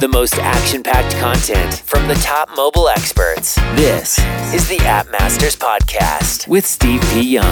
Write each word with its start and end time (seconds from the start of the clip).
The 0.00 0.06
most 0.06 0.38
action 0.38 0.84
packed 0.84 1.16
content 1.16 1.74
from 1.74 2.06
the 2.06 2.14
top 2.14 2.48
mobile 2.54 2.88
experts. 2.88 3.56
This 3.74 4.16
is 4.54 4.68
the 4.68 4.78
App 4.86 5.10
Masters 5.10 5.56
Podcast 5.56 6.46
with 6.46 6.64
Steve 6.64 7.00
P. 7.12 7.22
Young. 7.22 7.44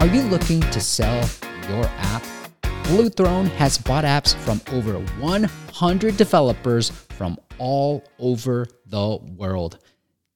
Are 0.00 0.06
you 0.06 0.20
looking 0.24 0.60
to 0.60 0.80
sell 0.82 1.26
your 1.70 1.86
app? 1.86 2.22
Blue 2.84 3.08
Throne 3.08 3.46
has 3.46 3.78
bought 3.78 4.04
apps 4.04 4.34
from 4.34 4.60
over 4.70 4.98
100 4.98 6.16
developers 6.18 6.90
from 6.90 7.38
all 7.56 8.04
over 8.18 8.66
the 8.84 9.16
world. 9.38 9.78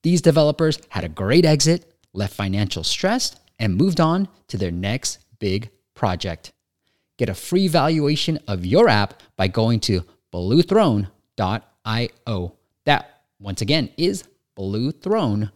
These 0.05 0.23
developers 0.23 0.79
had 0.89 1.05
a 1.05 1.11
great 1.11 1.45
exit, 1.45 1.93
left 2.15 2.33
financial 2.33 2.83
stress, 2.83 3.37
and 3.59 3.77
moved 3.77 4.01
on 4.01 4.27
to 4.49 4.57
their 4.57 4.71
next 4.71 5.19
big 5.39 5.69
project. 5.93 6.55
Get 7.19 7.29
a 7.29 7.35
free 7.35 7.69
valuation 7.69 8.39
of 8.47 8.67
your 8.67 8.89
app 8.89 9.23
by 9.37 9.49
going 9.49 9.81
to 9.81 10.05
bluethrone.io. 10.33 12.53
That, 12.85 13.21
once 13.41 13.63
again, 13.63 13.91
is 13.97 14.23
bluethrone.io. 14.57 15.51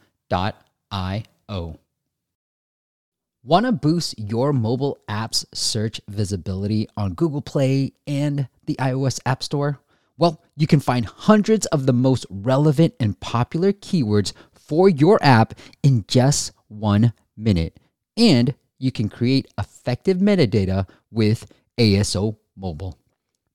Want 3.42 3.64
to 3.64 3.72
boost 3.72 4.18
your 4.18 4.52
mobile 4.52 4.98
app's 5.08 5.46
search 5.54 5.98
visibility 6.08 6.86
on 6.96 7.14
Google 7.14 7.40
Play 7.40 7.94
and 8.06 8.48
the 8.66 8.76
iOS 8.78 9.18
App 9.24 9.42
Store? 9.42 9.80
Well, 10.18 10.42
you 10.56 10.66
can 10.66 10.80
find 10.80 11.06
hundreds 11.06 11.64
of 11.66 11.86
the 11.86 11.94
most 11.94 12.26
relevant 12.28 12.92
and 13.00 13.18
popular 13.18 13.72
keywords 13.72 14.34
for 14.52 14.90
your 14.90 15.18
app 15.22 15.54
in 15.82 16.04
just 16.06 16.52
one 16.68 17.14
minute. 17.34 17.80
And 18.16 18.54
you 18.78 18.92
can 18.92 19.08
create 19.08 19.46
effective 19.58 20.18
metadata 20.18 20.86
with 21.10 21.50
ASO 21.80 22.36
Mobile. 22.56 22.98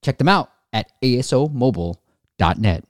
Check 0.02 0.17
them 0.17 0.27
out 0.27 0.52
at 0.73 0.91
asomobile.net. 1.03 2.84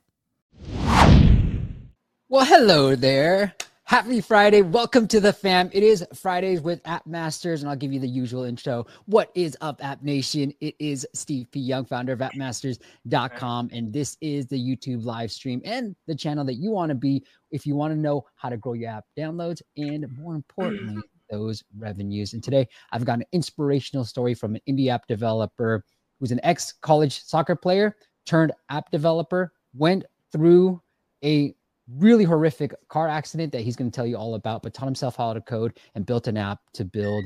Well, 2.29 2.45
hello 2.45 2.95
there. 2.95 3.53
Happy 3.83 4.19
Friday. 4.21 4.61
Welcome 4.63 5.07
to 5.09 5.19
the 5.19 5.31
fam. 5.31 5.69
It 5.73 5.83
is 5.83 6.03
Fridays 6.13 6.61
with 6.61 6.81
App 6.85 7.05
Masters, 7.05 7.61
and 7.61 7.69
I'll 7.69 7.75
give 7.75 7.93
you 7.93 7.99
the 7.99 8.07
usual 8.07 8.43
intro. 8.43 8.87
What 9.05 9.29
is 9.35 9.55
up, 9.61 9.83
App 9.83 10.01
Nation? 10.01 10.53
It 10.61 10.75
is 10.79 11.05
Steve 11.13 11.51
P. 11.51 11.59
Young, 11.59 11.85
founder 11.85 12.13
of 12.13 12.19
appmasters.com, 12.19 13.69
and 13.73 13.93
this 13.93 14.17
is 14.21 14.47
the 14.47 14.57
YouTube 14.57 15.05
live 15.05 15.31
stream 15.31 15.61
and 15.65 15.95
the 16.07 16.15
channel 16.15 16.45
that 16.45 16.55
you 16.55 16.71
want 16.71 16.89
to 16.89 16.95
be 16.95 17.23
if 17.51 17.67
you 17.67 17.75
want 17.75 17.93
to 17.93 17.99
know 17.99 18.25
how 18.35 18.49
to 18.49 18.57
grow 18.57 18.73
your 18.73 18.89
app 18.89 19.05
downloads 19.17 19.61
and, 19.77 20.07
more 20.17 20.33
importantly, 20.33 21.03
those 21.29 21.63
revenues. 21.77 22.33
And 22.33 22.43
today 22.43 22.67
I've 22.91 23.05
got 23.05 23.19
an 23.19 23.25
inspirational 23.31 24.05
story 24.05 24.33
from 24.33 24.55
an 24.55 24.61
indie 24.67 24.89
app 24.89 25.07
developer 25.07 25.83
who's 26.19 26.31
an 26.31 26.39
ex 26.43 26.73
college 26.81 27.23
soccer 27.23 27.55
player 27.55 27.95
turned 28.25 28.51
app 28.69 28.91
developer, 28.91 29.53
went 29.73 30.05
through 30.31 30.81
a 31.23 31.55
really 31.97 32.23
horrific 32.23 32.73
car 32.89 33.07
accident 33.07 33.51
that 33.51 33.61
he's 33.61 33.75
going 33.75 33.89
to 33.89 33.95
tell 33.95 34.07
you 34.07 34.17
all 34.17 34.35
about, 34.35 34.63
but 34.63 34.73
taught 34.73 34.85
himself 34.85 35.15
how 35.15 35.33
to 35.33 35.41
code 35.41 35.77
and 35.93 36.05
built 36.05 36.27
an 36.27 36.37
app 36.37 36.59
to 36.73 36.83
build 36.83 37.23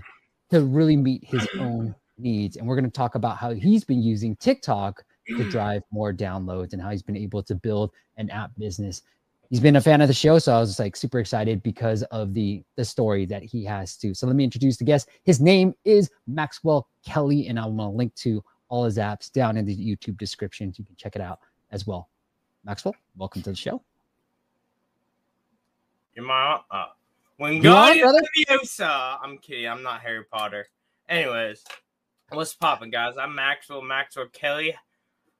to 0.51 0.63
really 0.65 0.97
meet 0.97 1.23
his 1.23 1.47
own 1.59 1.95
needs. 2.17 2.57
And 2.57 2.67
we're 2.67 2.75
going 2.75 2.85
to 2.85 2.91
talk 2.91 3.15
about 3.15 3.37
how 3.37 3.53
he's 3.53 3.83
been 3.83 4.01
using 4.01 4.35
TikTok 4.35 5.03
to 5.27 5.33
mm. 5.35 5.51
drive 5.51 5.83
more 5.91 6.13
downloads 6.13 6.73
and 6.73 6.81
how 6.81 6.89
he's 6.89 7.03
been 7.03 7.17
able 7.17 7.43
to 7.43 7.55
build 7.55 7.91
an 8.17 8.29
app 8.29 8.51
business. 8.57 9.01
He's 9.49 9.59
been 9.59 9.77
a 9.77 9.81
fan 9.81 9.99
of 10.01 10.07
the 10.07 10.13
show, 10.13 10.37
so 10.37 10.53
I 10.53 10.59
was 10.59 10.77
like 10.77 10.95
super 10.95 11.19
excited 11.19 11.63
because 11.63 12.03
of 12.03 12.35
the 12.35 12.63
the 12.75 12.85
story 12.85 13.25
that 13.25 13.41
he 13.41 13.63
has 13.65 13.97
too. 13.97 14.13
So 14.13 14.27
let 14.27 14.35
me 14.35 14.43
introduce 14.43 14.77
the 14.77 14.83
guest. 14.83 15.09
His 15.23 15.41
name 15.41 15.73
is 15.85 16.11
Maxwell 16.27 16.87
Kelly, 17.03 17.47
and 17.47 17.59
I'm 17.59 17.75
gonna 17.75 17.89
link 17.89 18.13
to 18.15 18.43
all 18.67 18.85
his 18.85 18.97
apps 18.97 19.31
down 19.31 19.57
in 19.57 19.65
the 19.65 19.75
YouTube 19.75 20.19
description. 20.19 20.71
So 20.71 20.81
you 20.81 20.85
can 20.85 20.95
check 20.97 21.15
it 21.15 21.21
out 21.21 21.39
as 21.71 21.87
well. 21.87 22.09
Maxwell, 22.63 22.95
welcome 23.17 23.41
to 23.41 23.49
the 23.49 23.55
show. 23.55 23.81
You're 26.13 26.25
my 26.25 26.59
uh, 26.69 26.85
when 27.37 27.59
God 27.59 27.89
on, 27.89 27.97
is 27.97 28.01
brother? 28.03 28.21
Leviosa. 28.37 29.17
I'm 29.23 29.39
kidding. 29.39 29.67
I'm 29.67 29.81
not 29.81 30.01
Harry 30.01 30.25
Potter. 30.25 30.67
Anyways, 31.07 31.63
what's 32.29 32.53
popping, 32.53 32.91
guys? 32.91 33.15
I'm 33.19 33.33
Maxwell 33.33 33.81
Maxwell 33.81 34.27
Kelly. 34.31 34.75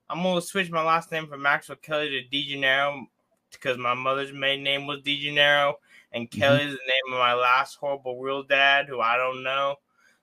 I'm 0.09 0.23
gonna 0.23 0.41
switch 0.41 0.71
my 0.71 0.81
last 0.81 1.11
name 1.11 1.27
from 1.27 1.43
Maxwell 1.43 1.77
Kelly 1.79 2.09
to 2.09 2.35
DeGennaro 2.35 3.05
because 3.51 3.77
my 3.77 3.93
mother's 3.93 4.33
maiden 4.33 4.63
name 4.63 4.87
was 4.87 5.01
DeGennaro, 5.01 5.73
and 6.11 6.29
Mm-hmm. 6.29 6.39
Kelly 6.39 6.63
is 6.63 6.71
the 6.71 6.87
name 6.87 7.13
of 7.13 7.19
my 7.19 7.33
last 7.33 7.75
horrible 7.75 8.19
real 8.19 8.43
dad, 8.43 8.87
who 8.87 8.99
I 8.99 9.17
don't 9.17 9.43
know. 9.43 9.75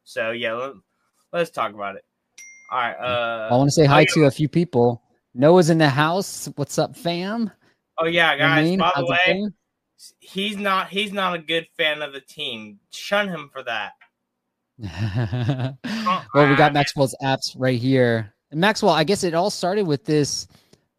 So 0.04 0.30
yeah, 0.30 0.54
let, 0.54 0.72
let's 1.32 1.50
talk 1.50 1.72
about 1.74 1.96
it. 1.96 2.04
All 2.70 2.78
right. 2.78 2.94
Uh, 2.94 3.48
I 3.50 3.56
want 3.56 3.68
to 3.68 3.72
say 3.72 3.84
hi 3.84 4.04
to 4.14 4.24
a 4.24 4.30
few 4.30 4.48
people. 4.48 5.02
Noah's 5.34 5.70
in 5.70 5.78
the 5.78 5.88
house. 5.88 6.48
What's 6.56 6.78
up, 6.78 6.96
fam? 6.96 7.50
Oh 7.98 8.06
yeah, 8.06 8.32
You 8.32 8.38
know 8.38 8.44
what 8.44 8.52
I 8.52 8.56
guys. 8.56 8.64
mean? 8.64 8.78
By 8.78 8.92
the 8.96 9.06
way, 9.06 9.48
he's 10.18 10.56
not 10.56 10.88
he's 10.88 11.12
not 11.12 11.34
a 11.34 11.38
good 11.38 11.66
fan 11.76 12.02
of 12.02 12.12
the 12.12 12.20
team. 12.20 12.80
Shun 12.90 13.28
him 13.28 13.50
for 13.52 13.62
that. 13.62 13.92
well, 16.34 16.48
we 16.50 16.54
got 16.56 16.72
Maxwell's 16.74 17.14
apps 17.22 17.54
right 17.56 17.78
here. 17.78 18.34
And 18.50 18.60
Maxwell, 18.60 18.92
I 18.92 19.04
guess 19.04 19.24
it 19.24 19.34
all 19.34 19.50
started 19.50 19.86
with 19.86 20.04
this 20.04 20.46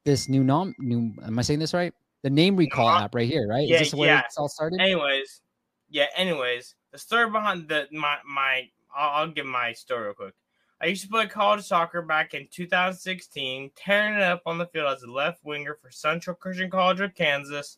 this 0.06 0.30
new 0.30 0.44
nom 0.44 0.74
new 0.80 1.14
am 1.24 1.38
I 1.38 1.42
saying 1.42 1.60
this 1.60 1.74
right? 1.74 1.94
The 2.24 2.30
name 2.30 2.56
recall 2.56 2.90
app 2.90 3.16
right 3.16 3.28
here, 3.28 3.48
right? 3.48 3.68
yeah, 3.68 3.76
Is 3.76 3.92
this 3.92 3.94
where 3.94 4.10
yeah. 4.10 4.22
it's 4.26 4.38
all 4.38 4.50
started? 4.50 4.82
anyways, 4.82 5.42
yeah. 5.90 6.08
Anyways, 6.16 6.76
the 6.92 6.98
story 6.98 7.30
behind 7.30 7.68
the 7.68 7.88
my 7.92 8.18
my 8.28 8.68
I'll, 8.96 9.22
I'll 9.22 9.32
give 9.32 9.46
my 9.46 9.74
story 9.74 10.06
real 10.06 10.14
quick. 10.14 10.34
I 10.80 10.88
used 10.88 11.04
to 11.04 11.10
play 11.10 11.26
college 11.28 11.66
soccer 11.66 12.02
back 12.04 12.34
in 12.34 12.48
2016, 12.52 13.72
tearing 13.76 14.16
it 14.16 14.22
up 14.22 14.44
on 14.46 14.58
the 14.58 14.68
field 14.68 14.94
as 14.96 15.04
a 15.04 15.12
left 15.12 15.44
winger 15.44 15.78
for 15.82 15.90
Central 15.90 16.36
Christian 16.36 16.70
College 16.70 17.00
of 17.02 17.16
Kansas. 17.16 17.78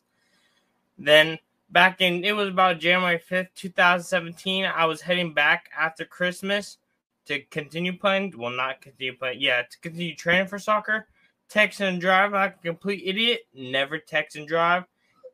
Then 0.98 1.38
back 1.70 2.00
in 2.00 2.24
it 2.24 2.32
was 2.32 2.48
about 2.48 2.78
January 2.78 3.18
5th, 3.18 3.48
2017. 3.54 4.64
I 4.66 4.84
was 4.84 5.00
heading 5.00 5.32
back 5.32 5.70
after 5.78 6.04
Christmas 6.04 6.78
to 7.26 7.40
continue 7.44 7.96
playing. 7.96 8.34
Well, 8.36 8.50
not 8.50 8.80
continue 8.82 9.16
playing. 9.16 9.40
Yeah, 9.40 9.62
to 9.62 9.78
continue 9.80 10.14
training 10.14 10.48
for 10.48 10.58
soccer. 10.58 11.06
Text 11.50 11.80
and 11.80 12.00
drive 12.00 12.32
like 12.32 12.56
a 12.56 12.66
complete 12.68 13.02
idiot. 13.04 13.40
Never 13.52 13.98
text 13.98 14.36
and 14.36 14.48
drive 14.48 14.84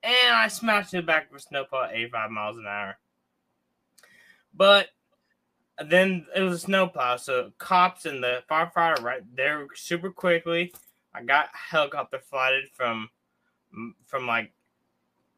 and 0.06 0.34
I 0.34 0.46
smashed 0.48 0.94
in 0.94 1.00
the 1.00 1.06
back 1.06 1.28
of 1.30 1.36
a 1.36 1.40
snowplow 1.40 1.84
at 1.84 1.94
85 1.94 2.30
miles 2.30 2.58
an 2.58 2.66
hour. 2.66 2.96
But 4.54 4.88
then 5.84 6.26
it 6.34 6.42
was 6.42 6.54
a 6.54 6.58
snowplow, 6.58 7.16
so 7.16 7.52
cops 7.58 8.06
and 8.06 8.22
the 8.22 8.42
firefighter 8.48 9.02
right 9.02 9.22
there 9.34 9.66
super 9.74 10.10
quickly. 10.10 10.72
I 11.12 11.22
got 11.22 11.48
helicopter 11.52 12.20
flighted 12.20 12.70
from 12.72 13.10
from 14.06 14.26
like 14.26 14.52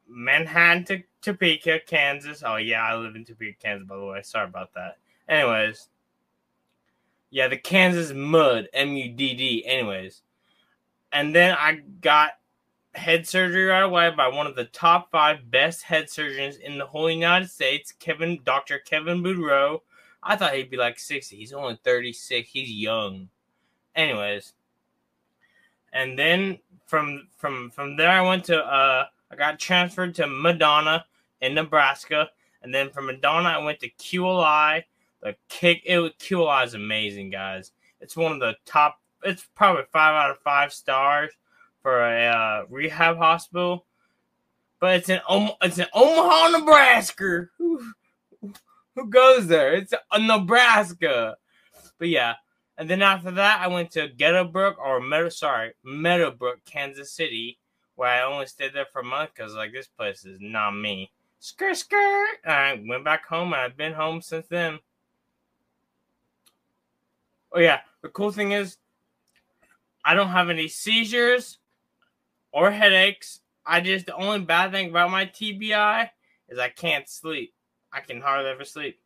Manhattan 0.06 0.84
to 0.84 1.02
Topeka, 1.22 1.80
Kansas. 1.86 2.42
Oh 2.44 2.56
yeah, 2.56 2.84
I 2.84 2.94
live 2.94 3.16
in 3.16 3.24
Topeka, 3.24 3.58
Kansas, 3.58 3.88
by 3.88 3.96
the 3.96 4.04
way. 4.04 4.22
Sorry 4.22 4.46
about 4.46 4.74
that. 4.74 4.98
Anyways, 5.28 5.88
yeah, 7.30 7.48
the 7.48 7.56
Kansas 7.56 8.12
Mud, 8.12 8.68
M 8.74 8.96
U 8.96 9.08
D 9.08 9.34
D. 9.34 9.66
Anyways, 9.66 10.22
and 11.12 11.34
then 11.34 11.56
I 11.58 11.80
got 12.00 12.32
head 12.94 13.26
surgery 13.26 13.64
right 13.64 13.82
away 13.82 14.10
by 14.10 14.28
one 14.28 14.46
of 14.46 14.56
the 14.56 14.64
top 14.64 15.10
five 15.10 15.50
best 15.50 15.82
head 15.82 16.10
surgeons 16.10 16.56
in 16.56 16.78
the 16.78 16.86
whole 16.86 17.10
United 17.10 17.50
States, 17.50 17.92
Kevin 17.98 18.40
Dr. 18.44 18.78
Kevin 18.80 19.22
Boudreau. 19.22 19.80
I 20.22 20.36
thought 20.36 20.54
he'd 20.54 20.70
be 20.70 20.76
like 20.76 20.98
60. 20.98 21.36
He's 21.36 21.52
only 21.52 21.78
36. 21.84 22.50
He's 22.50 22.70
young. 22.70 23.28
Anyways. 23.94 24.54
And 25.92 26.18
then 26.18 26.58
from 26.86 27.28
from 27.36 27.70
from 27.70 27.96
there 27.96 28.10
I 28.10 28.20
went 28.20 28.44
to 28.46 28.58
uh 28.58 29.06
I 29.30 29.36
got 29.36 29.58
transferred 29.58 30.14
to 30.16 30.26
Madonna 30.26 31.04
in 31.40 31.54
Nebraska. 31.54 32.28
And 32.62 32.74
then 32.74 32.90
from 32.90 33.06
Madonna 33.06 33.48
I 33.48 33.58
went 33.58 33.80
to 33.80 33.90
QLI. 33.90 34.84
The 35.22 35.34
kick 35.48 35.82
it 35.84 35.98
QLI 36.18 36.66
is 36.66 36.74
amazing, 36.74 37.30
guys. 37.30 37.72
It's 38.00 38.16
one 38.16 38.32
of 38.32 38.40
the 38.40 38.56
top 38.64 39.00
it's 39.22 39.46
probably 39.54 39.84
five 39.92 40.14
out 40.14 40.30
of 40.30 40.38
five 40.40 40.72
stars 40.72 41.30
for 41.82 42.00
a 42.00 42.26
uh, 42.26 42.64
rehab 42.68 43.16
hospital, 43.16 43.86
but 44.80 44.96
it's 44.96 45.08
in 45.08 45.20
Om- 45.28 45.52
it's 45.62 45.78
in 45.78 45.86
Omaha, 45.92 46.58
Nebraska. 46.58 47.48
Who, 47.58 47.92
who 48.94 49.06
goes 49.08 49.46
there? 49.46 49.74
It's 49.74 49.94
a 50.12 50.18
Nebraska. 50.18 51.36
But 51.98 52.08
yeah, 52.08 52.34
and 52.76 52.88
then 52.88 53.02
after 53.02 53.32
that, 53.32 53.60
I 53.60 53.66
went 53.66 53.90
to 53.92 54.08
Gettysburg 54.08 54.76
or 54.78 55.00
Meadow, 55.00 55.28
sorry, 55.30 55.72
Meadowbrook, 55.84 56.64
Kansas 56.64 57.12
City, 57.12 57.58
where 57.96 58.08
I 58.08 58.22
only 58.22 58.46
stayed 58.46 58.72
there 58.72 58.86
for 58.92 59.00
a 59.00 59.04
month 59.04 59.30
because 59.34 59.54
like 59.54 59.72
this 59.72 59.88
place 59.88 60.24
is 60.24 60.38
not 60.40 60.70
me. 60.72 61.10
Skirt, 61.40 61.76
skirt. 61.76 62.36
And 62.44 62.52
I 62.54 62.82
went 62.88 63.04
back 63.04 63.26
home, 63.26 63.52
and 63.52 63.62
I've 63.62 63.76
been 63.76 63.92
home 63.92 64.20
since 64.22 64.46
then. 64.46 64.78
Oh 67.52 67.60
yeah, 67.60 67.80
the 68.02 68.08
cool 68.08 68.30
thing 68.30 68.52
is, 68.52 68.76
I 70.08 70.14
don't 70.14 70.28
have 70.30 70.48
any 70.48 70.68
seizures 70.68 71.58
or 72.50 72.70
headaches. 72.70 73.40
I 73.66 73.82
just 73.82 74.06
the 74.06 74.14
only 74.14 74.40
bad 74.40 74.72
thing 74.72 74.88
about 74.88 75.10
my 75.10 75.26
TBI 75.26 76.08
is 76.48 76.58
I 76.58 76.70
can't 76.70 77.06
sleep. 77.06 77.52
I 77.92 78.00
can 78.00 78.22
hardly 78.22 78.50
ever 78.50 78.64
sleep. 78.64 78.98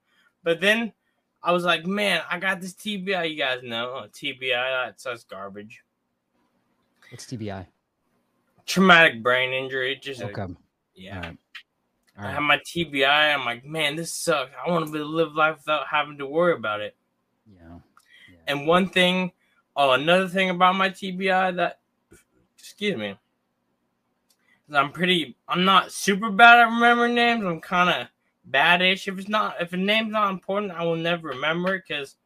But 0.44 0.60
then 0.60 0.92
I 1.42 1.50
was 1.50 1.64
like, 1.64 1.84
man, 1.84 2.22
I 2.30 2.38
got 2.38 2.60
this 2.60 2.74
TBI. 2.74 3.30
You 3.32 3.36
guys 3.36 3.64
know 3.64 3.94
uh, 3.94 4.06
TBI. 4.06 4.84
That's 4.86 5.02
that's 5.02 5.24
garbage. 5.24 5.82
What's 7.10 7.26
TBI? 7.26 7.66
Traumatic 8.64 9.24
brain 9.24 9.52
injury. 9.52 9.96
Just 10.00 10.20
a- 10.20 10.26
Okay. 10.26 10.54
yeah. 10.94 11.16
All 11.16 11.22
right. 11.22 11.36
All 12.16 12.24
I 12.26 12.30
have 12.30 12.42
my 12.42 12.58
TBI. 12.58 13.34
I'm 13.34 13.44
like, 13.44 13.64
man, 13.64 13.96
this 13.96 14.12
sucks. 14.12 14.52
I 14.64 14.70
want 14.70 14.86
to 14.86 14.92
be 14.92 15.00
live 15.00 15.34
life 15.34 15.56
without 15.56 15.88
having 15.88 16.18
to 16.18 16.26
worry 16.26 16.52
about 16.52 16.80
it. 16.80 16.94
Yeah. 17.52 17.78
And 18.46 18.68
one 18.68 18.88
thing, 18.88 19.32
oh, 19.76 19.92
another 19.92 20.28
thing 20.28 20.50
about 20.50 20.76
my 20.76 20.90
TBI 20.90 21.56
that, 21.56 21.80
excuse 22.58 22.96
me, 22.96 23.16
I'm 24.72 24.92
pretty, 24.92 25.36
I'm 25.48 25.64
not 25.64 25.92
super 25.92 26.30
bad 26.30 26.60
at 26.60 26.64
remembering 26.64 27.14
names. 27.14 27.44
I'm 27.44 27.60
kind 27.60 27.90
of 27.90 28.08
badish. 28.50 29.08
If 29.08 29.18
it's 29.18 29.28
not, 29.28 29.56
if 29.60 29.72
a 29.72 29.76
name's 29.76 30.12
not 30.12 30.30
important, 30.30 30.72
I 30.72 30.84
will 30.84 30.96
never 30.96 31.28
remember 31.28 31.74
it 31.74 31.84
because 31.86 32.16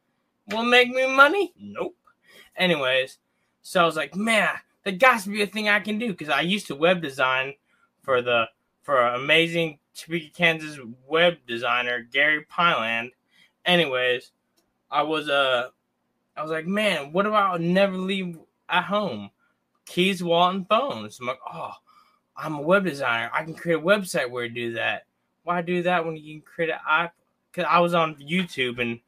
will 0.49 0.63
make 0.63 0.89
me 0.89 1.07
money? 1.07 1.53
Nope. 1.59 1.95
Anyways, 2.55 3.19
so 3.61 3.81
I 3.81 3.85
was 3.85 3.95
like, 3.95 4.15
man, 4.15 4.49
that 4.83 4.99
got 4.99 5.21
to 5.21 5.29
be 5.29 5.41
a 5.41 5.47
thing 5.47 5.69
I 5.69 5.79
can 5.79 5.99
do 5.99 6.07
because 6.07 6.29
I 6.29 6.41
used 6.41 6.67
to 6.67 6.75
web 6.75 7.01
design 7.01 7.53
for 8.01 8.21
the 8.21 8.45
for 8.81 9.01
amazing 9.01 9.79
Topeka, 9.93 10.29
Kansas 10.33 10.79
web 11.05 11.37
designer 11.45 12.07
Gary 12.11 12.45
Pyland. 12.45 13.11
Anyways, 13.65 14.31
I 14.89 15.01
was 15.03 15.27
uh 15.27 15.69
I 16.37 16.41
was 16.41 16.51
like, 16.51 16.67
man, 16.67 17.11
what 17.11 17.25
about 17.25 17.59
never 17.61 17.97
leave 17.97 18.37
at 18.69 18.83
home? 18.83 19.31
Keys, 19.85 20.23
wallet, 20.23 20.55
and 20.55 20.67
phones. 20.67 21.19
I'm 21.19 21.27
like, 21.27 21.39
oh, 21.51 21.71
I'm 22.35 22.55
a 22.55 22.61
web 22.61 22.83
designer. 22.85 23.31
I 23.33 23.43
can 23.43 23.55
create 23.55 23.79
a 23.79 23.81
website 23.81 24.29
where 24.29 24.43
I 24.43 24.49
do 24.49 24.73
that. 24.73 25.03
Why 25.43 25.61
do 25.61 25.81
that 25.83 26.05
when 26.05 26.17
you 26.17 26.33
can 26.35 26.41
create 26.41 26.69
an 26.69 26.79
app? 26.87 27.15
Because 27.51 27.67
I 27.69 27.79
was 27.79 27.93
on 27.93 28.15
YouTube 28.15 28.79
and 28.79 28.99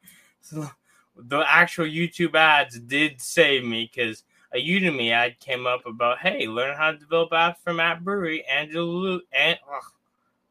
the 1.16 1.44
actual 1.46 1.84
YouTube 1.84 2.34
ads 2.34 2.78
did 2.80 3.20
save 3.20 3.64
me 3.64 3.90
because 3.92 4.24
a 4.52 4.56
Udemy 4.56 5.12
ad 5.12 5.38
came 5.38 5.66
up 5.66 5.86
about, 5.86 6.18
hey, 6.18 6.48
learn 6.48 6.76
how 6.76 6.90
to 6.90 6.98
develop 6.98 7.30
apps 7.30 7.58
from 7.58 7.78
App 7.78 8.00
Brewery. 8.00 8.44
Angela, 8.46 8.84
Lu- 8.84 9.22
An- 9.32 9.58
ugh, 9.72 9.82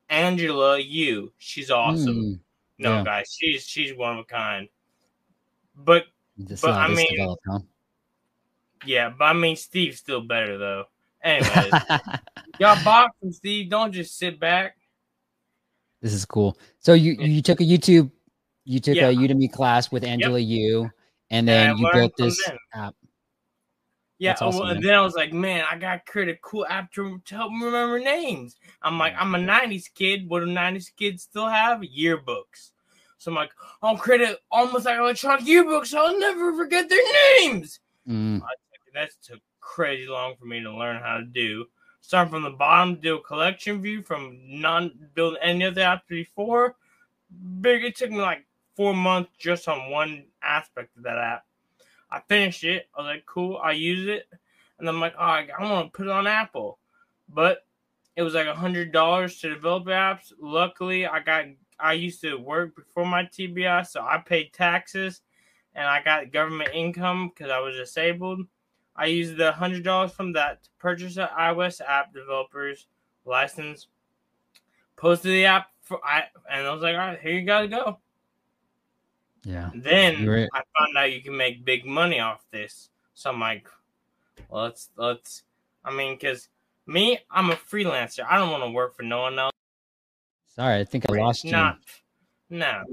Angela 0.10 0.80
Yu, 0.80 1.32
she's 1.38 1.70
awesome. 1.70 2.16
Mm, 2.16 2.40
No, 2.78 2.94
yeah. 2.98 3.04
guys, 3.04 3.36
she's 3.38 3.64
she's 3.68 3.94
one 3.98 4.14
of 4.14 4.20
a 4.20 4.24
kind. 4.24 4.70
But 5.76 6.06
this 6.48 6.62
But 6.62 6.72
I 6.72 6.88
mean- 6.88 7.08
developed, 7.12 7.44
huh? 7.48 7.60
yeah, 8.86 9.10
but 9.18 9.26
I 9.26 9.34
mean, 9.34 9.56
Steve's 9.56 10.00
still 10.00 10.22
better 10.22 10.58
though. 10.58 10.86
Anyways, 11.22 11.72
y'all 12.60 12.82
box 12.84 13.16
him, 13.22 13.34
Steve. 13.34 13.70
Don't 13.70 13.92
just 13.92 14.18
sit 14.18 14.40
back. 14.40 14.78
This 16.02 16.14
is 16.14 16.24
cool. 16.26 16.58
So 16.80 16.94
you 16.94 17.14
you 17.20 17.42
took 17.42 17.60
a 17.60 17.64
YouTube, 17.66 18.10
you 18.64 18.80
took 18.80 18.96
Yeah. 18.96 19.10
a 19.10 19.14
Udemy 19.14 19.52
class 19.52 19.92
with 19.92 20.04
Angela 20.06 20.40
Yu, 20.40 20.90
and 21.30 21.46
then 21.48 21.78
you 21.78 21.90
built 21.92 22.16
this 22.18 22.42
them. 22.48 22.58
app. 22.74 22.96
Yeah, 24.18 24.36
awesome, 24.42 24.60
well, 24.60 24.70
and 24.70 24.84
then 24.84 24.94
I 24.96 25.02
was 25.02 25.16
like, 25.16 25.32
man, 25.32 25.64
I 25.72 25.78
got 25.78 26.06
to 26.06 26.12
create 26.12 26.28
a 26.28 26.36
cool 26.42 26.66
app 26.70 26.92
to, 26.94 27.22
to 27.24 27.36
help 27.36 27.54
me 27.54 27.64
remember 27.64 28.00
names. 28.00 28.58
I'm 28.82 28.98
like, 29.00 29.14
I'm 29.18 29.34
a 29.34 29.38
'90s 29.38 29.86
kid. 29.94 30.28
What 30.30 30.42
do 30.42 30.46
'90s 30.48 30.88
kids 30.98 31.24
still 31.24 31.48
have? 31.48 31.80
Yearbooks. 31.82 32.72
So 33.20 33.32
I'm 33.32 33.36
like, 33.36 33.52
I'll 33.84 33.98
create 33.98 34.22
it 34.22 34.40
almost 34.50 34.86
like 34.86 34.98
electronic 34.98 35.46
yearbook, 35.46 35.86
so 35.86 36.00
I'll 36.06 36.18
never 36.20 36.56
forget 36.56 36.90
their 36.90 37.04
names. 37.42 37.80
Mm, 38.08 38.42
That 38.94 39.12
took 39.22 39.40
crazy 39.60 40.08
long 40.08 40.36
for 40.40 40.46
me 40.46 40.62
to 40.62 40.72
learn 40.74 41.02
how 41.02 41.18
to 41.18 41.26
do. 41.26 41.66
Starting 42.02 42.32
from 42.32 42.44
the 42.44 42.50
bottom, 42.50 42.96
do 42.96 43.18
a 43.18 43.22
collection 43.22 43.82
view 43.82 44.02
from 44.02 44.40
non 44.48 44.92
building 45.14 45.40
any 45.44 45.66
other 45.66 45.82
app 45.82 46.08
before. 46.08 46.76
Big, 47.62 47.84
it 47.84 47.96
took 47.98 48.10
me 48.10 48.18
like 48.22 48.46
four 48.76 48.94
months 48.96 49.32
just 49.38 49.68
on 49.68 49.92
one 49.92 50.24
aspect 50.42 50.96
of 50.98 51.04
that 51.04 51.18
app. 51.18 51.46
I 52.10 52.22
finished 52.22 52.64
it. 52.64 52.88
I 52.96 53.02
was 53.02 53.08
like, 53.08 53.26
cool. 53.26 53.58
I 53.58 53.74
use 53.74 54.08
it, 54.08 54.28
and 54.80 54.88
I'm 54.88 55.00
like, 55.00 55.14
oh, 55.20 55.24
I, 55.24 55.48
I 55.60 55.64
want 55.70 55.94
to 55.94 55.98
put 55.98 56.08
it 56.08 56.12
on 56.12 56.26
Apple, 56.26 56.80
but 57.28 57.66
it 58.16 58.24
was 58.24 58.34
like 58.34 58.48
a 58.48 58.56
hundred 58.56 58.92
dollars 58.92 59.40
to 59.42 59.50
develop 59.50 59.86
apps. 59.86 60.32
Luckily, 60.42 61.06
I 61.06 61.20
got. 61.20 61.46
I 61.80 61.94
used 61.94 62.22
to 62.22 62.36
work 62.36 62.76
before 62.76 63.06
my 63.06 63.24
TBI, 63.24 63.88
so 63.88 64.02
I 64.02 64.18
paid 64.18 64.54
taxes, 64.54 65.22
and 65.76 65.86
I 65.86 66.02
got 66.04 66.32
government 66.32 66.72
income 66.74 67.30
because 67.30 67.52
I 67.52 67.60
was 67.60 67.76
disabled. 67.76 68.42
I 68.96 69.06
used 69.06 69.38
the 69.38 69.52
hundred 69.52 69.84
dollars 69.84 70.12
from 70.12 70.34
that 70.34 70.64
to 70.64 70.70
purchase 70.78 71.18
an 71.18 71.30
iOS 71.38 71.82
app 71.88 72.14
developers 72.14 72.88
license. 73.26 73.88
Posted 74.98 75.32
the 75.32 75.46
app 75.46 75.68
for 75.82 76.00
I, 76.06 76.24
and 76.52 76.68
I 76.68 76.74
was 76.74 76.82
like, 76.82 76.94
all 76.94 77.00
right, 77.00 77.20
here 77.20 77.32
you 77.32 77.46
gotta 77.46 77.68
go. 77.68 78.00
yeah. 79.44 79.70
Then. 79.74 80.18
I 80.54 80.62
found 80.78 80.98
out 80.98 81.14
you 81.14 81.22
can 81.22 81.38
make 81.38 81.64
big 81.64 81.86
money 81.86 82.20
off 82.20 82.46
this. 82.52 82.90
So 83.14 83.30
I'm 83.30 83.40
like, 83.40 83.68
let's 84.52 84.90
let's. 84.98 85.44
I 85.86 85.92
mean, 85.92 86.16
because 86.16 86.50
me, 86.86 87.20
I'm 87.32 87.52
a 87.52 87.56
freelancer. 87.56 88.26
I 88.30 88.38
don't 88.38 88.52
want 88.52 88.64
to 88.64 88.72
work 88.72 88.96
for 88.96 89.04
no 89.04 89.22
one 89.22 89.40
else. 89.40 89.54
Sorry, 90.60 90.82
I 90.82 90.84
think 90.84 91.06
I 91.10 91.14
lost 91.16 91.46
you. 91.46 91.52
Not, 91.52 91.78
no. 92.50 92.84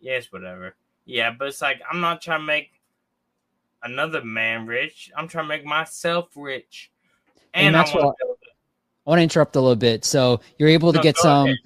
Yes, 0.00 0.32
whatever. 0.32 0.74
Yeah, 1.04 1.30
but 1.30 1.46
it's 1.46 1.62
like 1.62 1.80
I'm 1.88 2.00
not 2.00 2.20
trying 2.20 2.40
to 2.40 2.44
make 2.44 2.70
another 3.84 4.20
man 4.24 4.66
rich. 4.66 5.08
I'm 5.16 5.28
trying 5.28 5.44
to 5.44 5.48
make 5.48 5.64
myself 5.64 6.30
rich. 6.34 6.90
And 7.54 7.68
And, 7.68 7.76
I 7.76 7.82
that's 7.82 7.94
want 7.94 8.06
what- 8.06 8.16
I 8.20 9.10
want 9.10 9.18
to 9.20 9.22
interrupt 9.22 9.54
a 9.54 9.60
little 9.60 9.76
bit. 9.76 10.04
So 10.04 10.40
you're 10.58 10.68
able 10.68 10.90
to 10.92 10.96
No, 10.98 11.02
get 11.04 11.16
some. 11.18 11.46
ahead. 11.46 11.56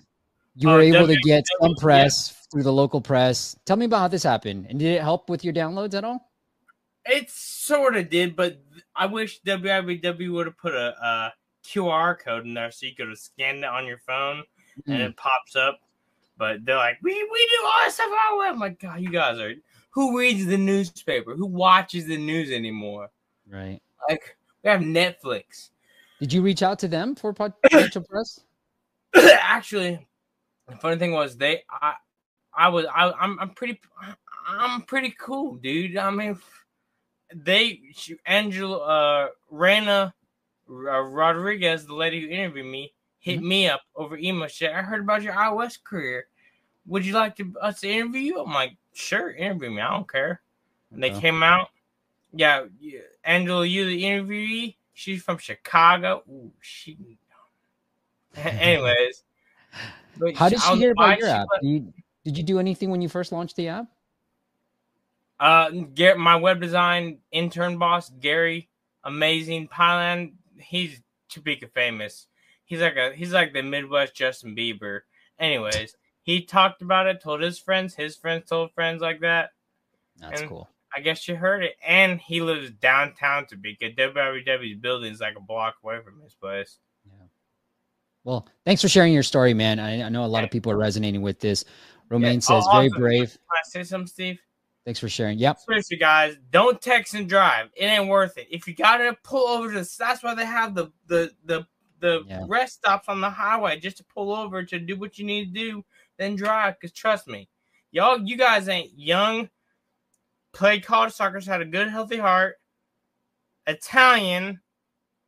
You 0.56 0.68
Oh, 0.68 0.74
were 0.74 0.80
able 0.82 1.06
to 1.06 1.14
W- 1.14 1.22
get 1.22 1.44
some 1.46 1.70
W- 1.72 1.74
yeah. 1.78 1.82
press 1.82 2.46
through 2.52 2.64
the 2.64 2.72
local 2.72 3.00
press. 3.00 3.56
Tell 3.64 3.76
me 3.78 3.86
about 3.86 4.00
how 4.00 4.08
this 4.08 4.22
happened, 4.22 4.66
and 4.68 4.78
did 4.78 4.96
it 4.96 5.00
help 5.00 5.30
with 5.30 5.42
your 5.44 5.54
downloads 5.54 5.94
at 5.94 6.04
all? 6.04 6.30
It 7.06 7.30
sort 7.30 7.96
of 7.96 8.10
did, 8.10 8.36
but 8.36 8.60
I 8.94 9.06
wish 9.06 9.40
WIBW 9.44 10.30
would 10.34 10.46
have 10.48 10.58
put 10.58 10.74
a, 10.74 10.94
a 11.02 11.32
QR 11.64 12.18
code 12.18 12.44
in 12.44 12.52
there 12.52 12.70
so 12.70 12.84
you 12.84 12.94
could 12.94 13.08
have 13.08 13.16
scanned 13.16 13.58
it 13.60 13.64
on 13.64 13.86
your 13.86 13.98
phone 14.06 14.42
and 14.86 15.00
Mm, 15.00 15.08
it 15.10 15.16
pops 15.16 15.56
up. 15.56 15.80
But 16.38 16.64
they're 16.64 16.76
like, 16.76 16.98
we, 17.02 17.12
we 17.12 17.48
do 17.58 17.66
all 17.66 17.84
this 17.84 17.94
stuff 17.94 18.10
our 18.30 18.38
way. 18.38 18.46
I'm 18.46 18.58
like, 18.58 18.80
God, 18.80 19.00
you 19.00 19.10
guys 19.10 19.38
are 19.38 19.54
who 19.90 20.18
reads 20.18 20.46
the 20.46 20.56
newspaper? 20.56 21.34
Who 21.34 21.46
watches 21.46 22.06
the 22.06 22.16
news 22.16 22.50
anymore? 22.50 23.10
right. 23.48 23.80
Like, 24.08 24.36
we 24.62 24.70
have 24.70 24.80
Netflix. 24.80 25.70
Did 26.20 26.32
you 26.32 26.42
reach 26.42 26.62
out 26.62 26.78
to 26.80 26.88
them 26.88 27.14
for 27.14 27.32
potential 27.32 28.02
press? 28.08 28.40
Actually, 29.14 30.06
the 30.68 30.76
funny 30.76 30.96
thing 30.96 31.12
was 31.12 31.36
they 31.36 31.62
I 31.70 31.94
I 32.54 32.68
was 32.68 32.86
I 32.86 33.12
I'm 33.12 33.38
I'm 33.40 33.50
pretty 33.50 33.80
I'm 34.46 34.82
pretty 34.82 35.14
cool, 35.18 35.56
dude. 35.56 35.96
I 35.96 36.10
mean, 36.10 36.38
they 37.34 37.80
she, 37.94 38.16
Angela 38.26 38.78
uh 38.78 39.28
Rana 39.50 40.14
uh, 40.68 41.00
Rodriguez, 41.00 41.86
the 41.86 41.94
lady 41.94 42.20
who 42.20 42.28
interviewed 42.28 42.66
me, 42.66 42.92
hit 43.20 43.42
me 43.42 43.68
up 43.68 43.82
over 43.94 44.16
email. 44.16 44.48
Said, 44.48 44.72
"I 44.74 44.82
heard 44.82 45.02
about 45.02 45.22
your 45.22 45.34
iOS 45.34 45.82
career. 45.82 46.26
Would 46.86 47.06
you 47.06 47.14
like 47.14 47.36
to 47.36 47.54
us 47.60 47.80
to 47.82 47.88
interview 47.88 48.20
you?" 48.20 48.40
I'm 48.40 48.52
like, 48.52 48.76
"Sure, 48.92 49.30
interview 49.32 49.70
me. 49.70 49.80
I 49.80 49.90
don't 49.92 50.10
care." 50.10 50.40
And 50.90 51.02
they 51.02 51.10
Okay. 51.10 51.20
came 51.20 51.42
out. 51.42 51.70
Yeah, 52.32 52.64
Angela, 53.24 53.64
you 53.66 53.84
the 53.86 54.02
interviewee. 54.02 54.76
She's 54.94 55.22
from 55.22 55.38
Chicago. 55.38 56.22
Ooh, 56.28 56.50
she. 56.60 56.96
Anyways, 58.36 59.24
How 60.36 60.48
did 60.48 60.60
she 60.60 60.76
hear 60.76 60.92
about 60.92 61.18
your 61.18 61.28
app? 61.28 61.46
let- 61.52 61.62
Did 61.62 61.68
you, 61.70 61.92
did 62.24 62.38
you 62.38 62.44
do 62.44 62.58
anything 62.58 62.90
when 62.90 63.02
you 63.02 63.08
first 63.08 63.32
launched 63.32 63.56
the 63.56 63.68
app? 63.68 63.86
Uh, 65.38 65.70
get 65.94 66.18
my 66.18 66.36
web 66.36 66.60
design 66.60 67.18
intern 67.32 67.78
boss 67.78 68.10
Gary, 68.20 68.68
amazing 69.04 69.68
Pyland. 69.68 70.32
He's 70.58 71.00
Topeka 71.30 71.68
famous. 71.68 72.26
He's 72.70 72.80
like 72.80 72.94
a 72.94 73.12
he's 73.12 73.32
like 73.32 73.52
the 73.52 73.64
Midwest 73.64 74.14
Justin 74.14 74.54
Bieber. 74.54 75.00
Anyways, 75.40 75.96
he 76.22 76.44
talked 76.44 76.82
about 76.82 77.08
it, 77.08 77.20
told 77.20 77.40
his 77.40 77.58
friends, 77.58 77.96
his 77.96 78.16
friends 78.16 78.48
told 78.48 78.70
friends 78.74 79.02
like 79.02 79.18
that. 79.22 79.50
That's 80.18 80.40
And- 80.42 80.48
cool. 80.48 80.68
I 80.94 81.00
guess 81.00 81.26
you 81.26 81.34
heard 81.34 81.64
it. 81.64 81.74
And 81.84 82.20
he 82.20 82.40
lives 82.40 82.70
downtown 82.70 83.46
Topeka. 83.46 83.90
WWW's 83.92 84.78
building 84.78 85.12
is 85.12 85.20
like 85.20 85.36
a 85.36 85.40
block 85.40 85.76
away 85.82 85.98
from 86.04 86.20
his 86.20 86.34
place. 86.34 86.78
Yeah. 87.04 87.26
Well, 88.22 88.46
thanks 88.64 88.82
for 88.82 88.88
sharing 88.88 89.12
your 89.12 89.22
story, 89.24 89.52
man. 89.52 89.80
I, 89.80 90.02
I 90.02 90.08
know 90.08 90.24
a 90.24 90.26
lot 90.26 90.44
of 90.44 90.50
people 90.52 90.70
are 90.70 90.76
resonating 90.76 91.22
with 91.22 91.40
this. 91.40 91.64
Romaine 92.08 92.34
Yeah, 92.34 92.38
says, 92.40 92.64
very 92.72 92.86
awesome. 92.86 93.00
brave. 93.00 93.30
Can 93.30 93.38
I 93.50 93.62
say 93.68 93.82
something, 93.84 94.06
Steve? 94.06 94.40
Thanks 94.84 94.98
for 95.00 95.08
sharing. 95.08 95.38
Yep. 95.38 95.58
Seriously, 95.60 95.96
guys, 95.96 96.36
don't 96.50 96.80
text 96.80 97.14
and 97.14 97.28
drive. 97.28 97.70
It 97.76 97.84
ain't 97.86 98.08
worth 98.08 98.38
it. 98.38 98.46
If 98.50 98.66
you 98.68 98.74
gotta 98.74 99.16
pull 99.24 99.46
over 99.48 99.72
to, 99.72 99.88
that's 99.98 100.22
why 100.22 100.34
they 100.34 100.46
have 100.46 100.74
the 100.74 100.90
the 101.06 101.30
the 101.44 101.66
the 102.00 102.24
Yeah. 102.26 102.44
rest 102.48 102.74
stops 102.74 103.08
on 103.08 103.20
the 103.20 103.30
highway 103.30 103.78
just 103.78 103.98
to 103.98 104.04
pull 104.04 104.34
over 104.34 104.64
to 104.64 104.78
do 104.78 104.96
what 104.96 105.18
you 105.18 105.24
need 105.24 105.54
to 105.54 105.60
do. 105.60 105.84
Then 106.18 106.36
drive, 106.36 106.78
cause 106.80 106.92
trust 106.92 107.28
me, 107.28 107.48
y'all, 107.90 108.20
you 108.20 108.36
guys 108.36 108.68
ain't 108.68 108.92
young. 108.98 109.48
Played 110.52 110.84
college 110.84 111.12
soccer, 111.12 111.40
had 111.40 111.62
a 111.62 111.66
good 111.66 111.88
healthy 111.88 112.18
heart. 112.18 112.56
Italian, 113.66 114.60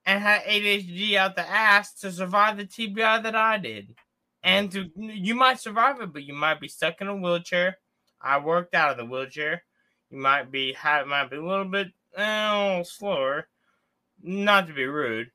and 0.05 0.23
had 0.23 0.43
ADHD 0.45 1.17
out 1.17 1.37
the 1.37 1.49
ass 1.49 1.95
to 2.01 2.11
survive 2.11 2.57
the 2.57 2.65
TBI 2.65 3.23
that 3.23 3.37
I 3.37 3.59
did. 3.59 3.95
And 4.43 4.71
to 4.73 4.91
you 4.97 5.35
might 5.37 5.61
survive 5.61 6.01
it, 6.01 6.13
but 6.13 6.25
you 6.25 6.35
might 6.35 6.61
be 6.61 6.69
stuck 6.69 7.01
in 7.01 7.07
a 7.07 7.15
wheelchair. 7.15 7.79
I 8.21 8.39
worked 8.39 8.75
out 8.75 8.91
of 8.91 8.97
the 8.97 9.05
wheelchair. 9.05 9.63
You 10.11 10.19
might 10.19 10.51
be 10.51 10.73
have 10.73 11.07
might 11.07 11.31
be 11.31 11.37
a 11.37 11.45
little 11.45 11.65
bit 11.65 11.89
oh, 12.19 12.83
slower. 12.83 13.49
Not 14.21 14.67
to 14.67 14.73
be 14.73 14.85
rude, 14.85 15.31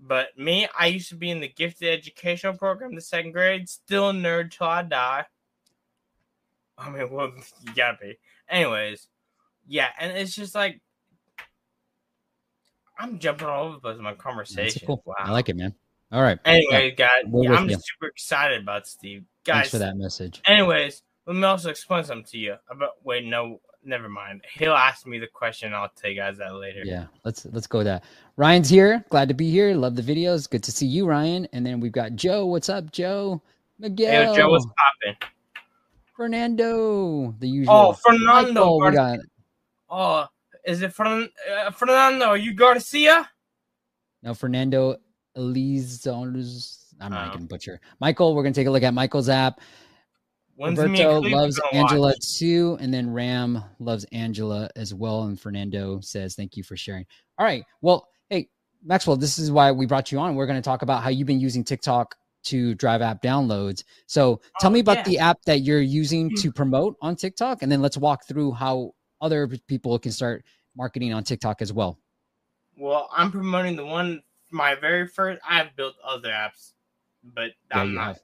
but 0.00 0.36
me, 0.38 0.66
I 0.78 0.86
used 0.86 1.10
to 1.10 1.16
be 1.16 1.30
in 1.30 1.40
the 1.40 1.48
gifted 1.48 1.92
educational 1.92 2.54
program, 2.54 2.94
the 2.94 3.00
second 3.00 3.32
grade. 3.32 3.68
Still 3.68 4.10
a 4.10 4.12
nerd 4.12 4.50
till 4.50 4.66
I 4.66 4.82
die. 4.82 5.24
I 6.78 6.90
mean, 6.90 7.10
well, 7.10 7.32
you 7.66 7.74
gotta 7.74 7.98
be. 8.00 8.18
Anyways, 8.48 9.08
yeah, 9.66 9.88
and 9.98 10.16
it's 10.16 10.34
just 10.34 10.54
like 10.54 10.80
I'm 12.98 13.18
jumping 13.18 13.46
all 13.46 13.64
over 13.64 13.74
the 13.74 13.80
place 13.80 13.96
in 13.96 14.02
my 14.02 14.14
conversation. 14.14 14.86
cool. 14.86 15.02
Wow. 15.04 15.14
I 15.18 15.30
like 15.30 15.48
it, 15.48 15.56
man. 15.56 15.74
All 16.12 16.22
right. 16.22 16.38
Anyway, 16.44 16.90
guys, 16.90 17.24
yeah, 17.32 17.52
I'm 17.52 17.68
you. 17.68 17.76
super 17.76 18.08
excited 18.08 18.62
about 18.62 18.86
Steve. 18.86 19.24
Thanks 19.44 19.68
Guys, 19.68 19.70
for 19.70 19.78
that 19.78 19.96
message. 19.96 20.42
anyways, 20.44 21.02
let 21.26 21.36
me 21.36 21.44
also 21.44 21.70
explain 21.70 22.04
something 22.04 22.26
to 22.32 22.38
you 22.38 22.56
about. 22.68 22.94
Wait, 23.04 23.24
no, 23.24 23.60
never 23.84 24.08
mind. 24.08 24.42
He'll 24.54 24.72
ask 24.74 25.06
me 25.06 25.18
the 25.18 25.26
question. 25.26 25.74
I'll 25.74 25.88
tell 25.90 26.10
you 26.10 26.16
guys 26.16 26.38
that 26.38 26.54
later. 26.54 26.82
Yeah, 26.84 27.06
let's 27.24 27.44
let's 27.46 27.66
go 27.66 27.78
with 27.78 27.86
that. 27.86 28.04
Ryan's 28.36 28.68
here. 28.68 29.04
Glad 29.10 29.28
to 29.28 29.34
be 29.34 29.50
here. 29.50 29.74
Love 29.74 29.96
the 29.96 30.02
videos. 30.02 30.48
Good 30.48 30.62
to 30.64 30.72
see 30.72 30.86
you, 30.86 31.06
Ryan. 31.06 31.46
And 31.52 31.64
then 31.64 31.80
we've 31.80 31.92
got 31.92 32.14
Joe. 32.14 32.46
What's 32.46 32.68
up, 32.68 32.90
Joe? 32.92 33.42
Miguel. 33.78 34.32
Hey. 34.34 34.36
Joe, 34.40 34.50
what's 34.50 34.66
popping? 34.66 35.16
Fernando. 36.16 37.34
The 37.38 37.48
usual. 37.48 37.74
Oh, 37.74 37.92
Fernando. 37.92 38.78
Michael, 38.78 38.80
we 38.80 38.90
got 38.92 39.18
oh, 39.88 40.26
is 40.66 40.82
it 40.82 40.92
Fern- 40.92 41.30
uh, 41.50 41.70
Fernando? 41.70 42.26
Are 42.26 42.36
you 42.36 42.52
Garcia? 42.54 43.28
no 44.22 44.34
Fernando 44.34 44.96
Elizondo. 45.36 46.76
I'm 47.00 47.12
not 47.12 47.28
Oh. 47.30 47.32
gonna 47.34 47.46
butcher. 47.46 47.80
Michael, 48.00 48.34
we're 48.34 48.42
gonna 48.42 48.54
take 48.54 48.66
a 48.66 48.70
look 48.70 48.82
at 48.82 48.92
Michael's 48.92 49.30
app. 49.30 49.60
When's 50.60 50.78
Roberto 50.78 51.20
loves 51.22 51.58
gonna 51.58 51.82
watch? 51.82 51.92
Angela 51.92 52.14
too, 52.20 52.76
and 52.80 52.92
then 52.92 53.10
Ram 53.10 53.64
loves 53.78 54.04
Angela 54.12 54.68
as 54.76 54.92
well. 54.92 55.22
And 55.22 55.40
Fernando 55.40 56.00
says, 56.00 56.34
"Thank 56.34 56.54
you 56.54 56.62
for 56.62 56.76
sharing." 56.76 57.06
All 57.38 57.46
right. 57.46 57.64
Well, 57.80 58.06
hey 58.28 58.50
Maxwell, 58.84 59.16
this 59.16 59.38
is 59.38 59.50
why 59.50 59.72
we 59.72 59.86
brought 59.86 60.12
you 60.12 60.18
on. 60.18 60.34
We're 60.34 60.44
going 60.46 60.58
to 60.58 60.62
talk 60.62 60.82
about 60.82 61.02
how 61.02 61.08
you've 61.08 61.26
been 61.26 61.40
using 61.40 61.64
TikTok 61.64 62.14
to 62.42 62.74
drive 62.74 63.00
app 63.00 63.22
downloads. 63.22 63.84
So 64.06 64.32
oh, 64.32 64.40
tell 64.60 64.70
Oh, 64.70 64.72
me 64.74 64.80
about 64.80 64.98
yeah. 64.98 65.02
the 65.04 65.18
app 65.18 65.42
that 65.46 65.60
you're 65.60 65.80
using 65.80 66.28
hmm. 66.28 66.36
to 66.36 66.52
promote 66.52 66.96
on 67.00 67.16
TikTok, 67.16 67.62
and 67.62 67.72
then 67.72 67.80
let's 67.80 67.96
walk 67.96 68.26
through 68.26 68.52
how 68.52 68.92
other 69.22 69.48
people 69.66 69.98
can 69.98 70.12
start 70.12 70.44
marketing 70.76 71.14
on 71.14 71.24
TikTok 71.24 71.62
as 71.62 71.72
well. 71.72 71.98
Well, 72.76 73.08
I'm 73.16 73.32
promoting 73.32 73.76
the 73.76 73.86
one. 73.86 74.22
My 74.50 74.74
very 74.74 75.06
first. 75.06 75.40
I've 75.48 75.74
built 75.74 75.94
other 76.04 76.28
apps, 76.28 76.72
but 77.22 77.52
Yeah, 77.70 77.80
I'm 77.80 77.94
not. 77.94 78.06
have. 78.08 78.20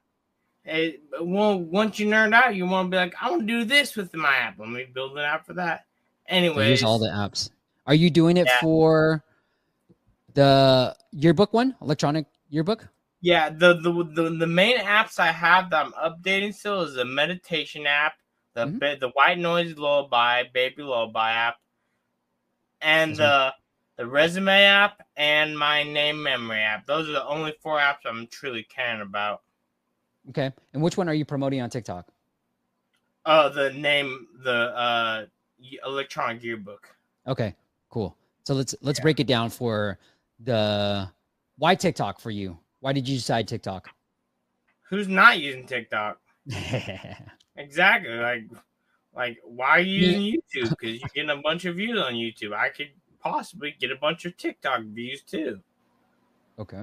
It, 0.69 1.01
well, 1.21 1.61
once 1.61 1.99
you 2.01 2.09
nerd 2.09 2.35
out, 2.35 2.57
you 2.57 2.67
want 2.67 2.87
to 2.87 2.91
be 2.91 2.97
like, 2.97 3.15
I 3.23 3.31
want 3.31 3.43
to 3.43 3.47
do 3.47 3.65
this 3.65 3.95
with 3.95 4.13
my 4.15 4.35
app. 4.37 4.59
Let 4.59 4.69
me 4.69 4.85
build 4.93 5.13
an 5.13 5.25
app 5.25 5.47
for 5.47 5.55
that. 5.55 5.85
Anyway, 6.29 6.71
use 6.71 6.83
all 6.83 6.99
the 6.99 7.07
apps. 7.09 7.51
Are 7.87 7.95
you 7.95 8.11
doing 8.11 8.37
it 8.37 8.49
Yeah. 8.49 8.61
for 8.61 9.23
the 10.35 10.95
yearbook 11.13 11.53
one, 11.53 11.77
electronic 11.81 12.27
yearbook? 12.49 12.89
yeah, 13.21 13.49
the, 13.49 13.75
the 13.81 13.91
the 14.15 14.31
the 14.39 14.47
main 14.47 14.79
apps 14.79 15.19
I 15.19 15.33
have 15.33 15.71
that 15.71 15.87
I'm 15.87 15.93
updating 15.93 16.53
still 16.53 16.83
is 16.83 16.95
the 16.95 17.05
meditation 17.05 17.87
app, 17.87 18.15
the 18.55 18.67
Mhm. 18.67 18.79
ba- 18.81 18.97
the 19.01 19.09
white 19.11 19.39
noise 19.39 19.77
lullaby, 19.79 20.45
baby 20.53 20.83
lullaby 20.83 21.31
app, 21.33 21.57
and 22.81 23.11
Yes, 23.13 23.19
the 23.19 23.55
the 23.97 24.07
resume 24.07 24.65
app 24.65 25.01
and 25.17 25.57
my 25.59 25.83
name 25.85 26.23
memory 26.23 26.59
app. 26.61 26.87
Those 26.87 27.09
are 27.09 27.13
the 27.13 27.25
only 27.27 27.55
four 27.63 27.79
apps 27.79 28.05
I'm 28.05 28.27
truly 28.27 28.65
caring 28.65 29.01
about. 29.01 29.43
Okay. 30.31 30.53
And 30.73 30.83
which 30.83 30.97
one 30.97 31.09
are 31.09 31.15
you 31.15 31.25
promoting 31.25 31.61
on 31.61 31.71
TikTok? 31.71 32.09
Oh, 33.25 33.49
the 33.49 33.73
name, 33.73 34.27
the 34.45 34.53
uh, 34.77 35.27
electronic 35.85 36.43
yearbook. 36.43 36.89
Okay, 37.27 37.55
cool. 37.91 38.17
So 38.45 38.55
let's 38.55 38.75
let's 38.83 38.99
Yeah. 38.99 39.03
break 39.03 39.21
it 39.21 39.27
down 39.27 39.51
for 39.51 39.99
the 40.41 41.09
why 41.59 41.75
TikTok 41.75 42.21
for 42.21 42.31
you. 42.31 42.59
Why 42.81 42.93
did 42.93 43.09
you 43.09 43.17
decide 43.17 43.49
TikTok? 43.49 43.89
Who's 44.89 45.09
not 45.09 45.41
using 45.41 45.67
TikTok? 45.67 46.21
Exactly. 47.59 48.11
Like, 48.13 48.45
like 49.15 49.39
why 49.43 49.69
are 49.71 49.81
you 49.81 49.99
using 50.07 50.21
YouTube? 50.43 50.69
Because 50.71 51.01
you're 51.01 51.09
getting 51.15 51.31
a 51.31 51.41
bunch 51.43 51.65
of 51.65 51.77
views 51.77 51.99
on 51.99 52.13
YouTube. 52.13 52.53
I 52.53 52.69
could 52.69 52.91
possibly 53.19 53.75
get 53.81 53.91
a 53.91 53.97
bunch 53.97 54.27
of 54.27 54.37
TikTok 54.37 54.83
views 54.83 55.23
too. 55.23 55.61
okay. 56.59 56.83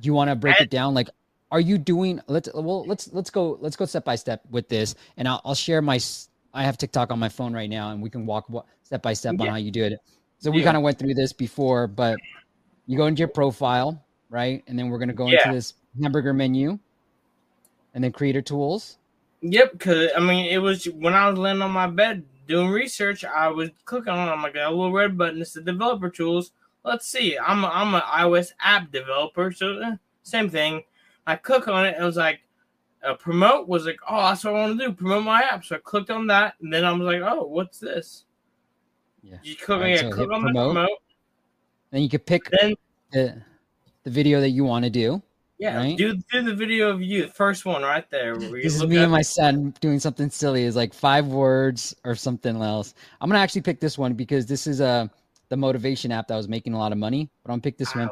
Do 0.00 0.06
you 0.06 0.14
want 0.14 0.30
to 0.30 0.34
break 0.34 0.56
And- 0.58 0.64
it 0.64 0.70
down? 0.70 0.94
Like, 0.94 1.10
are 1.52 1.60
you 1.60 1.78
doing? 1.78 2.18
Let's 2.26 2.48
well 2.52 2.84
let's 2.86 3.12
let's 3.12 3.30
go 3.30 3.58
let's 3.60 3.76
go 3.76 3.84
step 3.84 4.04
by 4.04 4.16
step 4.16 4.42
with 4.50 4.68
this, 4.68 4.96
and 5.16 5.28
I'll 5.28 5.40
I'll 5.44 5.54
share 5.54 5.80
my. 5.82 6.00
I 6.54 6.64
have 6.64 6.76
TikTok 6.76 7.12
on 7.12 7.18
my 7.18 7.28
phone 7.28 7.54
right 7.54 7.70
now, 7.70 7.90
and 7.92 8.02
we 8.02 8.10
can 8.10 8.26
walk 8.26 8.50
step 8.82 9.02
by 9.02 9.12
step 9.12 9.40
on 9.40 9.46
how 9.48 9.56
you 9.56 9.70
do 9.70 9.84
it. 9.84 9.98
So 10.38 10.50
we 10.50 10.58
Yeah. 10.58 10.64
kind 10.64 10.76
of 10.76 10.82
went 10.82 10.98
through 10.98 11.14
this 11.14 11.32
before, 11.32 11.86
but 11.86 12.18
you 12.86 12.96
go 12.96 13.06
into 13.06 13.20
your 13.20 13.28
profile, 13.28 14.04
right, 14.28 14.64
and 14.66 14.78
then 14.78 14.88
we're 14.88 14.98
gonna 14.98 15.12
go 15.12 15.28
Yeah. 15.28 15.38
into 15.44 15.54
this 15.54 15.74
hamburger 16.02 16.32
menu, 16.34 16.78
and 17.94 18.02
then 18.02 18.12
creator 18.12 18.42
tools. 18.42 18.98
Yep. 19.42 19.72
Because 19.72 20.10
I 20.16 20.20
mean, 20.20 20.46
it 20.46 20.58
was 20.58 20.86
when 20.86 21.14
I 21.14 21.28
was 21.28 21.38
laying 21.38 21.62
on 21.62 21.70
my 21.70 21.86
bed 21.86 22.24
doing 22.46 22.70
research. 22.70 23.24
I 23.24 23.48
was 23.48 23.70
clicking 23.84 24.12
on. 24.12 24.28
I'm 24.28 24.42
like 24.42 24.54
a 24.56 24.68
little 24.70 24.92
red 24.92 25.16
button. 25.18 25.40
It's 25.40 25.52
the 25.52 25.62
developer 25.62 26.08
tools. 26.10 26.52
Let's 26.84 27.06
see. 27.06 27.38
I'm 27.38 27.62
a, 27.64 27.68
I'm 27.68 27.94
an 27.94 28.02
iOS 28.02 28.52
app 28.60 28.90
developer, 28.90 29.52
so 29.52 29.78
eh, 29.80 29.96
same 30.22 30.50
thing. 30.50 30.82
I 31.26 31.36
click 31.36 31.68
on 31.68 31.86
it. 31.86 31.94
and 31.94 32.02
It 32.02 32.06
was 32.06 32.16
like. 32.16 32.40
Uh, 33.04 33.14
promote 33.14 33.66
was 33.66 33.84
like, 33.84 33.98
oh, 34.08 34.16
that's 34.28 34.44
what 34.44 34.54
I 34.54 34.58
want 34.60 34.78
to 34.78 34.86
do. 34.86 34.92
Promote 34.92 35.24
my 35.24 35.42
app. 35.42 35.64
So 35.64 35.74
I 35.74 35.80
clicked 35.80 36.08
on 36.10 36.28
that, 36.28 36.54
and 36.60 36.72
then 36.72 36.84
I 36.84 36.92
was 36.92 37.00
like, 37.00 37.20
oh, 37.20 37.46
what's 37.48 37.80
this? 37.80 38.26
Yeah. 39.24 39.38
You 39.42 39.56
click, 39.56 39.96
yeah, 39.96 40.02
so 40.02 40.10
click 40.12 40.30
on 40.30 40.42
promote. 40.42 40.54
the 40.68 40.72
promote. 40.80 40.98
Then 41.90 42.02
you 42.02 42.08
could 42.08 42.24
pick 42.24 42.48
Then 42.60 42.74
the 43.10 43.42
the 44.04 44.10
video 44.10 44.40
that 44.40 44.50
you 44.50 44.62
want 44.62 44.84
to 44.84 44.90
do. 44.90 45.20
yeah, 45.58 45.78
Right. 45.78 45.98
do 45.98 46.14
do 46.30 46.42
the 46.42 46.54
video 46.54 46.90
of 46.90 47.02
you, 47.02 47.22
the 47.22 47.32
first 47.32 47.66
one 47.66 47.82
right 47.82 48.08
there. 48.10 48.36
Where 48.38 48.62
This 48.62 48.76
is 48.76 48.86
me 48.86 48.98
and 48.98 49.10
my 49.10 49.22
son 49.22 49.74
doing 49.80 49.98
something 49.98 50.30
silly. 50.30 50.62
Is 50.62 50.76
like 50.76 50.94
five 50.94 51.26
words 51.26 51.96
or 52.04 52.14
something 52.14 52.54
else. 52.62 52.94
I'm 53.20 53.28
gonna 53.28 53.40
actually 53.40 53.62
pick 53.62 53.80
this 53.80 53.98
one 53.98 54.14
because 54.14 54.46
this 54.46 54.68
is 54.68 54.80
uh, 54.80 55.08
the 55.48 55.56
motivation 55.56 56.12
app 56.12 56.28
that 56.28 56.36
was 56.36 56.48
making 56.48 56.74
a 56.74 56.78
lot 56.78 56.92
of 56.92 56.98
money. 56.98 57.28
But 57.42 57.50
I'm 57.50 57.54
gonna 57.54 57.62
pick 57.62 57.78
this 57.78 57.96
one. 57.96 58.10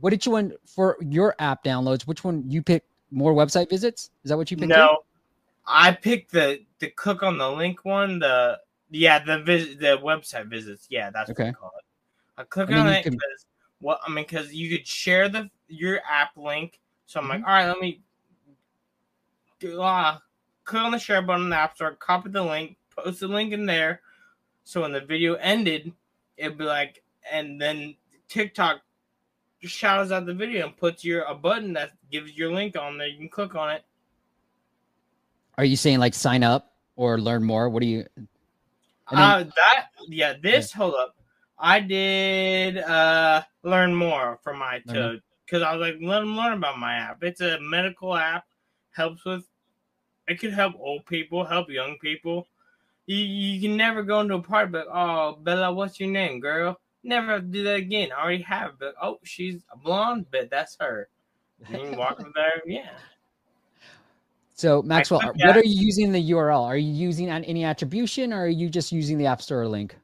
What 0.00 0.10
did 0.10 0.24
you 0.26 0.32
want 0.32 0.54
for 0.66 0.96
your 1.00 1.34
app 1.38 1.64
downloads? 1.64 2.02
Which 2.06 2.24
one 2.24 2.44
you 2.50 2.62
pick? 2.62 2.84
More 3.10 3.32
website 3.34 3.70
visits? 3.70 4.10
Is 4.24 4.30
that 4.30 4.36
what 4.36 4.50
you 4.50 4.56
picked? 4.56 4.68
No, 4.68 4.98
I 5.66 5.92
picked 5.92 6.32
the 6.32 6.60
the 6.80 6.88
click 6.90 7.22
on 7.22 7.38
the 7.38 7.50
link 7.50 7.84
one. 7.84 8.18
The 8.18 8.58
yeah, 8.90 9.22
the 9.24 9.38
vis- 9.42 9.76
the 9.76 9.98
website 10.02 10.48
visits. 10.48 10.86
Yeah, 10.90 11.10
that's 11.10 11.28
what 11.28 11.38
Okay. 11.40 11.48
I 11.50 11.52
call 11.52 11.72
it. 11.78 11.84
I 12.36 12.42
click 12.44 12.68
And 12.68 12.78
on 12.80 12.88
it 12.88 13.04
can- 13.04 13.12
because 13.12 13.46
what 13.80 14.00
I 14.04 14.08
mean 14.08 14.24
because 14.24 14.52
you 14.52 14.76
could 14.76 14.86
share 14.86 15.28
the 15.28 15.48
your 15.68 16.00
app 16.08 16.36
link. 16.36 16.80
So 17.06 17.20
I'm 17.20 17.28
like, 17.28 17.38
Mm-hmm. 17.40 17.48
all 17.48 17.54
right, 17.54 17.66
let 17.68 17.78
me 17.80 18.00
do 19.60 19.80
uh 19.80 20.18
click 20.64 20.82
on 20.82 20.92
the 20.92 20.98
share 20.98 21.22
button 21.22 21.44
in 21.44 21.50
the 21.50 21.56
app 21.56 21.76
store, 21.76 21.92
copy 21.92 22.28
the 22.30 22.42
link, 22.42 22.76
post 22.94 23.20
the 23.20 23.28
link 23.28 23.52
in 23.52 23.66
there. 23.66 24.00
So 24.64 24.82
when 24.82 24.92
the 24.92 25.00
video 25.00 25.34
ended, 25.34 25.92
it'd 26.36 26.58
be 26.58 26.64
like, 26.64 27.04
and 27.30 27.60
then 27.60 27.94
TikTok 28.28 28.80
just 29.60 29.74
shouts 29.74 30.10
out 30.10 30.26
the 30.26 30.34
video 30.34 30.66
and 30.66 30.76
puts 30.76 31.04
your 31.04 31.22
a 31.22 31.34
button 31.34 31.72
that 31.74 31.92
gives 32.10 32.36
your 32.36 32.52
link 32.52 32.76
on 32.76 32.98
there. 32.98 33.06
You 33.06 33.18
can 33.18 33.28
click 33.28 33.54
on 33.54 33.70
it. 33.70 33.84
Are 35.58 35.64
you 35.64 35.76
saying 35.76 35.98
like 35.98 36.14
sign 36.14 36.42
up 36.42 36.72
or 36.96 37.18
learn 37.18 37.42
more? 37.42 37.68
What 37.68 37.80
do 37.80 37.86
you? 37.86 38.06
Then- 39.10 39.18
uh, 39.18 39.44
that 39.56 39.86
yeah. 40.08 40.34
This 40.42 40.72
hold 40.72 40.94
up. 40.94 41.14
I 41.58 41.80
did 41.80 42.78
uh 42.78 43.42
learn 43.62 43.94
more 43.94 44.38
from 44.42 44.58
my 44.58 44.82
Learn 44.86 44.96
to 44.96 45.22
because 45.44 45.62
I 45.62 45.74
was 45.74 45.80
like 45.80 45.96
let 46.02 46.20
them 46.20 46.36
learn 46.36 46.52
about 46.52 46.78
my 46.78 46.94
app. 46.94 47.22
It's 47.22 47.40
a 47.40 47.58
medical 47.60 48.14
app. 48.14 48.44
Helps 48.90 49.24
with. 49.24 49.46
It 50.28 50.40
could 50.40 50.52
help 50.52 50.74
old 50.78 51.06
people, 51.06 51.44
help 51.44 51.70
young 51.70 51.96
people. 51.98 52.48
You 53.06 53.16
you 53.16 53.60
can 53.60 53.76
never 53.76 54.02
go 54.02 54.20
into 54.20 54.34
a 54.34 54.42
party 54.42 54.72
but 54.72 54.86
oh 54.92 55.38
Bella, 55.40 55.72
what's 55.72 55.98
your 55.98 56.10
name, 56.10 56.40
girl? 56.40 56.78
Never 57.06 57.34
have 57.34 57.42
to 57.42 57.46
do 57.46 57.62
that 57.62 57.76
again. 57.76 58.10
I 58.16 58.20
already 58.20 58.42
have, 58.42 58.72
but 58.80 58.94
oh 59.00 59.18
she's 59.22 59.62
a 59.72 59.78
blonde, 59.78 60.26
but 60.32 60.50
that's 60.50 60.76
her. 60.80 61.08
You 61.70 61.96
walk 61.96 62.18
with 62.18 62.34
her, 62.34 62.62
yeah. 62.66 62.90
So 64.56 64.82
Maxwell, 64.82 65.20
click 65.20 65.36
what 65.36 65.54
that. 65.54 65.56
are 65.56 65.64
you 65.64 65.80
using 65.80 66.12
the 66.12 66.30
URL? 66.32 66.62
Are 66.62 66.76
you 66.76 66.92
using 66.92 67.28
an- 67.30 67.44
any 67.44 67.64
attribution 67.64 68.32
or 68.32 68.44
are 68.44 68.48
you 68.48 68.68
just 68.68 68.90
using 68.90 69.18
the 69.18 69.26
App 69.26 69.40
Store 69.40 69.66
link? 69.68 69.96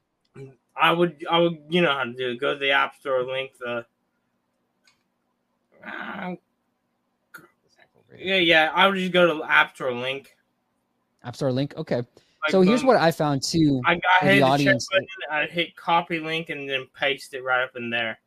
I 0.75 0.91
would, 0.91 1.23
I 1.29 1.39
would, 1.39 1.57
you 1.69 1.81
know 1.81 1.91
how 1.91 2.03
to 2.03 2.13
do 2.13 2.31
it. 2.31 2.39
Go 2.39 2.53
to 2.53 2.59
the 2.59 2.71
App 2.71 2.95
Store, 2.95 3.23
link 3.23 3.51
the. 3.59 3.85
Uh, 5.85 6.35
yeah, 8.17 8.35
yeah. 8.37 8.71
I 8.73 8.87
would 8.87 8.95
just 8.95 9.11
go 9.11 9.37
to 9.37 9.43
App 9.43 9.75
Store 9.75 9.93
link. 9.93 10.35
App 11.23 11.35
Store 11.35 11.51
link. 11.51 11.73
Okay. 11.77 12.03
So 12.49 12.61
here's 12.61 12.83
what 12.83 12.97
I 12.97 13.11
found 13.11 13.41
too. 13.43 13.81
I 13.85 13.95
got 13.95 14.01
the 14.21 14.27
hit 14.27 14.35
the 14.39 14.41
audience 14.41 14.87
button. 14.91 15.07
I 15.31 15.45
hit 15.45 15.75
copy 15.75 16.19
link 16.19 16.49
and 16.49 16.69
then 16.69 16.87
paste 16.93 17.33
it 17.33 17.43
right 17.43 17.63
up 17.63 17.75
in 17.75 17.89
there. 17.89 18.19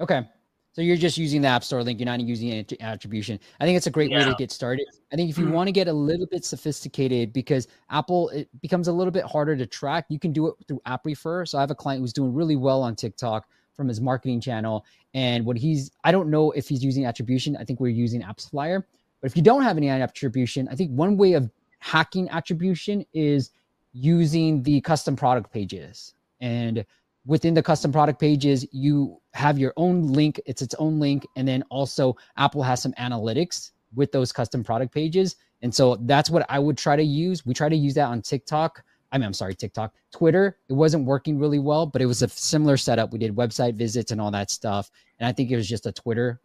Okay. 0.00 0.26
So 0.72 0.82
you're 0.82 0.96
just 0.96 1.18
using 1.18 1.42
the 1.42 1.48
App 1.48 1.64
Store 1.64 1.82
link. 1.82 1.98
You're 1.98 2.06
not 2.06 2.20
using 2.20 2.64
attribution. 2.80 3.40
I 3.58 3.64
think 3.64 3.76
it's 3.76 3.88
a 3.88 3.90
great 3.90 4.10
way 4.10 4.22
to 4.22 4.34
get 4.38 4.52
started. 4.52 4.86
I 5.12 5.16
think 5.16 5.28
if 5.28 5.36
you 5.36 5.46
Mhm. 5.46 5.52
want 5.52 5.66
to 5.66 5.72
get 5.72 5.88
a 5.88 5.92
little 5.92 6.26
bit 6.26 6.44
sophisticated, 6.44 7.32
because 7.32 7.66
Apple 7.90 8.28
it 8.30 8.48
becomes 8.60 8.86
a 8.86 8.92
little 8.92 9.10
bit 9.10 9.24
harder 9.24 9.56
to 9.56 9.66
track, 9.66 10.06
you 10.08 10.18
can 10.20 10.32
do 10.32 10.46
it 10.46 10.54
through 10.68 10.80
App 10.86 11.04
Refer. 11.04 11.44
So 11.44 11.58
I 11.58 11.60
have 11.60 11.72
a 11.72 11.74
client 11.74 12.00
who's 12.00 12.12
doing 12.12 12.32
really 12.32 12.56
well 12.56 12.82
on 12.82 12.94
TikTok 12.94 13.48
from 13.74 13.88
his 13.88 14.00
marketing 14.00 14.40
channel, 14.40 14.84
and 15.12 15.44
what 15.44 15.56
he's 15.56 15.90
I 16.04 16.12
don't 16.12 16.30
know 16.30 16.52
if 16.52 16.68
he's 16.68 16.84
using 16.84 17.04
attribution. 17.04 17.56
I 17.56 17.64
think 17.64 17.80
we're 17.80 17.88
using 17.88 18.22
AppsFlyer. 18.22 18.84
But 19.20 19.30
if 19.30 19.36
you 19.36 19.42
don't 19.42 19.62
have 19.62 19.76
any 19.76 19.88
attribution, 19.90 20.68
I 20.70 20.76
think 20.76 20.92
one 20.92 21.16
way 21.16 21.32
of 21.34 21.50
hacking 21.80 22.28
attribution 22.30 23.04
is 23.12 23.50
using 23.92 24.62
the 24.62 24.80
custom 24.82 25.16
product 25.16 25.52
pages. 25.52 26.14
And 26.40 26.84
within 27.26 27.54
the 27.54 27.62
custom 27.62 27.92
product 27.92 28.20
pages, 28.20 28.66
you 28.72 29.20
have 29.34 29.58
your 29.58 29.72
own 29.76 30.12
link. 30.12 30.40
It's 30.46 30.62
its 30.62 30.74
own 30.78 31.00
link. 31.00 31.26
And 31.36 31.46
then 31.46 31.62
also, 31.70 32.16
Apple 32.36 32.62
has 32.62 32.80
some 32.82 32.92
analytics 32.92 33.72
with 33.94 34.12
those 34.12 34.32
custom 34.32 34.62
product 34.62 34.94
pages. 34.94 35.36
And 35.62 35.74
so 35.74 35.96
that's 36.02 36.30
what 36.30 36.46
I 36.48 36.58
would 36.58 36.78
try 36.78 36.96
to 36.96 37.02
use. 37.02 37.44
We 37.44 37.54
try 37.54 37.68
to 37.68 37.76
use 37.76 37.94
that 37.94 38.06
on 38.06 38.22
TikTok. 38.22 38.82
I 39.12 39.18
mean, 39.18 39.26
I'm 39.26 39.34
sorry, 39.34 39.54
TikTok, 39.54 39.92
Twitter. 40.12 40.58
It 40.68 40.74
wasn't 40.74 41.04
working 41.04 41.38
really 41.38 41.58
well, 41.58 41.84
but 41.84 42.00
it 42.00 42.06
was 42.06 42.22
a 42.22 42.28
similar 42.28 42.76
setup. 42.76 43.12
We 43.12 43.18
did 43.18 43.34
website 43.34 43.74
visits 43.74 44.12
and 44.12 44.20
all 44.20 44.30
that 44.30 44.50
stuff. 44.50 44.90
And 45.18 45.26
I 45.26 45.32
think 45.32 45.50
it 45.50 45.56
was 45.56 45.68
just 45.68 45.86
a 45.86 45.92
Twitter 45.92 46.40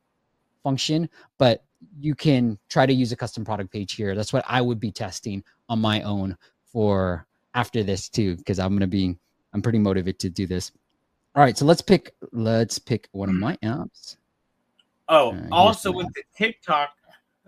function, 0.63 1.09
but 1.37 1.63
you 2.00 2.15
can 2.15 2.58
try 2.70 2.86
to 2.86 2.94
use 2.94 3.12
a 3.12 3.15
custom 3.15 3.46
product 3.46 3.72
page 3.72 3.94
here. 3.94 4.15
That's 4.15 4.34
what 4.34 4.46
I 4.48 4.62
would 4.62 4.79
be 4.79 4.91
testing 4.91 5.44
on 5.70 5.79
my 5.79 6.01
own 6.01 6.38
for 6.65 7.27
after 7.53 7.84
this 7.84 8.10
too, 8.10 8.36
because 8.38 8.60
I'm 8.60 8.74
gonna 8.74 8.88
be 8.88 9.17
I'm 9.53 9.62
pretty 9.62 9.79
motivated 9.79 10.20
to 10.20 10.29
do 10.29 10.48
this. 10.48 10.72
All 11.36 11.44
right, 11.44 11.58
so 11.58 11.65
let's 11.65 11.82
pick 11.82 12.13
let's 12.32 12.79
pick 12.79 13.08
one 13.12 13.29
of 13.29 13.36
my 13.36 13.58
apps. 13.58 14.17
Oh, 15.08 15.32
Uh, 15.34 15.48
also 15.51 15.91
with 15.91 16.08
the 16.13 16.24
TikTok, 16.36 16.91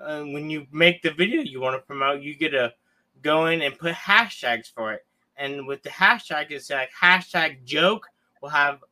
uh, 0.01 0.21
when 0.23 0.49
you 0.49 0.67
make 0.71 1.01
the 1.01 1.11
video 1.11 1.41
you 1.41 1.59
want 1.59 1.75
to 1.75 1.85
promote, 1.85 2.21
you 2.21 2.35
get 2.35 2.49
to 2.49 2.73
go 3.21 3.47
in 3.47 3.61
and 3.61 3.77
put 3.77 3.93
hashtags 3.93 4.71
for 4.71 4.93
it. 4.93 5.05
And 5.37 5.67
with 5.67 5.83
the 5.83 5.89
hashtag, 5.89 6.51
it's 6.51 6.69
like 6.69 6.89
hashtag 6.99 7.63
joke 7.63 8.07
will 8.41 8.49
have 8.49 8.83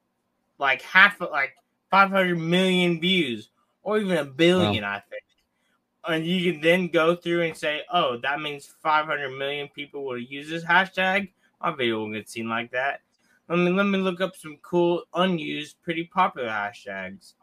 like 0.58 0.82
half 0.82 1.22
of 1.22 1.32
like 1.32 1.56
500 1.92 2.38
million 2.38 3.00
views 3.00 3.50
or 3.84 4.00
even 4.00 4.18
a 4.18 4.26
billion, 4.26 4.84
I 4.84 5.00
think. 5.10 5.24
And 6.08 6.26
you 6.26 6.52
can 6.52 6.62
then 6.62 6.88
go 6.88 7.16
through 7.16 7.44
and 7.44 7.58
say, 7.58 7.82
oh, 7.92 8.18
that 8.18 8.40
means 8.40 8.68
500 8.84 9.30
million 9.30 9.68
people 9.70 10.06
will 10.06 10.20
use 10.20 10.50
this 10.50 10.64
hashtag. 10.64 11.32
My 11.62 11.72
video 11.72 12.00
will 12.00 12.12
get 12.12 12.30
seen 12.30 12.48
like 12.48 12.72
that. 12.72 13.02
Let 13.50 13.60
me 13.60 13.72
let 13.72 13.86
me 13.86 13.98
look 14.00 14.22
up 14.22 14.36
some 14.36 14.58
cool, 14.62 15.04
unused, 15.14 15.82
pretty 15.84 16.06
popular 16.06 16.50
hashtags 16.50 17.34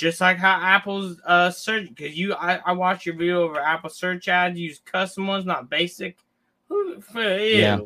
just 0.00 0.20
like 0.20 0.38
how 0.38 0.58
Apple's 0.60 1.20
uh 1.26 1.50
search 1.50 1.88
because 1.88 2.16
you 2.16 2.34
I, 2.34 2.60
I 2.64 2.72
watched 2.72 3.06
your 3.06 3.16
video 3.16 3.42
over 3.42 3.60
Apple 3.60 3.90
search 3.90 4.28
ads, 4.28 4.58
use 4.58 4.80
custom 4.84 5.26
ones, 5.26 5.44
not 5.44 5.68
basic. 5.68 6.18
Who 6.68 7.00
for 7.00 7.20
ew. 7.20 7.58
Yeah. 7.58 7.78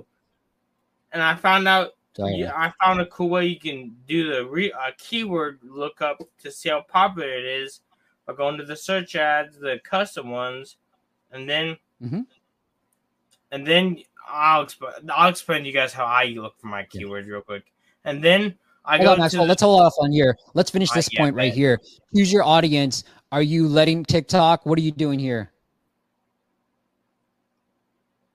And 1.12 1.22
I 1.22 1.34
found 1.34 1.66
out 1.66 1.92
yeah, 2.16 2.52
I 2.54 2.72
found 2.84 3.00
a 3.00 3.06
cool 3.06 3.28
way 3.28 3.46
you 3.46 3.58
can 3.58 3.96
do 4.06 4.32
the 4.32 4.46
re 4.46 4.70
uh, 4.70 4.92
keyword 4.98 5.58
lookup 5.64 6.22
to 6.42 6.50
see 6.52 6.68
how 6.68 6.82
popular 6.82 7.28
it 7.28 7.44
is 7.44 7.80
by 8.26 8.32
going 8.34 8.56
to 8.58 8.64
the 8.64 8.76
search 8.76 9.16
ads, 9.16 9.58
the 9.58 9.80
custom 9.84 10.30
ones, 10.30 10.76
and 11.30 11.48
then 11.48 11.76
Mhm. 12.02 12.26
and 13.50 13.66
then 13.66 13.98
I'll 14.26 14.62
explain 14.62 14.92
I'll 15.12 15.28
explain 15.30 15.62
to 15.62 15.66
you 15.68 15.74
guys 15.74 15.92
how 15.92 16.04
I 16.06 16.26
look 16.26 16.58
for 16.58 16.66
my 16.68 16.84
keywords 16.84 17.26
real 17.26 17.40
quick. 17.42 17.64
And 18.04 18.22
then 18.22 18.56
I 18.84 18.96
Hold 18.98 19.06
go 19.06 19.10
on, 19.12 19.16
to 19.16 19.22
Maxwell. 19.22 19.42
the- 19.44 19.48
Let's 19.48 19.62
hold 19.62 19.80
off 19.80 19.94
on 19.98 20.12
here. 20.12 20.36
Let's 20.54 20.70
finish 20.70 20.90
Uh, 20.90 20.94
this 20.96 21.08
yeah, 21.12 21.20
point 21.20 21.34
right 21.36 21.48
man. 21.48 21.56
here. 21.56 21.80
Who's 22.12 22.32
your 22.32 22.42
audience? 22.44 23.04
Are 23.32 23.42
you 23.42 23.66
letting 23.68 24.04
TikTok? 24.04 24.66
What 24.66 24.78
are 24.78 24.82
you 24.82 24.92
doing 24.92 25.18
here? 25.18 25.50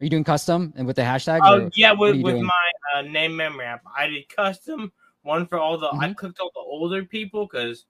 Are 0.02 0.04
you 0.06 0.10
doing 0.10 0.24
custom 0.24 0.74
and 0.78 0.88
with 0.88 0.96
the 0.96 1.02
hashtag? 1.02 1.40
Oh 1.44 1.66
or- 1.66 1.70
yeah, 1.76 1.92
with, 1.92 2.22
with 2.22 2.38
my 2.42 2.72
uh, 2.96 3.02
name 3.02 3.36
memory 3.36 3.66
app, 3.66 3.84
I 3.96 4.08
did 4.08 4.28
custom 4.30 4.92
one 5.24 5.46
for 5.46 5.60
all 5.60 5.78
the. 5.78 5.88
I 5.88 6.08
Mhm. 6.10 6.16
clicked 6.16 6.40
all 6.40 6.52
the 6.56 6.62
older 6.62 7.04
people 7.04 7.46
because, 7.46 7.86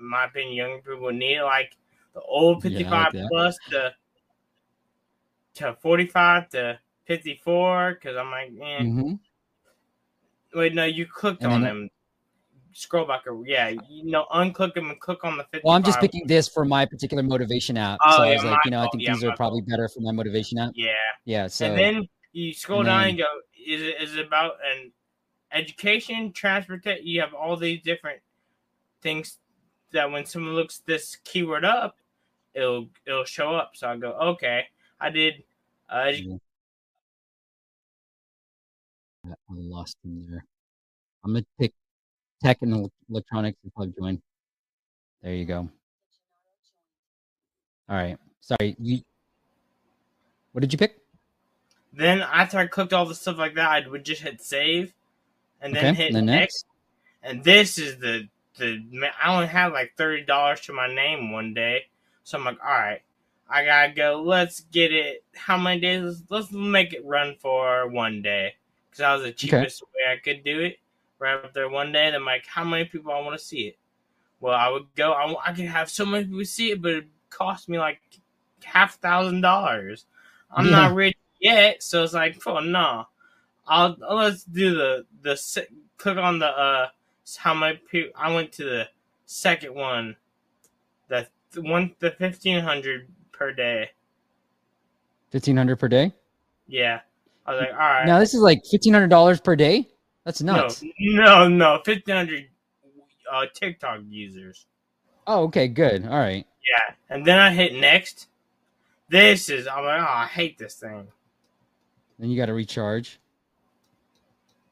in 0.00 0.06
my 0.08 0.24
opinion, 0.24 0.54
younger 0.56 0.82
people 0.94 1.12
need 1.12 1.40
like 1.42 1.76
the 2.14 2.20
old 2.22 2.64
Yeah, 2.64 2.70
like 2.70 2.78
fifty-five 2.78 3.12
that. 3.12 3.28
plus 3.30 3.58
to 3.70 3.94
to 5.54 5.74
forty-five 5.80 6.48
to 6.50 6.78
fifty-four. 7.04 7.94
Because 7.94 8.16
I'm 8.16 8.30
like, 8.30 8.50
eh. 8.60 8.82
Mhm. 8.82 9.18
wait, 10.54 10.74
no, 10.74 10.84
you 10.84 11.06
clicked 11.06 11.42
And 11.42 11.52
on 11.52 11.62
them. 11.62 11.90
Scroll 12.72 13.04
back, 13.04 13.26
or 13.26 13.44
yeah, 13.48 13.68
you 13.88 14.04
know, 14.12 14.26
unclick 14.32 14.74
them 14.74 14.90
and 14.90 15.00
click 15.00 15.24
on 15.24 15.36
the 15.36 15.42
fifty-five. 15.42 15.64
Well, 15.64 15.74
I'm 15.74 15.82
just 15.82 15.98
picking 16.00 16.24
this 16.28 16.48
for 16.48 16.64
my 16.64 16.86
particular 16.86 17.22
motivation 17.22 17.76
app. 17.76 17.98
Oh, 18.06 18.18
so 18.18 18.22
I 18.22 18.34
was 18.34 18.44
like, 18.44 18.58
you 18.64 18.70
know, 18.70 18.82
I 18.82 18.88
think 18.92 19.02
Yeah, 19.02 19.12
these 19.14 19.24
are 19.24 19.34
probably 19.34 19.60
better 19.62 19.88
for 19.88 20.00
my 20.00 20.12
motivation 20.12 20.56
app. 20.58 20.70
Yeah, 20.76 20.92
Yeah. 21.24 21.46
So 21.48 21.66
and 21.66 21.76
then 21.76 22.08
you 22.32 22.52
scroll 22.54 22.80
and 22.80 22.86
down 22.86 23.00
then- 23.00 23.08
and 23.10 23.18
go, 23.18 23.26
is 23.66 23.82
it 23.82 24.00
is 24.00 24.14
it 24.16 24.24
about 24.24 24.52
an 24.64 24.92
education, 25.50 26.32
transportation? 26.32 27.04
You 27.04 27.20
have 27.22 27.34
all 27.34 27.56
these 27.56 27.82
different 27.82 28.20
things 29.02 29.38
that 29.92 30.10
when 30.10 30.24
someone 30.26 30.54
looks 30.54 30.78
this 30.78 31.16
keyword 31.24 31.64
up, 31.64 31.96
it'll 32.54 32.88
it'll 33.06 33.24
show 33.24 33.54
up. 33.54 33.72
So 33.74 33.88
I 33.88 33.96
go, 33.96 34.12
okay, 34.12 34.66
I 35.00 35.10
did. 35.10 35.42
Uh, 35.88 36.04
edu- 36.06 36.40
I 39.24 39.34
lost 39.48 39.96
him 40.04 40.26
there. 40.28 40.44
I'm 41.24 41.32
gonna 41.32 41.44
pick 41.58 41.72
tech 42.42 42.58
and 42.62 42.90
electronics 43.10 43.58
and 43.62 43.74
plug 43.74 43.92
join. 43.98 44.20
There 45.22 45.34
you 45.34 45.44
go. 45.44 45.68
All 47.88 47.96
right. 47.96 48.16
Sorry. 48.40 48.76
You. 48.78 49.00
What 50.52 50.62
did 50.62 50.72
you 50.72 50.78
pick? 50.78 51.00
then 51.92 52.20
after 52.20 52.58
I 52.58 52.66
clicked 52.66 52.92
all 52.92 53.06
the 53.06 53.14
stuff 53.14 53.38
like 53.38 53.54
that, 53.54 53.68
I 53.68 53.88
would 53.88 54.04
just 54.04 54.22
hit 54.22 54.42
save, 54.42 54.94
and 55.60 55.74
then 55.74 55.94
Okay, 55.94 56.04
hit 56.04 56.12
then 56.12 56.26
next. 56.26 56.66
And 57.22 57.42
this 57.44 57.78
is 57.78 57.98
the 57.98 58.28
the 58.60 59.10
I 59.22 59.34
only 59.34 59.48
had 59.48 59.72
like 59.72 59.94
thirty 59.96 60.24
dollars 60.24 60.60
to 60.62 60.72
my 60.72 60.86
name 60.92 61.32
one 61.32 61.54
day, 61.54 61.86
so 62.22 62.38
I'm 62.38 62.44
like, 62.44 62.58
all 62.62 62.70
right, 62.70 63.02
I 63.48 63.64
gotta 63.64 63.92
go. 63.92 64.22
Let's 64.24 64.60
get 64.60 64.92
it. 64.92 65.24
How 65.34 65.56
many 65.58 65.80
days? 65.80 66.22
Let's, 66.28 66.52
make 66.52 66.92
it 66.92 67.04
run 67.04 67.34
for 67.40 67.88
one 67.88 68.22
day 68.22 68.54
because 68.90 68.98
that 68.98 69.14
was 69.14 69.22
the 69.24 69.32
cheapest 69.32 69.82
way 69.82 70.12
I 70.12 70.16
could 70.18 70.44
do 70.44 70.60
it. 70.60 70.78
Right 71.18 71.34
up 71.44 71.52
there 71.52 71.68
one 71.68 71.92
day, 71.92 72.06
and 72.06 72.16
I'm 72.16 72.24
like, 72.24 72.46
how 72.46 72.64
many 72.64 72.84
people 72.84 73.12
I 73.12 73.20
want 73.20 73.38
to 73.38 73.44
see 73.44 73.62
it? 73.62 73.78
Well, 74.40 74.54
I 74.54 74.68
would 74.68 74.86
go. 74.94 75.12
I, 75.12 75.50
I 75.50 75.52
could 75.52 75.66
have 75.66 75.90
so 75.90 76.06
many 76.06 76.24
people 76.24 76.44
see 76.44 76.70
it, 76.70 76.80
but 76.80 76.92
it 76.92 77.08
cost 77.28 77.68
me 77.68 77.78
like 77.78 78.00
half 78.64 78.94
thousand 79.00 79.40
dollars. 79.42 80.06
I'm 80.50 80.66
Yeah. 80.66 80.70
not 80.70 80.94
rich 80.94 81.16
yet, 81.40 81.82
so 81.82 82.04
it's 82.04 82.14
like, 82.14 82.40
oh 82.46 82.60
no. 82.60 83.06
I'll 83.66 83.96
let's 84.00 84.44
do 84.44 84.74
the 84.74 85.06
the 85.22 85.66
click 85.98 86.16
on 86.16 86.38
the 86.38 86.46
uh 86.46 86.88
how 87.36 87.54
my 87.54 87.78
people 87.90 88.12
I 88.16 88.32
went 88.34 88.52
to 88.52 88.64
the 88.64 88.88
second 89.26 89.74
one, 89.74 90.16
the 91.08 91.26
the 91.52 91.62
one 91.62 91.94
the 91.98 92.10
fifteen 92.12 92.60
hundred 92.60 93.08
per 93.32 93.52
day. 93.52 93.90
Fifteen 95.30 95.56
hundred 95.56 95.76
per 95.76 95.88
day. 95.88 96.12
Yeah, 96.66 97.00
I 97.46 97.52
was 97.52 97.60
like, 97.60 97.72
all 97.72 97.78
right, 97.78 98.06
Now 98.06 98.18
this 98.18 98.34
is 98.34 98.40
like 98.40 98.64
fifteen 98.70 98.92
hundred 98.92 99.10
dollars 99.10 99.40
per 99.40 99.56
day. 99.56 99.88
That's 100.24 100.42
nuts. 100.42 100.82
no, 100.98 101.48
no, 101.48 101.48
no, 101.48 101.82
fifteen 101.84 102.14
hundred 102.14 102.48
uh 103.30 103.46
TikTok 103.52 104.00
users. 104.08 104.66
Oh, 105.26 105.44
okay, 105.44 105.68
good. 105.68 106.04
All 106.06 106.18
right. 106.18 106.46
Yeah, 106.68 106.94
and 107.08 107.24
then 107.26 107.38
I 107.38 107.52
hit 107.52 107.74
next. 107.74 108.28
This 109.08 109.48
is 109.48 109.66
I'm 109.66 109.84
like, 109.84 110.00
oh, 110.00 110.04
I 110.08 110.26
hate 110.26 110.58
this 110.58 110.74
thing. 110.74 111.06
Then 112.18 112.30
you 112.30 112.36
got 112.36 112.46
to 112.46 112.54
recharge. 112.54 113.18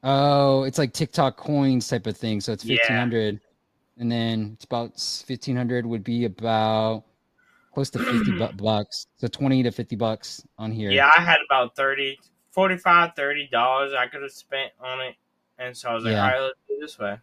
Oh, 0.03 0.63
it's 0.63 0.77
like 0.77 0.93
TikTok 0.93 1.37
coins 1.37 1.87
type 1.87 2.07
of 2.07 2.15
thing. 2.15 2.39
So 2.41 2.53
it's 2.53 2.63
Yeah. 2.63 2.77
fifteen 2.77 2.97
hundred, 2.97 3.39
and 3.97 4.11
then 4.11 4.51
it's 4.53 4.65
about 4.65 4.99
fifteen 4.99 5.55
hundred 5.55 5.85
would 5.85 6.03
be 6.03 6.25
about 6.25 7.03
close 7.73 7.89
to 7.91 7.99
fifty 7.99 8.31
bucks. 8.57 9.07
So 9.17 9.27
twenty 9.27 9.61
to 9.63 9.71
fifty 9.71 9.95
bucks 9.95 10.43
on 10.57 10.71
here. 10.71 10.91
Yeah, 10.91 11.11
I 11.15 11.21
had 11.21 11.39
about 11.49 11.75
30 11.75 12.17
45 12.51 13.11
30 13.15 13.47
dollars 13.51 13.93
I 13.93 14.07
could 14.07 14.21
have 14.21 14.31
spent 14.31 14.71
on 14.79 15.01
it, 15.01 15.15
and 15.57 15.75
so 15.75 15.89
I 15.89 15.93
was 15.93 16.03
like, 16.05 16.13
Yeah. 16.13 16.23
all 16.23 16.29
right, 16.29 16.39
let's 16.41 16.59
do 16.67 16.75
it 16.75 16.81
this 16.81 16.97
way. 16.97 17.17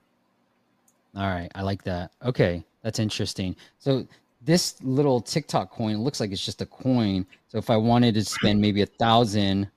All 1.16 1.28
right, 1.28 1.50
I 1.54 1.62
like 1.62 1.82
that. 1.84 2.12
Okay, 2.22 2.62
that's 2.82 2.98
interesting. 2.98 3.56
So 3.78 4.06
this 4.42 4.76
little 4.82 5.20
TikTok 5.20 5.70
coin 5.70 5.96
looks 6.02 6.20
like 6.20 6.30
it's 6.30 6.44
just 6.44 6.60
a 6.60 6.66
coin. 6.66 7.26
So 7.48 7.56
if 7.56 7.70
I 7.70 7.76
wanted 7.76 8.14
to 8.14 8.24
spend 8.24 8.60
maybe 8.60 8.82
a 8.82 8.86
thousand, 8.86 9.68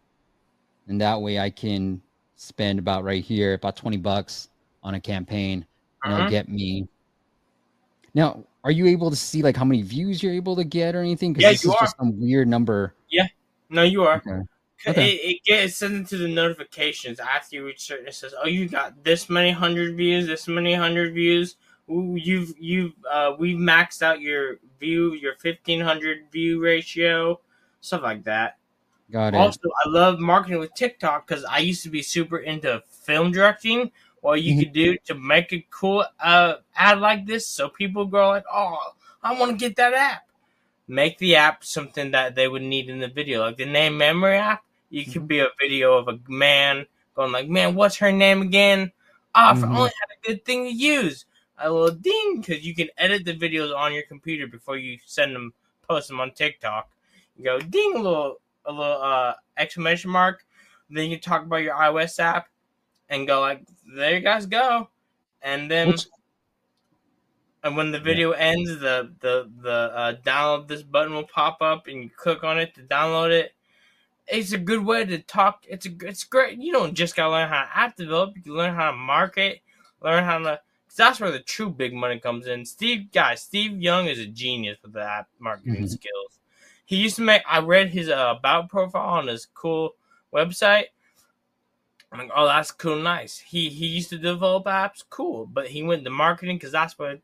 and 0.90 1.00
that 1.00 1.22
way 1.22 1.40
I 1.40 1.50
can 1.50 2.02
spend 2.40 2.80
about 2.80 3.04
right 3.04 3.24
here 3.24 3.54
about 3.54 3.76
twenty 3.76 3.98
bucks 3.98 4.50
on 4.82 4.96
a 4.96 5.00
campaign, 5.00 5.66
and 6.04 6.14
it'll 6.14 6.22
Uh-huh. 6.22 6.30
get 6.30 6.48
me. 6.50 6.88
Now, 8.14 8.44
are 8.64 8.72
you 8.72 8.88
able 8.88 9.10
to 9.10 9.16
see 9.16 9.42
like 9.42 9.56
how 9.58 9.66
many 9.66 9.82
views 9.82 10.24
you're 10.24 10.34
able 10.34 10.56
to 10.56 10.64
get 10.64 10.96
or 10.96 11.02
anything? 11.02 11.34
Because 11.34 11.44
Yeah, 11.44 11.52
this 11.52 11.64
you 11.64 11.72
is 11.72 11.76
are. 11.76 11.82
just 11.82 11.98
some 11.98 12.20
weird 12.20 12.48
number. 12.48 12.94
Yeah. 13.10 13.28
No, 13.70 13.84
you 13.84 14.04
are. 14.04 14.18
Okay. 14.26 14.42
Okay. 14.88 15.10
It, 15.12 15.30
it 15.36 15.44
gets 15.44 15.76
sent 15.76 15.94
into 15.94 16.18
the 16.18 16.28
notifications 16.30 17.20
after 17.20 17.58
you 17.58 17.66
reach 17.66 17.82
certain. 17.82 18.08
It 18.08 18.16
says, 18.16 18.34
"Oh, 18.42 18.48
you 18.48 18.70
got 18.70 19.04
this 19.04 19.30
many 19.30 19.52
hundred 19.52 19.96
views, 19.98 20.26
this 20.28 20.48
many 20.48 20.74
hundred 20.74 21.14
views." 21.14 21.56
Ooh, 21.92 22.16
You've 22.16 22.54
you've 22.58 22.94
uh, 23.12 23.36
we've 23.38 23.58
maxed 23.58 24.02
out 24.02 24.22
your 24.22 24.60
view, 24.80 25.14
your 25.14 25.36
fifteen 25.36 25.82
hundred 25.82 26.32
view 26.32 26.62
ratio, 26.62 27.42
stuff 27.82 28.04
like 28.04 28.24
that. 28.24 28.58
Got 29.12 29.34
it. 29.34 29.38
Also, 29.38 29.70
I 29.86 29.90
love 29.90 30.20
marketing 30.20 30.60
with 30.60 30.74
TikTok 30.76 31.28
because 31.28 31.44
I 31.46 31.60
used 31.60 31.84
to 31.84 31.90
be 31.90 32.02
super 32.02 32.40
into 32.40 32.84
film 32.90 33.32
directing. 33.32 33.92
What 34.22 34.42
you 34.44 34.54
Mhm. 34.56 34.60
could 34.60 34.74
do 34.74 34.98
to 35.06 35.16
make 35.16 35.54
a 35.54 35.66
cool 35.72 36.06
uh, 36.20 36.56
ad 36.76 37.00
like 37.00 37.26
this, 37.26 37.48
so 37.48 37.70
people 37.70 38.06
go 38.06 38.28
like, 38.30 38.44
"Oh, 38.52 38.78
I 39.24 39.34
want 39.40 39.52
to 39.52 39.58
get 39.58 39.76
that 39.78 39.94
app." 39.94 40.28
Make 40.88 41.18
the 41.20 41.36
app 41.38 41.64
something 41.64 42.12
that 42.12 42.36
they 42.36 42.48
would 42.48 42.62
need 42.64 42.90
in 42.90 43.00
the 43.00 43.08
video, 43.08 43.42
like 43.42 43.58
the 43.58 43.66
name 43.66 43.98
memory 43.98 44.38
app. 44.38 44.64
You 44.90 45.06
could 45.06 45.24
Mhm. 45.24 45.28
be 45.28 45.40
a 45.40 45.50
video 45.60 45.94
of 45.98 46.08
a 46.10 46.20
man 46.28 46.86
going 47.16 47.32
like, 47.32 47.48
"Man, 47.48 47.76
what's 47.76 47.98
her 47.98 48.12
name 48.12 48.42
again?" 48.42 48.92
Ah, 49.36 49.54
if 49.56 49.64
I 49.64 49.68
Mhm. 49.68 49.76
only 49.78 49.92
had 50.00 50.10
a 50.18 50.28
good 50.28 50.46
thing 50.46 50.66
to 50.66 50.72
use. 50.72 51.26
A 51.60 51.72
little 51.72 51.96
ding, 51.96 52.42
because 52.42 52.66
you 52.66 52.74
can 52.76 52.90
edit 52.98 53.26
the 53.26 53.36
videos 53.36 53.76
on 53.76 53.94
your 53.94 54.04
computer 54.04 54.48
before 54.48 54.78
you 54.78 54.98
send 55.06 55.36
them, 55.36 55.54
post 55.88 56.08
them 56.10 56.20
on 56.20 56.32
TikTok. 56.32 56.90
You 57.38 57.44
go 57.46 57.60
ding, 57.60 57.94
little, 58.02 58.40
a 58.66 58.72
little 58.72 59.02
uh, 59.02 59.34
exclamation 59.58 60.10
mark. 60.12 60.46
Then 60.90 61.10
you 61.10 61.20
talk 61.20 61.44
about 61.44 61.58
your 61.64 61.76
iOS 61.76 62.20
app, 62.20 62.48
and 63.10 63.28
go 63.28 63.42
like, 63.42 63.64
"There 63.96 64.16
you 64.16 64.22
guys 64.22 64.46
go," 64.46 64.90
and 65.42 65.70
then. 65.70 65.90
Which- 65.90 66.08
and 67.64 67.76
when 67.76 67.92
the 67.92 68.00
video 68.00 68.32
ends, 68.32 68.80
the 68.80 69.14
the 69.20 69.52
the 69.62 69.72
uh, 69.72 70.14
download 70.24 70.68
this 70.68 70.82
button 70.82 71.14
will 71.14 71.28
pop 71.28 71.62
up, 71.62 71.88
and 71.88 72.04
you 72.04 72.10
click 72.10 72.44
on 72.44 72.58
it 72.58 72.74
to 72.76 72.82
download 72.84 73.32
it. 73.32 73.54
It's 74.28 74.54
a 74.54 74.58
good 74.58 74.86
way 74.86 75.04
to 75.06 75.20
talk. 75.20 75.66
It's 75.68 75.86
a 75.86 75.90
it's 76.02 76.24
great. 76.24 76.58
You 76.58 76.72
don't 76.72 76.94
just 76.94 77.16
gotta 77.16 77.32
learn 77.32 77.50
how 77.50 77.64
to 77.66 77.78
app 77.78 77.96
develop. 77.98 78.36
You 78.36 78.44
can 78.44 78.54
learn 78.54 78.76
how 78.76 78.92
to 78.92 78.98
market, 78.98 79.62
learn 80.02 80.24
how 80.24 80.38
to. 80.40 80.62
Cause 80.88 80.96
that's 80.98 81.20
where 81.20 81.32
the 81.32 81.40
true 81.42 81.70
big 81.70 81.94
money 81.94 82.20
comes 82.20 82.48
in. 82.48 82.66
Steve, 82.66 83.12
guys, 83.12 83.42
Steve 83.44 83.80
Young 83.82 84.08
is 84.08 84.20
a 84.20 84.26
genius 84.26 84.78
with 84.82 84.94
the 84.94 85.04
app 85.04 85.28
marketing 85.38 85.84
Mhm. 85.84 85.90
skills. 85.90 86.39
He 86.90 86.96
used 86.96 87.18
to 87.18 87.22
make. 87.22 87.44
I 87.48 87.60
read 87.60 87.92
his 87.92 88.10
uh, 88.10 88.34
about 88.36 88.68
profile 88.68 89.20
on 89.20 89.28
his 89.28 89.46
cool 89.46 89.94
website. 90.34 90.86
I'm 92.12 92.18
like, 92.18 92.32
oh, 92.36 92.48
that's 92.48 92.72
cool, 92.72 92.96
nice. 92.96 93.38
He 93.38 93.70
he 93.70 93.86
used 93.86 94.10
to 94.10 94.18
develop 94.18 94.66
apps, 94.66 95.04
cool, 95.08 95.46
but 95.46 95.68
he 95.68 95.84
went 95.84 96.04
to 96.06 96.10
marketing 96.10 96.56
because 96.56 96.72
that's 96.72 96.98
where 96.98 97.20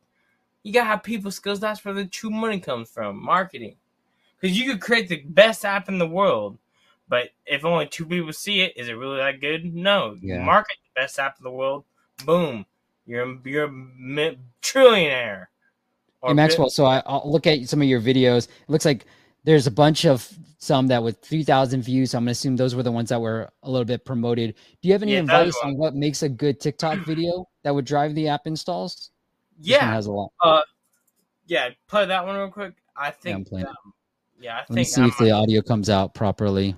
you 0.62 0.72
gotta 0.72 0.86
have 0.86 1.02
people 1.02 1.32
skills. 1.32 1.60
That's 1.60 1.84
where 1.84 1.96
the 1.96 2.06
true 2.06 2.30
money 2.30 2.60
comes 2.60 2.92
from, 2.92 3.20
marketing. 3.20 3.76
Because 4.40 4.56
you 4.56 4.72
could 4.72 4.82
create 4.82 5.10
the 5.10 5.24
best 5.24 5.66
app 5.66 5.90
in 5.90 5.98
the 5.98 6.06
world, 6.08 6.60
but 7.10 7.30
if 7.48 7.66
only 7.66 7.88
two 7.88 8.06
people 8.06 8.34
see 8.34 8.62
it, 8.62 8.78
is 8.78 8.88
it 8.88 8.94
really 8.94 9.18
that 9.18 9.42
good? 9.42 9.74
No. 9.74 10.16
You 10.22 10.36
Yeah. 10.36 10.46
market 10.46 10.78
the 10.84 11.02
best 11.02 11.18
app 11.18 11.40
in 11.40 11.44
the 11.44 11.50
world, 11.50 11.86
boom, 12.24 12.68
you're 13.08 13.40
you're 13.44 13.66
a 13.66 14.38
trillionaire. 14.62 15.48
Hey 16.22 16.34
Maxwell, 16.34 16.70
so 16.70 16.86
I, 16.86 17.02
I'll 17.08 17.24
look 17.26 17.48
at 17.48 17.68
some 17.68 17.82
of 17.82 17.88
your 17.88 18.00
videos. 18.00 18.48
It 18.48 18.70
looks 18.70 18.86
like 18.86 19.08
there's 19.46 19.68
a 19.68 19.72
bunch 19.72 20.06
of 20.06 20.28
some 20.58 20.88
that 20.88 21.02
with 21.04 21.20
3,000 21.22 21.82
views. 21.84 22.12
So 22.12 22.18
I'm 22.18 22.24
gonna 22.24 22.32
assume 22.32 22.56
those 22.56 22.76
were 22.76 22.84
the 22.84 22.92
ones 22.92 23.10
that 23.10 23.22
were 23.22 23.50
a 23.64 23.70
little 23.70 23.86
bit 23.86 24.04
promoted. 24.04 24.56
Do 24.82 24.88
you 24.88 24.94
have 24.94 25.04
any 25.04 25.14
Yeah, 25.14 25.20
advice 25.20 25.56
on 25.64 25.78
what 25.78 25.96
makes 25.96 26.24
a 26.24 26.30
good 26.30 26.60
TikTok 26.60 27.00
video 27.06 27.48
that 27.64 27.74
would 27.74 27.86
drive 27.86 28.16
the 28.16 28.28
app 28.28 28.48
installs? 28.48 29.12
Yeah, 29.62 29.86
has 29.86 30.08
a 30.08 30.12
lot. 30.12 30.32
yeah. 31.48 31.70
Play 31.88 32.06
that 32.08 32.26
one 32.26 32.36
real 32.36 32.50
quick. 32.50 32.74
I 32.98 33.08
I'm 33.08 33.14
think. 33.14 33.48
playing 33.48 33.66
it. 33.68 33.70
um, 33.70 33.94
yeah, 34.42 34.56
I 34.58 34.60
Let 34.70 34.72
me 34.72 34.84
see 34.84 35.02
I 35.02 35.08
if 35.08 35.18
the 35.18 35.32
audio 35.32 35.62
comes 35.62 35.90
out 35.90 36.14
properly. 36.14 36.76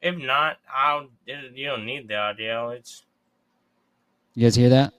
if 0.00 0.16
not, 0.16 0.58
I'll. 0.72 1.08
it- 1.26 1.52
You 1.56 1.66
don't 1.66 1.84
need 1.84 2.08
the 2.08 2.16
audio. 2.16 2.70
It's 2.70 3.04
You 4.34 4.44
guys 4.44 4.54
hear 4.54 4.68
that? 4.70 4.94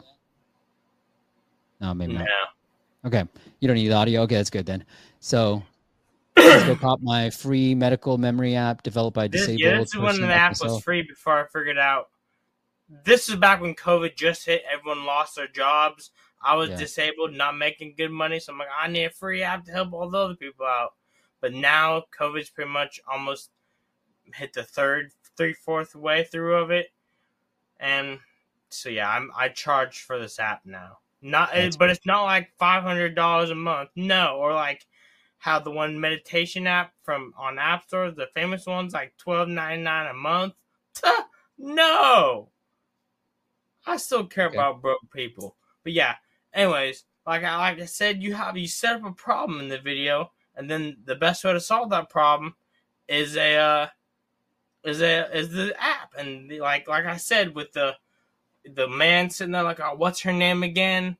No, 1.79 1.93
maybe 1.93 2.13
no. 2.13 2.19
not. 2.19 2.27
Okay, 3.05 3.23
you 3.59 3.67
don't 3.67 3.77
need 3.77 3.87
the 3.87 3.95
audio. 3.95 4.21
Okay, 4.23 4.35
that's 4.35 4.49
good 4.51 4.65
then. 4.65 4.85
So 5.21 5.63
go 6.35 6.75
cop 6.75 7.01
my 7.01 7.29
free 7.29 7.75
medical 7.75 8.17
memory 8.17 8.55
app 8.55 8.83
developed 8.83 9.15
by 9.15 9.27
This, 9.27 9.41
disabled. 9.41 9.61
yeah, 9.61 9.79
this 9.79 9.93
is 9.93 9.99
when 9.99 10.21
the 10.21 10.33
app 10.33 10.51
was 10.51 10.61
myself. 10.61 10.83
free 10.83 11.01
before 11.01 11.39
I 11.39 11.47
figured 11.47 11.77
out. 11.77 12.09
This 13.05 13.29
is 13.29 13.35
back 13.35 13.61
when 13.61 13.73
COVID 13.75 14.15
just 14.15 14.45
hit. 14.45 14.63
Everyone 14.71 15.05
lost 15.05 15.35
their 15.35 15.47
jobs. 15.47 16.11
I 16.41 16.55
was 16.55 16.69
Yeah. 16.71 16.77
disabled, 16.77 17.33
not 17.33 17.55
making 17.57 17.95
good 17.95 18.11
money. 18.11 18.39
So 18.39 18.51
I'm 18.51 18.59
like, 18.59 18.67
I 18.77 18.87
need 18.87 19.05
a 19.05 19.09
free 19.09 19.43
app 19.43 19.63
to 19.65 19.71
help 19.71 19.93
all 19.93 20.09
the 20.09 20.17
other 20.17 20.35
people 20.35 20.65
out. 20.65 20.93
But 21.39 21.53
now 21.53 22.03
COVID's 22.17 22.49
pretty 22.49 22.69
much 22.71 22.99
almost 23.09 23.51
hit 24.35 24.53
the 24.53 24.63
third, 24.63 25.11
three 25.37 25.53
fourth 25.53 25.95
way 25.95 26.23
through 26.23 26.55
of 26.55 26.71
it, 26.71 26.91
and 27.79 28.19
so 28.69 28.89
yeah, 28.89 29.09
I'm 29.09 29.31
I 29.35 29.49
charge 29.49 30.01
for 30.03 30.19
this 30.19 30.39
app 30.39 30.65
now. 30.65 30.99
Not, 31.21 31.51
That's 31.53 31.77
but 31.77 31.89
it's 31.89 32.05
not 32.05 32.23
like 32.23 32.51
five 32.57 32.83
hundred 32.83 33.15
dollars 33.15 33.49
a 33.49 33.55
month. 33.55 33.89
No, 33.95 34.37
or 34.37 34.53
like 34.53 34.85
how 35.41 35.57
the 35.57 35.71
one 35.71 35.99
meditation 35.99 36.67
app 36.67 36.93
from 37.01 37.33
on 37.35 37.57
App 37.57 37.83
Store, 37.87 38.11
the 38.11 38.27
famous 38.35 38.67
ones, 38.67 38.93
like 38.93 39.17
twelve 39.17 39.49
ninety 39.49 39.83
nine 39.83 40.05
a 40.05 40.13
month. 40.13 40.53
Tuh, 40.93 41.09
no, 41.57 42.49
I 43.87 43.97
still 43.97 44.25
care 44.27 44.45
Okay. 44.45 44.55
about 44.55 44.83
broke 44.83 44.99
people. 45.11 45.55
But 45.83 45.93
yeah, 45.93 46.15
anyways, 46.53 47.05
like 47.25 47.43
I 47.43 47.57
like 47.57 47.79
I 47.81 47.85
said, 47.85 48.21
you 48.21 48.35
have 48.35 48.55
you 48.55 48.67
set 48.67 48.97
up 48.97 49.03
a 49.03 49.11
problem 49.13 49.59
in 49.59 49.67
the 49.67 49.79
video, 49.79 50.31
and 50.55 50.69
then 50.69 50.97
the 51.05 51.15
best 51.15 51.43
way 51.43 51.53
to 51.53 51.59
solve 51.59 51.89
that 51.89 52.11
problem 52.11 52.53
is 53.07 53.35
a 53.35 53.55
uh, 53.57 53.87
is 54.83 55.01
a 55.01 55.35
is 55.35 55.49
the 55.49 55.73
app, 55.81 56.13
and 56.19 56.51
the, 56.51 56.59
like 56.59 56.87
like 56.87 57.05
I 57.05 57.17
said 57.17 57.55
with 57.55 57.71
the 57.71 57.95
the 58.75 58.87
man 58.87 59.31
sitting 59.31 59.53
there 59.53 59.63
like, 59.63 59.79
oh, 59.79 59.95
what's 59.95 60.21
her 60.21 60.33
name 60.33 60.61
again? 60.61 61.17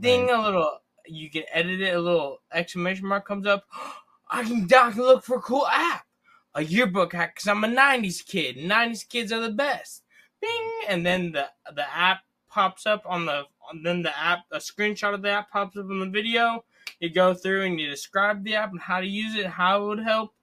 Ding 0.00 0.28
a 0.28 0.42
little. 0.42 0.80
You 1.06 1.30
can 1.30 1.44
edit 1.52 1.80
it. 1.80 1.94
A 1.94 2.00
little 2.00 2.38
exclamation 2.52 3.06
mark 3.06 3.26
comes 3.26 3.46
up. 3.46 3.64
I 4.30 4.44
can 4.44 4.68
I 4.72 4.92
can 4.92 5.02
look 5.02 5.24
for 5.24 5.36
a 5.36 5.42
cool 5.42 5.66
app, 5.66 6.06
a 6.54 6.62
yearbook 6.62 7.12
hack, 7.12 7.34
because 7.34 7.48
I'm 7.48 7.64
a 7.64 7.68
'90s 7.68 8.24
kid. 8.24 8.56
'90s 8.56 9.08
kids 9.08 9.32
are 9.32 9.40
the 9.40 9.50
best. 9.50 10.04
Bing, 10.40 10.70
and 10.88 11.04
then 11.04 11.32
the 11.32 11.48
the 11.74 11.92
app 11.94 12.20
pops 12.48 12.86
up 12.86 13.02
on 13.06 13.26
the. 13.26 13.44
And 13.72 13.86
then 13.86 14.02
the 14.02 14.16
app, 14.18 14.40
a 14.50 14.58
screenshot 14.58 15.14
of 15.14 15.22
the 15.22 15.30
app 15.30 15.50
pops 15.50 15.76
up 15.76 15.88
in 15.90 16.00
the 16.00 16.06
video. 16.06 16.64
You 16.98 17.08
go 17.08 17.34
through 17.34 17.64
and 17.64 17.78
you 17.78 17.88
describe 17.88 18.42
the 18.42 18.56
app 18.56 18.72
and 18.72 18.80
how 18.80 19.00
to 19.00 19.06
use 19.06 19.36
it, 19.36 19.46
how 19.46 19.84
it 19.84 19.86
would 19.86 20.00
help 20.00 20.34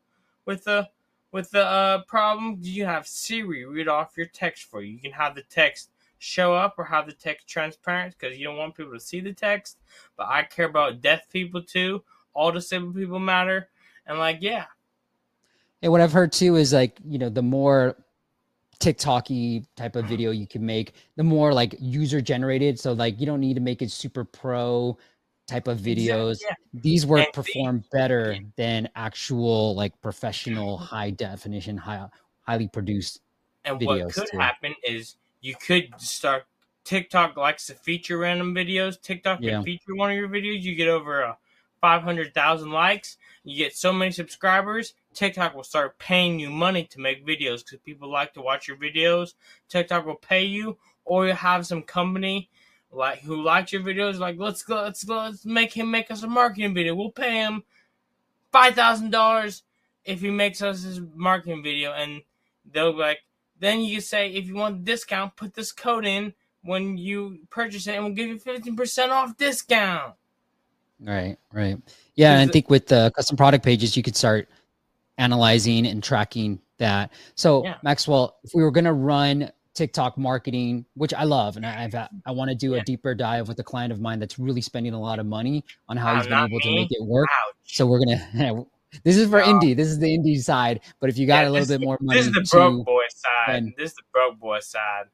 with 0.46 0.64
the 0.64 0.88
with 1.32 1.52
the 1.52 1.66
uh, 1.66 2.04
problem. 2.04 2.58
You 2.62 2.86
have 2.86 3.06
Siri 3.06 3.66
read 3.66 3.88
off 3.88 4.18
your 4.18 4.28
text 4.28 4.64
for 4.64 4.82
you. 4.82 4.94
You 4.94 5.00
can 5.00 5.12
have 5.12 5.36
the 5.36 5.44
text 5.44 5.92
show 6.20 6.54
up 6.54 6.76
or 6.78 6.84
have 6.84 7.06
the 7.06 7.14
text 7.14 7.48
transparent 7.48 8.16
because 8.18 8.38
you 8.38 8.46
don't 8.46 8.58
want 8.58 8.76
people 8.76 8.94
to 8.94 9.00
see 9.00 9.20
the 9.20 9.34
text. 9.34 9.78
But 10.16 10.28
I 10.28 10.44
care 10.44 10.66
about 10.68 11.02
deaf 11.02 11.30
people 11.30 11.62
too. 11.62 12.04
All 12.34 12.52
disabled 12.52 12.96
people 12.96 13.20
matter. 13.20 13.70
And 14.06 14.20
like, 14.20 14.38
yeah, 14.42 14.66
And 15.82 15.92
what 15.92 16.02
I've 16.02 16.12
heard 16.14 16.32
too 16.32 16.56
is 16.56 16.74
like, 16.74 16.98
you 17.06 17.18
know, 17.18 17.30
the 17.30 17.42
more 17.42 17.98
TikTok-y 18.80 19.64
type 19.76 19.96
of 19.96 20.06
video 20.06 20.32
you 20.32 20.46
can 20.48 20.66
make, 20.66 20.94
the 21.16 21.24
more 21.24 21.52
like 21.54 21.76
user 21.80 22.22
generated. 22.22 22.80
So 22.80 22.94
like 22.94 23.20
you 23.20 23.26
don't 23.26 23.40
need 23.42 23.56
to 23.56 23.60
make 23.62 23.82
it 23.82 23.92
super 23.92 24.24
pro 24.24 24.98
type 25.48 25.68
of 25.68 25.80
videos. 25.80 26.38
yeah. 26.44 26.54
These 26.74 27.06
work 27.06 27.20
And 27.20 27.28
the- 27.28 27.42
perform 27.44 27.84
better 27.92 28.38
than 28.56 28.88
actual 28.96 29.76
like 29.76 30.00
professional 30.02 30.78
high 30.78 31.10
definition, 31.10 31.76
high 31.78 32.08
highly 32.42 32.68
produced. 32.68 33.22
And 33.66 33.80
videos, 33.80 34.06
what 34.06 34.14
could 34.14 34.28
too. 34.32 34.38
happen 34.38 34.76
is 34.88 35.16
you 35.42 35.56
could 35.56 35.90
start 36.00 36.46
TikTok 36.84 37.36
likes 37.36 37.66
to 37.68 37.74
feature 37.74 38.18
random 38.18 38.56
videos. 38.56 39.02
TikTok 39.02 39.40
Yeah. 39.42 39.52
can 39.56 39.64
feature 39.64 39.94
one 39.96 40.10
of 40.12 40.16
your 40.16 40.30
videos. 40.30 40.62
You 40.62 40.74
get 40.76 40.88
over 40.88 41.24
uh, 41.24 41.34
500,000 41.82 42.72
likes. 42.72 43.18
You 43.44 43.58
get 43.58 43.76
so 43.76 43.92
many 43.92 44.12
subscribers. 44.12 44.94
TikTok 45.14 45.54
will 45.54 45.64
start 45.64 45.98
paying 46.00 46.40
you 46.40 46.50
money 46.50 46.86
to 46.86 47.00
make 47.00 47.26
videos 47.26 47.64
because 47.66 47.80
people 47.84 48.10
like 48.10 48.34
to 48.34 48.42
watch 48.42 48.68
your 48.68 48.78
videos. 48.78 49.34
TikTok 49.70 50.06
will 50.06 50.16
pay 50.16 50.46
you, 50.46 50.78
or 51.06 51.28
you 51.28 51.34
have 51.34 51.66
some 51.66 51.82
company 51.82 52.50
like 52.92 53.20
who 53.20 53.42
likes 53.42 53.74
your 53.74 53.82
videos. 53.82 54.18
Like 54.20 54.38
let's 54.38 54.64
go, 54.64 54.82
let's 54.84 55.04
go, 55.04 55.16
let's 55.18 55.46
make 55.46 55.74
him 55.74 55.92
make 55.92 56.10
us 56.10 56.24
a 56.24 56.28
marketing 56.28 56.74
video. 56.74 56.96
We'll 56.96 57.12
pay 57.12 57.36
him 57.36 57.64
five 58.52 58.76
thousand 58.76 59.12
dollars 59.12 59.64
if 60.06 60.22
he 60.22 60.30
makes 60.32 60.62
us 60.62 60.84
his 60.84 61.02
marketing 61.16 61.64
video, 61.64 61.92
and 61.94 62.22
they'll 62.72 62.94
be 62.94 63.00
like, 63.00 63.20
then 63.60 63.82
you 63.82 63.96
can 63.96 64.02
say 64.02 64.30
if 64.30 64.48
you 64.48 64.56
want 64.56 64.76
a 64.76 64.80
discount, 64.80 65.36
put 65.36 65.54
this 65.54 65.72
code 65.72 66.06
in 66.06 66.34
when 66.64 66.98
you 66.98 67.40
purchase 67.50 67.88
it, 67.88 67.96
and 67.96 68.04
we'll 68.04 68.14
give 68.14 68.28
you 68.28 68.40
fifteen 68.40 68.76
percent 68.76 69.12
off 69.12 69.38
discount. 69.38 70.14
Right, 71.00 71.38
right. 71.54 71.78
Yeah, 72.16 72.40
and 72.40 72.50
I 72.50 72.52
think 72.52 72.70
with 72.70 72.88
the 72.88 73.12
custom 73.16 73.38
product 73.38 73.64
pages, 73.64 73.96
you 73.96 74.04
could 74.04 74.16
start 74.16 74.50
analyzing 75.18 75.86
and 75.86 76.04
tracking 76.04 76.60
that. 76.78 77.12
So, 77.36 77.64
Yeah. 77.64 77.76
Maxwell, 77.84 78.38
if 78.44 78.52
we 78.56 78.64
were 78.64 78.72
going 78.72 78.86
to 78.86 78.94
run 78.94 79.52
TikTok 79.74 80.18
marketing, 80.18 80.86
which 80.96 81.14
I 81.14 81.24
love, 81.24 81.56
and 81.56 81.66
I, 81.66 81.84
I've 81.84 81.94
I 81.94 82.00
mm-hmm. 82.00 82.36
want 82.36 82.50
to 82.50 82.56
do 82.56 82.76
a 82.76 82.82
deeper 82.82 83.14
dive 83.14 83.48
with 83.48 83.60
a 83.60 83.64
client 83.64 83.92
of 83.92 84.02
mine 84.02 84.20
that's 84.20 84.40
really 84.40 84.62
spending 84.62 84.94
a 84.94 85.00
lot 85.00 85.20
of 85.20 85.26
money 85.26 85.64
on 85.88 85.98
how 85.98 86.16
he's 86.16 86.26
been 86.26 86.46
able 86.46 86.60
to 86.60 86.76
make 86.76 86.92
it 86.92 87.06
work. 87.06 87.28
Ouch. 87.32 87.76
So 87.76 87.86
we're 87.86 88.04
gonna. 88.04 88.66
This 89.04 89.18
is 89.18 89.30
for 89.30 89.40
No. 89.40 89.46
indie. 89.46 89.76
This 89.76 89.88
is 89.90 90.00
the 90.00 90.08
indie 90.08 90.42
side. 90.42 90.82
But 91.00 91.10
if 91.10 91.18
you 91.18 91.28
got 91.28 91.44
Yeah, 91.44 91.50
a 91.50 91.52
little 91.52 91.68
bit 91.68 91.82
more 91.86 91.98
money, 92.02 92.20
This 92.20 92.28
is 92.28 92.34
the 92.34 92.48
broke 92.52 92.86
boy 92.86 93.04
side. 93.10 93.66
This 93.78 93.92
is 93.92 93.96
the 93.96 94.04
broke 94.12 94.40
boy 94.40 94.60
side. 94.60 95.06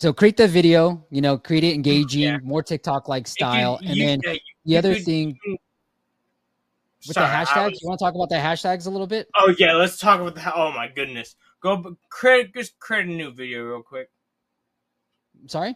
So 0.00 0.12
create 0.14 0.38
the 0.38 0.48
video, 0.48 1.04
you 1.10 1.20
know, 1.20 1.36
create 1.36 1.62
it 1.62 1.74
engaging, 1.74 2.22
Yeah. 2.22 2.38
more 2.42 2.62
TikTok 2.62 3.06
like 3.06 3.26
style, 3.26 3.78
You- 3.82 3.88
and 3.88 3.96
you- 3.98 4.06
then 4.06 4.20
yeah, 4.24 4.32
you- 4.32 4.40
the 4.64 4.76
other 4.78 4.94
thing 4.94 5.38
with 5.46 5.60
Sorry, 7.14 7.26
the 7.26 7.32
hashtags. 7.50 7.70
was- 7.72 7.82
You 7.82 7.88
want 7.88 7.98
to 7.98 8.04
talk 8.06 8.14
about 8.14 8.28
the 8.30 8.36
hashtags 8.36 8.86
a 8.86 8.90
little 8.90 9.06
bit? 9.06 9.28
Oh 9.36 9.54
yeah, 9.58 9.74
let's 9.74 9.98
talk 9.98 10.20
about 10.20 10.34
the. 10.34 10.54
Oh 10.54 10.72
my 10.72 10.88
goodness, 10.88 11.36
go 11.60 11.96
create 12.08 12.54
just 12.54 12.78
create 12.78 13.06
a 13.06 13.10
new 13.10 13.30
video 13.30 13.62
real 13.62 13.82
quick. 13.82 14.10
Sorry. 15.46 15.74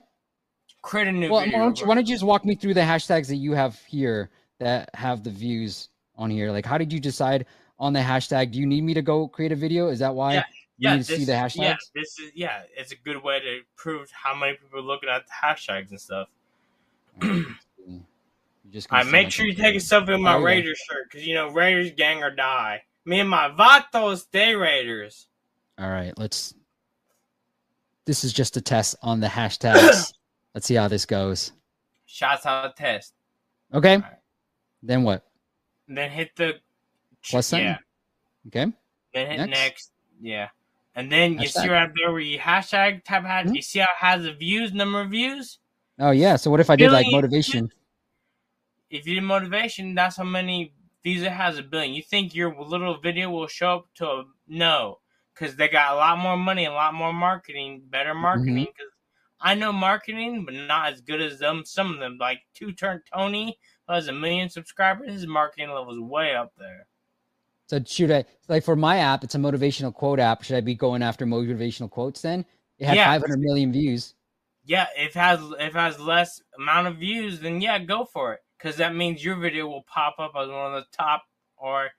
Create 0.81 1.09
a 1.09 1.13
new 1.13 1.31
Well, 1.31 1.41
video. 1.41 1.59
why 1.59 1.65
don't, 1.65 1.81
you, 1.81 1.87
why 1.87 1.95
don't 1.95 2.07
you 2.09 2.15
just 2.15 2.25
walk 2.25 2.45
me 2.47 2.55
through 2.55 2.75
the 2.75 2.81
hashtags 2.83 3.29
that 3.29 3.37
you 3.37 3.53
have 3.53 3.79
here 3.87 4.31
that 4.59 4.89
have 4.95 5.23
the 5.23 5.31
views 5.31 5.89
on 6.17 6.31
here? 6.31 6.51
Like, 6.51 6.67
how 6.67 6.79
did 6.79 6.93
you 6.93 7.01
decide 7.01 7.47
on 7.79 7.93
the 7.93 8.01
hashtag? 8.01 8.53
Do 8.53 8.59
you 8.59 8.67
need 8.67 8.83
me 8.83 8.95
to 8.95 9.03
go 9.03 9.29
create 9.29 9.53
a 9.53 9.57
video? 9.57 9.89
Is 9.89 9.99
that 10.01 10.15
why 10.15 10.35
Yeah, 10.35 10.45
you 10.79 10.89
yeah, 10.89 10.97
need 10.97 11.05
to 11.05 11.17
see 11.17 11.25
the 11.25 11.33
hashtags? 11.33 11.57
Yeah, 11.57 11.77
this 11.95 12.19
is 12.19 12.33
yeah, 12.35 12.63
it's 12.77 12.93
a 12.93 12.97
good 12.97 13.23
way 13.23 13.41
to 13.41 13.61
prove 13.77 14.11
how 14.11 14.35
many 14.35 14.57
people 14.57 14.79
are 14.79 14.83
looking 14.83 15.09
at 15.09 15.25
the 15.27 15.33
hashtags 15.47 15.91
and 15.91 16.01
stuff. 16.01 16.29
Just 18.71 18.91
right, 18.91 19.03
send 19.03 19.13
make 19.13 19.31
sure 19.31 19.47
you 19.47 19.55
take 19.55 19.75
a 19.75 19.79
selfie 19.79 20.09
with 20.09 20.21
my 20.21 20.35
Oh, 20.35 20.39
yeah. 20.39 20.45
Raiders 20.45 20.79
shirt 20.79 21.05
because 21.11 21.27
you 21.27 21.35
know 21.35 21.49
Raiders 21.51 21.93
gang 21.93 22.23
or 22.23 22.35
die. 22.35 22.83
Me 23.05 23.21
and 23.21 23.29
my 23.29 23.51
Vatos 23.51 24.29
Day 24.31 24.55
Raiders. 24.55 25.29
All 25.79 25.91
right, 25.91 26.13
let's. 26.19 26.55
This 28.07 28.25
is 28.25 28.33
just 28.33 28.57
a 28.57 28.61
test 28.61 28.97
on 29.03 29.21
the 29.21 29.27
hashtags. 29.27 30.13
let's 30.55 30.67
see 30.67 30.75
how 30.75 30.89
this 30.89 31.07
goes. 31.07 31.53
Shots 32.07 32.47
out 32.47 32.77
test. 32.77 33.15
Okay. 33.73 33.95
Alright. 33.95 34.13
Then 34.83 35.03
what? 35.03 35.25
And 35.89 35.97
then 35.99 36.11
hit 36.11 36.31
the 36.37 36.55
Plus 37.23 37.47
sign? 37.47 37.63
Yeah. 37.63 37.79
Okay. 38.49 38.73
Then 39.13 39.31
hit 39.31 39.37
Next. 39.39 39.51
next. 39.51 39.93
Yeah. 40.21 40.49
And 40.95 41.11
then 41.11 41.39
you 41.39 41.49
see 41.49 41.61
Hashtag. 41.61 41.71
right 41.71 41.91
there 41.97 42.13
where 42.13 42.21
you 42.21 42.39
hashtag 42.39 43.05
type 43.05 43.25
hash. 43.25 43.47
Mhm. 43.47 43.57
You 43.57 43.63
see 43.63 43.81
how 43.81 43.87
it 43.87 43.99
has 43.99 44.23
the 44.25 44.33
views, 44.33 44.73
number 44.73 45.01
of 45.01 45.11
views. 45.11 45.59
Oh 45.99 46.11
yeah. 46.13 46.37
So 46.37 46.51
what 46.51 46.61
if 46.61 46.71
I 46.71 46.77
did 46.77 46.93
like 46.93 47.07
motivation? 47.11 47.71
If 48.91 49.07
you 49.07 49.17
did 49.17 49.23
motivation, 49.25 49.95
that's 49.95 50.17
how 50.17 50.25
many 50.25 50.73
views 51.03 51.23
it 51.23 51.33
has. 51.33 51.59
A 51.59 51.63
billion. 51.63 51.95
You 51.95 52.03
think 52.03 52.35
your 52.35 52.55
little 52.63 53.01
video 53.01 53.31
will 53.31 53.49
show 53.49 53.77
up 53.77 53.87
to 53.97 54.07
a 54.07 54.25
no? 54.47 55.01
Because 55.35 55.57
they 55.57 55.69
got 55.69 55.95
a 55.95 55.97
lot 55.97 56.19
more 56.19 56.37
money, 56.37 56.67
a 56.67 56.71
lot 56.73 56.95
more 56.95 57.13
marketing, 57.13 57.83
better 57.89 58.15
marketing. 58.15 58.55
Mm-hmm. 58.55 58.65
Because 58.65 58.93
I 59.41 59.55
know 59.55 59.73
marketing, 59.73 60.45
but 60.45 60.55
not 60.55 60.93
as 60.93 61.01
good 61.01 61.21
as 61.21 61.41
them. 61.41 61.65
Some 61.65 61.93
of 61.93 61.99
them, 61.99 62.19
like 62.21 62.41
Two 62.55 62.73
Turn 62.73 63.03
Tony, 63.13 63.59
has 63.89 64.09
a 64.09 64.13
million 64.13 64.49
subscribers. 64.49 65.11
His 65.11 65.27
marketing 65.27 65.71
level 65.71 65.93
is 65.93 66.01
way 66.01 66.35
up 66.35 66.53
there. 66.59 66.87
So 67.67 67.81
should 67.85 68.11
I 68.11 68.25
like 68.49 68.65
for 68.65 68.77
my 68.77 68.99
app? 68.99 69.25
It's 69.25 69.35
a 69.35 69.39
motivational 69.39 69.93
quote 69.93 70.21
app. 70.21 70.43
Should 70.43 70.57
I 70.57 70.61
be 70.61 70.75
going 70.75 71.03
after 71.03 71.27
motivational 71.27 71.91
quotes 71.91 72.21
then? 72.21 72.45
It 72.79 72.87
had 72.87 72.97
Yeah. 72.97 73.07
500 73.07 73.41
million 73.41 73.73
views. 73.73 74.15
Yeah, 74.65 74.87
if 74.97 75.15
it 75.17 75.19
has 75.19 75.41
if 75.59 75.75
has 75.75 76.01
less 76.01 76.43
amount 76.59 76.89
of 76.89 76.97
views, 76.97 77.41
then 77.41 77.61
yeah, 77.61 77.79
go 77.79 78.05
for 78.05 78.35
it. 78.35 78.41
Because 78.59 78.77
that 78.77 78.95
means 78.95 79.25
your 79.25 79.37
video 79.37 79.67
will 79.67 79.83
pop 79.83 80.17
up 80.19 80.33
as 80.37 80.49
one 80.49 80.75
of 80.75 80.85
the 80.85 80.87
top. 80.97 81.25
Or 81.57 81.91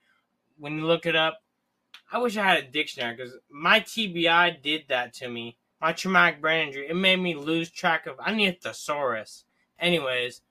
when 0.58 0.78
you 0.78 0.86
look 0.86 1.06
it 1.06 1.16
up, 1.16 1.42
I 2.12 2.18
wish 2.18 2.38
I 2.38 2.44
had 2.44 2.64
a 2.64 2.68
dictionary 2.68 3.16
because 3.16 3.34
my 3.50 3.80
TBI 3.80 4.62
did 4.62 4.86
that 4.90 5.14
to 5.16 5.28
me. 5.28 5.58
My 5.82 5.94
traumatic 5.94 6.42
brain 6.42 6.68
injury, 6.68 6.88
it 6.90 6.96
made 6.96 7.18
me 7.18 7.36
lose 7.36 7.70
track 7.70 8.08
of. 8.08 8.16
I 8.20 8.34
need 8.34 8.48
a 8.48 8.54
thesaurus. 8.54 9.46
Anyways, 9.80 10.42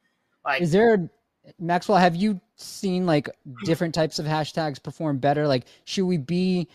like 0.45 0.61
Is 0.63 0.73
there 0.73 1.11
Maxwell? 1.59 1.99
Have 1.99 2.17
you 2.17 2.41
seen 2.57 3.07
like 3.07 3.29
different 3.65 3.95
types 3.95 4.19
of 4.19 4.27
hashtags 4.27 4.83
perform 4.83 5.19
better? 5.19 5.47
Like, 5.47 5.67
should 5.85 6.07
we 6.07 6.17
be? 6.19 6.69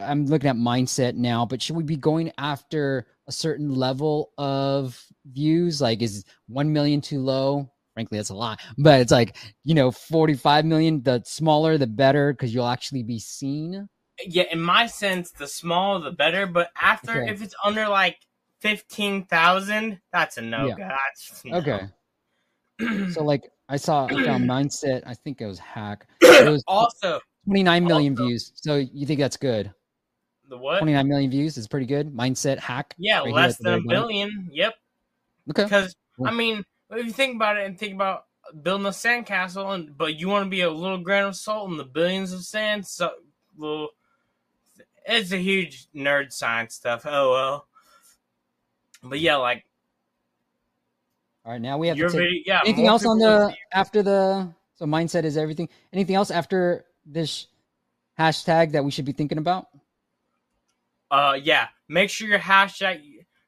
I'm 0.00 0.26
looking 0.26 0.48
at 0.48 0.56
mindset 0.56 1.14
now, 1.14 1.44
but 1.44 1.60
should 1.60 1.76
we 1.76 1.82
be 1.82 1.96
going 1.96 2.32
after 2.38 3.06
a 3.28 3.32
certain 3.32 3.74
level 3.74 4.32
of 4.38 5.02
views? 5.26 5.80
Like, 5.82 6.00
is 6.00 6.24
one 6.48 6.72
million 6.72 7.00
too 7.02 7.20
low? 7.20 7.70
Frankly, 7.92 8.18
that's 8.18 8.30
a 8.30 8.34
lot. 8.34 8.60
But 8.78 9.00
it's 9.00 9.12
like 9.12 9.36
you 9.64 9.74
know, 9.74 9.90
45 9.90 10.64
million. 10.64 11.02
The 11.02 11.22
smaller, 11.26 11.76
the 11.78 11.86
better, 11.86 12.32
because 12.32 12.54
you'll 12.54 12.66
actually 12.66 13.02
be 13.02 13.18
seen. 13.18 13.88
yeah, 14.26 14.44
in 14.50 14.60
my 14.60 14.86
sense, 14.86 15.30
the 15.32 15.46
smaller 15.46 16.00
the 16.02 16.12
better. 16.12 16.46
But 16.46 16.70
after, 16.80 17.22
Okay. 17.22 17.30
if 17.32 17.42
it's 17.42 17.54
under 17.64 17.86
like 17.88 18.18
fifteen 18.60 19.24
thousand, 19.26 20.00
that's 20.12 20.38
a 20.38 20.42
no. 20.42 20.66
Yeah. 20.68 20.88
That's 20.88 21.44
no. 21.44 21.56
Okay. 21.58 21.80
So 23.12 23.22
like, 23.24 23.44
I 23.68 23.76
saw 23.76 24.06
I 24.06 24.24
found 24.24 24.44
mindset. 24.50 25.02
I 25.06 25.14
think 25.14 25.40
it 25.40 25.46
was 25.46 25.58
hack. 25.58 26.06
It 26.20 26.48
was 26.48 26.64
also, 26.66 27.20
29 27.46 27.84
million 27.84 28.12
also- 28.14 28.26
views. 28.26 28.52
So 28.54 28.76
you 28.76 29.06
think 29.06 29.20
that's 29.20 29.36
good? 29.36 29.72
the 30.48 30.56
what? 30.56 30.78
29 30.78 31.08
million 31.08 31.30
views 31.30 31.56
is 31.56 31.66
pretty 31.66 31.86
good. 31.86 32.14
Mindset 32.14 32.58
hack. 32.58 32.94
Yeah, 32.98 33.20
right 33.20 33.32
less 33.32 33.58
than 33.58 33.74
a 33.74 33.80
billion. 33.80 34.48
Yep. 34.52 34.74
Okay. 35.50 35.64
Because. 35.64 35.94
I 36.24 36.30
mean, 36.32 36.64
if 36.90 37.06
you 37.06 37.12
think 37.12 37.36
about 37.36 37.58
it 37.58 37.66
and 37.66 37.78
think 37.78 37.94
about 37.94 38.24
building 38.62 38.86
a 38.86 38.90
sandcastle, 38.90 39.74
and 39.74 39.96
but 39.96 40.14
you 40.14 40.28
want 40.28 40.46
to 40.46 40.50
be 40.50 40.62
a 40.62 40.70
little 40.70 40.98
grain 40.98 41.24
of 41.24 41.36
salt 41.36 41.70
in 41.70 41.76
the 41.76 41.84
billions 41.84 42.32
of 42.32 42.42
sand, 42.44 42.86
so 42.86 43.10
little. 43.56 43.90
It's 45.08 45.30
a 45.30 45.36
huge 45.36 45.88
nerd 45.94 46.32
science 46.32 46.74
stuff. 46.74 47.02
Oh 47.04 47.32
well. 47.32 47.68
But 49.02 49.20
yeah, 49.20 49.36
like 49.36 49.64
All 51.46 51.52
right. 51.52 51.60
Now 51.60 51.78
we 51.78 51.86
have 51.86 51.96
your 51.96 52.08
to 52.08 52.16
take 52.16 52.28
video. 52.28 52.42
Yeah. 52.44 52.60
anything 52.64 52.88
else 52.88 53.06
on 53.06 53.18
the 53.20 53.54
after 53.72 54.02
the 54.02 54.52
so 54.74 54.84
mindset 54.84 55.22
is 55.22 55.36
everything. 55.36 55.68
Anything 55.92 56.16
else 56.16 56.32
after 56.32 56.84
this 57.06 57.46
hashtag 58.18 58.72
that 58.72 58.84
we 58.84 58.90
should 58.90 59.04
be 59.04 59.12
thinking 59.12 59.38
about? 59.38 59.68
Uh, 61.08 61.38
yeah. 61.40 61.68
Make 61.88 62.10
sure 62.10 62.26
your 62.26 62.40
hashtag 62.40 63.00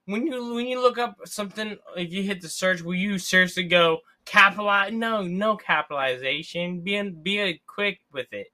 when 0.04 0.28
you 0.28 0.54
when 0.54 0.68
you 0.68 0.80
look 0.80 0.96
up 0.96 1.16
something. 1.24 1.76
If 1.96 2.12
you 2.12 2.22
hit 2.22 2.40
the 2.40 2.48
search, 2.48 2.82
will 2.82 2.94
you 2.94 3.18
seriously 3.18 3.64
go 3.64 3.98
capitalize? 4.24 4.92
No, 4.92 5.22
no 5.22 5.56
capitalization. 5.56 6.80
Be 6.80 6.94
in, 6.94 7.20
be 7.20 7.40
a 7.40 7.61
quick 7.66 7.98
with 8.12 8.32
it. 8.32 8.52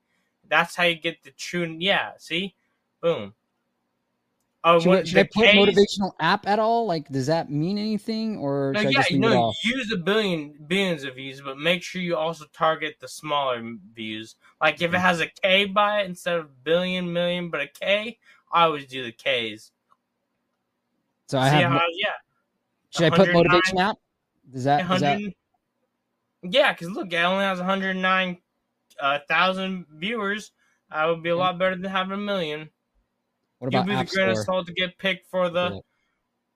That's 0.48 0.74
how 0.74 0.84
you 0.84 0.94
get 0.94 1.22
the 1.22 1.32
true. 1.32 1.76
Yeah. 1.78 2.12
See, 2.16 2.54
boom. 3.02 3.34
Oh, 4.66 4.80
Should, 4.80 4.88
what- 4.88 5.06
should 5.08 5.18
I 5.18 5.22
put 5.24 5.46
Ks- 5.46 5.54
motivational 5.54 6.12
app 6.20 6.46
at 6.48 6.58
all? 6.58 6.86
Like, 6.86 7.06
does 7.10 7.26
that 7.26 7.50
mean 7.50 7.76
anything, 7.76 8.38
or 8.38 8.72
No, 8.74 8.80
yeah, 8.80 9.02
no. 9.10 9.52
Use 9.62 9.92
a 9.92 9.98
billion 9.98 10.54
billions 10.66 11.04
of 11.04 11.16
views, 11.16 11.42
but 11.42 11.58
make 11.58 11.82
sure 11.82 12.00
you 12.00 12.16
also 12.16 12.46
target 12.54 12.96
the 12.98 13.06
smaller 13.06 13.62
views. 13.92 14.36
Like 14.62 14.76
if 14.76 14.82
it 14.82 14.86
mm-hmm. 14.86 15.02
has 15.02 15.20
a 15.20 15.26
K 15.26 15.66
by 15.66 16.00
it 16.00 16.06
instead 16.06 16.38
of 16.38 16.64
billion 16.64 17.12
million, 17.12 17.50
but 17.50 17.60
a 17.60 17.66
K, 17.68 18.18
I 18.50 18.62
always 18.62 18.86
do 18.86 19.04
the 19.04 19.12
Ks. 19.12 19.70
So 21.28 21.38
I 21.38 21.50
See 21.50 21.56
have. 21.56 21.80
yeah. 21.92 22.08
should 22.88 23.04
I 23.04 23.10
put 23.10 23.34
109 23.34 23.34
motivation 23.34 23.78
app? 23.78 23.96
Does 24.50 24.64
that? 24.64 24.88
That 25.00 25.32
yeah, 26.42 26.72
because 26.72 26.90
look, 26.90 27.12
it 27.12 27.16
only 27.16 27.44
has 27.44 27.58
109 27.58 28.38
uh, 28.98 29.18
thousand 29.28 29.84
viewers. 29.92 30.52
I 30.90 31.06
would 31.06 31.22
be 31.22 31.28
a 31.28 31.34
Yeah. 31.34 31.42
lot 31.42 31.58
better 31.58 31.76
than 31.76 31.90
having 31.90 32.12
a 32.12 32.16
million. 32.16 32.70
What 33.64 33.74
about 33.74 33.86
be 33.86 33.92
the 33.94 34.00
of 34.30 34.36
Store? 34.36 34.44
salt 34.44 34.66
to 34.66 34.72
get 34.72 34.98
picked 34.98 35.30
for 35.30 35.48
the 35.48 35.80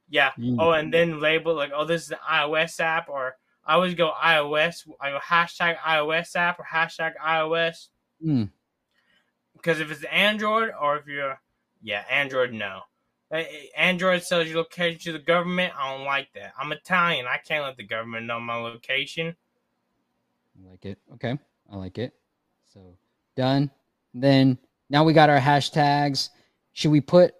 Yeah. 0.08 0.32
Mm. 0.38 0.56
Oh, 0.58 0.72
and 0.72 0.92
then 0.92 1.20
label 1.20 1.54
like, 1.54 1.72
oh, 1.74 1.84
this 1.84 2.04
is 2.04 2.10
an 2.10 2.18
iOS 2.30 2.80
app, 2.80 3.08
or 3.08 3.36
I 3.64 3.74
always 3.74 3.94
go 3.94 4.12
iOS. 4.12 4.88
I 5.00 5.10
go 5.10 5.18
hashtag 5.18 5.78
iOS 5.78 6.36
app 6.36 6.58
or 6.58 6.64
hashtag 6.64 7.12
iOS 7.16 7.88
Mm. 8.24 8.50
because 9.54 9.80
if 9.80 9.90
it's 9.90 10.02
Android 10.04 10.72
or 10.80 10.96
if 10.96 11.06
you're 11.06 11.40
yeah 11.82 12.04
Android, 12.10 12.52
no. 12.52 12.82
Android 13.76 14.22
sells 14.22 14.48
your 14.48 14.56
location 14.56 14.98
to 15.00 15.12
the 15.12 15.18
government. 15.18 15.74
I 15.78 15.94
don't 15.94 16.06
like 16.06 16.32
that. 16.32 16.54
I'm 16.58 16.72
Italian. 16.72 17.26
I 17.26 17.36
can't 17.36 17.62
let 17.62 17.76
the 17.76 17.84
government 17.84 18.26
know 18.26 18.40
my 18.40 18.54
location. 18.54 19.36
I 20.56 20.70
like 20.70 20.84
it. 20.86 20.98
Okay. 21.12 21.38
I 21.70 21.76
like 21.76 21.98
it. 21.98 22.14
So 22.72 22.96
done. 23.36 23.70
Then 24.14 24.56
now 24.88 25.04
we 25.04 25.12
got 25.12 25.28
our 25.28 25.38
hashtags. 25.38 26.30
Should 26.78 26.92
we 26.92 27.00
put 27.00 27.34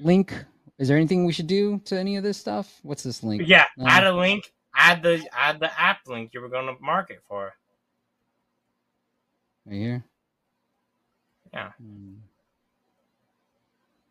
link? 0.00 0.34
Is 0.76 0.88
there 0.88 0.96
anything 0.96 1.24
we 1.24 1.32
should 1.32 1.46
do 1.46 1.78
to 1.84 1.96
any 1.96 2.16
of 2.16 2.24
this 2.24 2.36
stuff? 2.36 2.80
What's 2.82 3.04
this 3.04 3.22
link? 3.22 3.44
Yeah, 3.46 3.66
Uh, 3.80 3.84
add 3.86 4.04
a 4.04 4.12
link. 4.12 4.52
Add 4.74 5.04
the 5.04 5.24
add 5.32 5.60
the 5.60 5.70
app 5.80 6.00
link 6.08 6.34
you 6.34 6.40
were 6.40 6.48
going 6.48 6.66
to 6.66 6.82
market 6.82 7.22
for. 7.28 7.54
Right 9.66 9.76
here. 9.76 10.04
Yeah. 11.52 11.70
Hmm. 11.80 12.14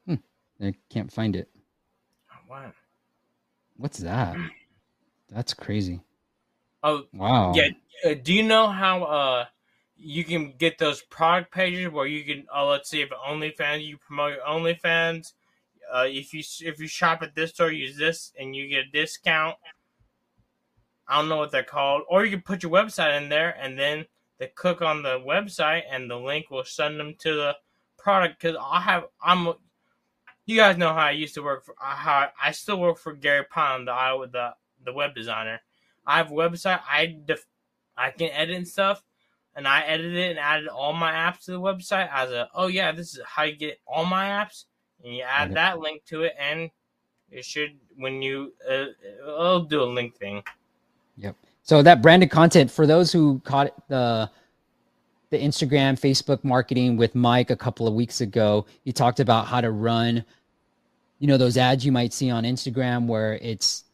Hmm. 0.05 0.65
I 0.65 0.73
can't 0.89 1.11
find 1.11 1.35
it. 1.35 1.49
What? 2.47 2.71
What's 3.75 3.97
that? 3.97 4.37
That's 5.27 5.53
crazy. 5.53 5.99
Oh, 6.81 7.03
Wow. 7.11 7.55
Yeah. 7.55 7.71
Uh, 8.05 8.13
do 8.13 8.33
you 8.33 8.43
know 8.43 8.69
how 8.69 9.03
uh 9.03 9.45
you 9.97 10.23
can 10.23 10.53
get 10.57 10.77
those 10.77 11.01
product 11.03 11.51
pages 11.51 11.89
where 11.91 12.07
you 12.07 12.23
can 12.23 12.45
uh, 12.53 12.65
let's 12.65 12.89
see 12.89 13.01
if 13.01 13.09
OnlyFans 13.09 13.85
you 13.85 13.97
promote 13.97 14.33
your 14.33 14.45
OnlyFans. 14.45 15.33
Uh, 15.93 16.05
if 16.07 16.33
you 16.33 16.43
if 16.61 16.79
you 16.79 16.87
shop 16.87 17.21
at 17.21 17.35
this 17.35 17.51
store, 17.51 17.71
use 17.71 17.97
this 17.97 18.33
and 18.39 18.55
you 18.55 18.67
get 18.67 18.85
a 18.85 18.91
discount. 18.91 19.55
I 21.07 21.19
don't 21.19 21.29
know 21.29 21.37
what 21.37 21.51
they're 21.51 21.63
called, 21.63 22.03
or 22.09 22.25
you 22.25 22.31
can 22.31 22.41
put 22.41 22.63
your 22.63 22.71
website 22.71 23.21
in 23.21 23.29
there 23.29 23.55
and 23.59 23.77
then 23.77 24.05
they 24.37 24.47
click 24.47 24.81
on 24.81 25.03
the 25.03 25.19
website 25.19 25.83
and 25.89 26.09
the 26.09 26.17
link 26.17 26.49
will 26.49 26.65
send 26.65 26.99
them 26.99 27.15
to 27.19 27.35
the 27.35 27.55
product. 27.97 28.41
Because 28.41 28.57
I 28.59 28.81
have 28.81 29.05
I'm 29.23 29.53
you 30.45 30.57
guys 30.57 30.77
know 30.77 30.93
how 30.93 31.07
I 31.07 31.11
used 31.11 31.35
to 31.35 31.43
work 31.43 31.65
for 31.65 31.75
uh, 31.81 31.95
how 31.95 32.29
I 32.41 32.51
still 32.51 32.79
work 32.79 32.97
for 32.97 33.13
Gary 33.13 33.45
Pond, 33.49 33.87
the 33.87 34.27
the 34.31 34.49
the 34.83 34.93
web 34.93 35.15
designer. 35.15 35.61
I 36.05 36.17
have 36.17 36.31
a 36.31 36.35
website. 36.35 36.81
I 36.89 37.17
def, 37.25 37.45
I 37.97 38.11
can 38.11 38.29
edit 38.29 38.55
and 38.55 38.67
stuff, 38.67 39.03
and 39.55 39.67
I 39.67 39.81
edited 39.81 40.15
it 40.15 40.31
and 40.31 40.39
added 40.39 40.67
all 40.67 40.93
my 40.93 41.11
apps 41.11 41.45
to 41.45 41.51
the 41.51 41.61
website 41.61 42.09
as 42.11 42.31
a 42.31 42.49
oh 42.53 42.67
yeah, 42.67 42.91
this 42.91 43.15
is 43.15 43.21
how 43.25 43.43
you 43.43 43.55
get 43.55 43.79
all 43.87 44.05
my 44.05 44.25
apps, 44.25 44.65
and 45.03 45.15
you 45.15 45.23
add 45.23 45.53
that 45.53 45.79
link 45.79 46.03
to 46.05 46.23
it, 46.23 46.33
and 46.39 46.69
it 47.31 47.45
should 47.45 47.75
when 47.97 48.21
you 48.21 48.53
uh, 48.69 48.85
it'll 49.19 49.61
do 49.61 49.81
a 49.81 49.85
link 49.85 50.15
thing. 50.17 50.43
Yep. 51.17 51.35
So 51.63 51.81
that 51.81 52.01
branded 52.01 52.29
content 52.29 52.69
for 52.69 52.85
those 52.85 53.11
who 53.11 53.39
caught 53.43 53.73
the 53.87 54.29
the 55.31 55.37
Instagram, 55.37 55.99
Facebook 55.99 56.43
marketing 56.43 56.97
with 56.97 57.15
Mike 57.15 57.49
a 57.49 57.55
couple 57.55 57.87
of 57.87 57.93
weeks 57.93 58.21
ago, 58.21 58.65
he 58.83 58.91
talked 58.91 59.19
about 59.19 59.47
how 59.47 59.59
to 59.59 59.71
run, 59.71 60.23
you 61.19 61.27
know, 61.27 61.37
those 61.37 61.57
ads 61.57 61.85
you 61.85 61.91
might 61.91 62.13
see 62.13 62.29
on 62.29 62.43
Instagram 62.43 63.07
where 63.07 63.33
it's 63.41 63.84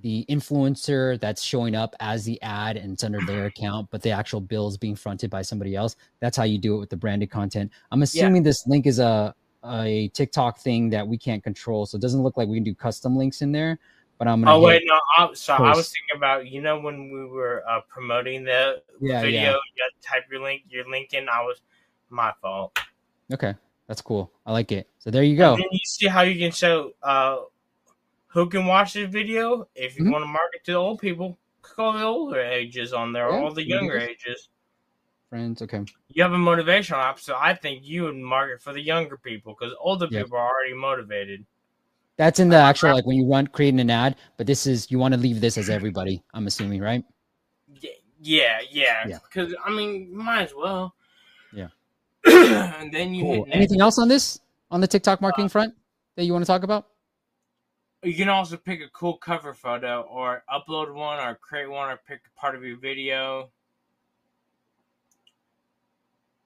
the 0.00 0.24
influencer 0.28 1.18
that's 1.20 1.42
showing 1.42 1.74
up 1.74 1.94
as 2.00 2.24
the 2.24 2.40
ad 2.42 2.76
and 2.76 2.92
it's 2.92 3.04
under 3.04 3.20
their 3.26 3.46
account, 3.56 3.88
but 3.90 4.02
the 4.02 4.10
actual 4.10 4.40
bill 4.40 4.68
is 4.68 4.76
being 4.76 4.96
fronted 4.96 5.30
by 5.30 5.42
somebody 5.42 5.74
else. 5.74 5.96
That's 6.20 6.36
how 6.36 6.44
you 6.44 6.58
do 6.58 6.76
it 6.76 6.78
with 6.78 6.90
the 6.90 6.96
branded 6.96 7.30
content. 7.30 7.72
I'm 7.90 8.02
assuming 8.02 8.42
this 8.42 8.66
link 8.66 8.86
is 8.86 8.98
a 8.98 9.34
a 9.64 10.08
TikTok 10.14 10.58
thing 10.60 10.88
that 10.90 11.06
we 11.06 11.18
can't 11.18 11.42
control, 11.42 11.84
so 11.84 11.96
it 11.96 12.00
doesn't 12.00 12.22
look 12.22 12.36
like 12.36 12.48
we 12.48 12.56
can 12.56 12.64
do 12.64 12.74
custom 12.74 13.16
links 13.16 13.42
in 13.42 13.52
there. 13.52 13.78
But 14.18 14.28
I'm 14.28 14.42
gonna 14.42 14.56
Oh 14.56 14.60
wait, 14.60 14.82
no. 14.86 14.98
I, 15.18 15.32
so 15.34 15.54
I 15.54 15.74
was 15.74 15.88
thinking 15.88 16.16
about 16.16 16.48
you 16.48 16.60
know 16.60 16.78
when 16.78 17.10
we 17.10 17.26
were 17.26 17.64
uh, 17.68 17.80
promoting 17.88 18.44
the 18.44 18.82
yeah, 19.00 19.20
video, 19.20 19.40
yeah. 19.40 19.52
you 19.52 19.90
type 20.02 20.24
your 20.30 20.42
link, 20.42 20.62
your 20.68 20.88
link 20.88 21.12
in. 21.12 21.28
I 21.28 21.42
was 21.42 21.60
my 22.10 22.32
fault. 22.40 22.78
Okay, 23.32 23.54
that's 23.86 24.00
cool. 24.00 24.32
I 24.46 24.52
like 24.52 24.72
it. 24.72 24.88
So 24.98 25.10
there 25.10 25.22
you 25.22 25.36
go. 25.36 25.54
And 25.54 25.64
you 25.70 25.80
see 25.84 26.06
how 26.06 26.22
you 26.22 26.38
can 26.38 26.50
show 26.50 26.92
uh, 27.02 27.38
who 28.38 28.48
can 28.48 28.66
watch 28.66 28.92
this 28.92 29.10
video. 29.10 29.68
If 29.74 29.98
you 29.98 30.04
Mhm. 30.04 30.12
want 30.12 30.22
to 30.22 30.26
market 30.26 30.64
to 30.64 30.72
the 30.72 30.78
old 30.78 31.00
people, 31.00 31.38
click 31.62 31.78
all 31.78 31.92
the 31.92 32.04
older 32.04 32.40
ages 32.40 32.92
on 32.92 33.12
there, 33.12 33.28
Yeah, 33.30 33.36
all 33.36 33.52
the 33.52 33.62
you 33.66 33.74
can 33.74 33.86
do 33.88 33.92
younger 33.94 33.98
ages. 34.08 34.48
Friends, 35.28 35.60
okay. 35.62 35.84
You 36.08 36.22
have 36.22 36.32
a 36.32 36.36
motivational 36.36 36.98
app, 37.02 37.20
so 37.20 37.36
I 37.38 37.52
think 37.54 37.84
you 37.84 38.04
would 38.04 38.16
market 38.16 38.62
for 38.62 38.72
the 38.72 38.80
younger 38.80 39.16
people 39.16 39.54
because 39.58 39.74
older 39.80 40.06
Yeah. 40.10 40.22
people 40.22 40.38
are 40.38 40.48
already 40.48 40.74
motivated. 40.74 41.44
That's 42.16 42.40
in 42.40 42.48
the 42.48 42.56
actual 42.56 42.92
like 42.92 43.06
when 43.06 43.16
you 43.16 43.26
run 43.30 43.46
creating 43.46 43.80
an 43.80 43.90
ad, 43.90 44.16
but 44.36 44.46
this 44.46 44.66
is 44.66 44.90
you 44.90 44.98
want 44.98 45.14
to 45.14 45.20
leave 45.20 45.40
this 45.40 45.58
as 45.58 45.68
everybody. 45.68 46.22
I'm 46.32 46.46
assuming, 46.46 46.80
right? 46.80 47.04
Yeah, 47.80 47.90
yeah, 48.20 48.60
yeah. 48.70 49.06
Yeah. 49.06 49.18
Because 49.22 49.54
I 49.64 49.70
mean, 49.70 50.16
might 50.16 50.42
as 50.44 50.54
well. 50.54 50.94
Yeah. 51.52 51.68
and 52.24 52.92
then 52.92 53.14
you 53.14 53.22
Cool. 53.22 53.46
Anything 53.52 53.80
else 53.80 53.98
on 53.98 54.08
this 54.08 54.40
on 54.70 54.80
the 54.80 54.88
TikTok 54.88 55.20
marketing 55.20 55.48
front 55.48 55.74
that 56.16 56.24
you 56.24 56.32
want 56.32 56.44
to 56.44 56.46
talk 56.46 56.62
about? 56.62 56.86
You 58.02 58.14
can 58.14 58.28
also 58.28 58.56
pick 58.56 58.80
a 58.80 58.88
cool 58.90 59.16
cover 59.16 59.52
photo, 59.52 60.02
or 60.02 60.44
upload 60.52 60.94
one, 60.94 61.18
or 61.18 61.34
create 61.34 61.68
one, 61.68 61.90
or 61.90 61.98
pick 62.06 62.20
a 62.26 62.40
part 62.40 62.54
of 62.54 62.62
your 62.64 62.78
video. 62.78 63.50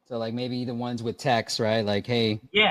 So 0.08 0.18
like 0.18 0.34
maybe 0.34 0.64
the 0.64 0.74
ones 0.74 1.02
with 1.02 1.18
text, 1.18 1.60
right? 1.60 1.84
Like, 1.84 2.06
hey, 2.06 2.40
Yeah. 2.52 2.70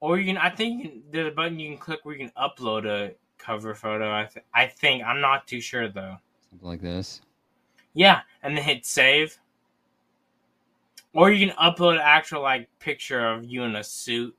Or 0.00 0.18
you 0.18 0.24
can, 0.24 0.38
I 0.38 0.48
think 0.48 0.82
you 0.82 0.90
can, 0.90 1.02
there's 1.10 1.28
a 1.28 1.34
button 1.34 1.58
you 1.58 1.70
can 1.70 1.78
click 1.78 2.00
where 2.04 2.16
you 2.16 2.26
can 2.26 2.32
upload 2.42 2.86
a 2.86 3.14
cover 3.36 3.74
photo. 3.74 4.10
I, 4.10 4.24
th- 4.24 4.44
I 4.54 4.66
think 4.66 5.04
I'm 5.04 5.20
not 5.20 5.46
too 5.46 5.60
sure 5.60 5.88
though. 5.88 6.16
something 6.48 6.68
like 6.68 6.80
this. 6.80 7.20
Yeah, 7.92 8.20
and 8.42 8.56
then 8.56 8.64
hit 8.64 8.86
save. 8.86 9.38
Or 11.12 11.30
you 11.30 11.48
can 11.48 11.56
upload 11.56 11.94
an 11.94 12.02
actual 12.02 12.40
like 12.42 12.68
picture 12.78 13.26
of 13.28 13.44
you 13.44 13.64
in 13.64 13.76
a 13.76 13.84
suit. 13.84 14.34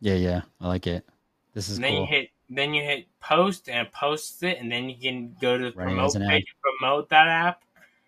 Yeah, 0.00 0.14
yeah, 0.14 0.42
I 0.60 0.68
like 0.68 0.86
it. 0.86 1.06
This 1.58 1.70
is 1.70 1.78
and 1.78 1.84
then 1.86 1.92
cool. 1.94 2.00
you 2.02 2.06
hit 2.06 2.30
then 2.48 2.72
you 2.72 2.84
hit 2.84 3.08
post 3.18 3.68
and 3.68 3.90
post 3.90 4.44
it, 4.44 4.60
and 4.60 4.70
then 4.70 4.88
you 4.88 4.94
can 4.96 5.34
go 5.40 5.58
to 5.58 5.64
the 5.64 5.76
Running 5.76 5.96
promote 5.96 6.14
page 6.14 6.44
and 6.46 6.78
promote 6.78 7.08
that 7.08 7.26
app. 7.26 7.64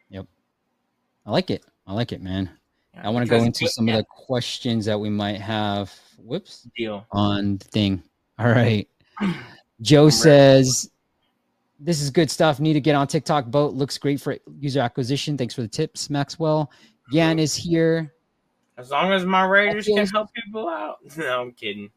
Yep, 0.08 0.26
I 1.26 1.32
like 1.32 1.50
it. 1.50 1.64
I 1.84 1.92
like 1.92 2.12
it, 2.12 2.22
man. 2.22 2.48
Yeah, 2.94 3.08
I 3.08 3.10
want 3.10 3.26
to 3.26 3.28
go 3.28 3.42
into 3.42 3.66
some 3.66 3.88
yeah, 3.88 3.94
of 3.94 3.98
the 4.02 4.04
questions 4.04 4.84
that 4.84 5.00
we 5.00 5.10
might 5.10 5.40
have. 5.40 5.92
Whoops. 6.18 6.68
deal. 6.76 7.04
on 7.10 7.56
the 7.56 7.64
thing. 7.64 8.04
All 8.38 8.46
right. 8.46 8.88
Joe 9.80 10.10
says, 10.10 10.88
This 11.80 12.00
is 12.00 12.08
good 12.08 12.30
stuff. 12.30 12.60
Need 12.60 12.74
to 12.74 12.80
get 12.80 12.94
on 12.94 13.08
TikTok 13.08 13.46
boat. 13.46 13.74
Looks 13.74 13.98
great 13.98 14.20
for 14.20 14.36
user 14.60 14.78
acquisition. 14.78 15.36
Thanks 15.36 15.54
for 15.54 15.62
the 15.62 15.68
tips, 15.68 16.08
Maxwell. 16.08 16.70
Yan 17.10 17.40
is 17.40 17.56
here. 17.56 18.14
As 18.78 18.92
long 18.92 19.10
as 19.10 19.24
my 19.24 19.42
Raiders 19.42 19.86
can 19.86 20.06
help 20.06 20.28
people 20.34 20.68
out. 20.68 20.98
No, 21.16 21.40
I'm 21.40 21.50
kidding. 21.50 21.90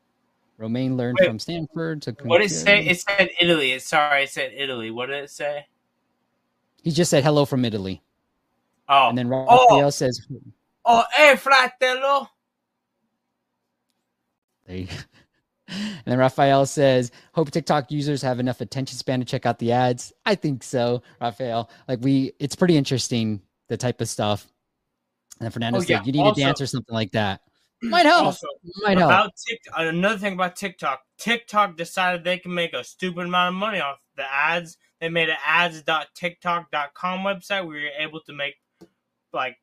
Romaine 0.58 0.96
learned 0.98 1.18
Wait. 1.20 1.28
from 1.28 1.40
Stanford. 1.40 2.02
To 2.04 2.16
What 2.24 2.40
did 2.40 2.46
it 2.52 2.54
say? 2.54 2.86
It 2.86 3.00
said 3.00 3.30
Italy. 3.42 3.78
Sorry, 3.80 4.24
it 4.24 4.30
said 4.30 4.52
Italy. 4.56 4.92
What 4.92 5.08
did 5.08 5.24
it 5.24 5.30
say? 5.30 5.66
He 6.84 6.92
just 6.92 7.10
said 7.10 7.24
hello 7.24 7.46
from 7.46 7.66
Italy. 7.66 8.02
Oh, 8.90 9.10
And 9.10 9.18
then 9.18 9.28
oh. 9.34 9.46
Raphael 9.70 9.92
says, 9.92 10.26
oh, 10.86 11.04
hey, 11.16 11.36
fratello. 11.36 12.30
There 14.68 14.78
you 14.78 14.86
go. 14.88 14.94
And 15.70 16.04
then 16.06 16.20
Raphael 16.20 16.66
says, 16.68 17.10
"Hope 17.34 17.50
TikTok 17.50 17.90
users 17.90 18.22
have 18.22 18.40
enough 18.40 18.62
attention 18.62 18.96
span 18.98 19.20
to 19.20 19.26
check 19.26 19.46
out 19.48 19.58
the 19.58 19.72
ads." 19.72 20.14
I 20.26 20.36
think 20.36 20.62
so, 20.62 21.02
Raphael. 21.20 21.70
Like 21.88 22.00
we, 22.02 22.34
it's 22.38 22.56
pretty 22.56 22.78
interesting 22.78 23.42
the 23.70 23.78
type 23.78 24.00
of 24.02 24.08
stuff. 24.10 24.46
And 25.40 25.46
then 25.46 25.52
Fernando 25.52 25.80
Oh, 25.80 25.82
said, 25.82 25.90
yeah. 25.90 26.04
"You 26.04 26.12
need 26.12 26.20
Also- 26.20 26.36
to 26.36 26.42
dance 26.42 26.62
or 26.62 26.68
something 26.68 26.94
like 26.94 27.14
that." 27.14 27.42
Might 27.84 28.06
help. 28.06 28.26
Also, 28.26 28.48
Might 28.84 28.98
help. 28.98 29.10
about 29.12 29.32
TikTok, 29.36 29.74
another 29.78 30.18
thing 30.18 30.34
about 30.34 30.56
TikTok, 30.56 31.02
TikTok 31.18 31.78
decided 31.78 32.24
they 32.24 32.38
can 32.38 32.54
make 32.54 32.74
a 32.74 32.84
stupid 32.84 33.26
amount 33.26 33.56
of 33.56 33.60
money 33.60 33.80
off 33.80 33.98
the 34.16 34.32
ads. 34.32 34.78
They 35.00 35.10
made 35.10 35.30
an 35.30 35.38
ads.tiktok.com 35.46 37.20
website 37.20 37.66
where 37.68 37.78
you're 37.78 37.92
able 38.00 38.22
to 38.22 38.34
make 38.34 38.56
like 39.34 39.58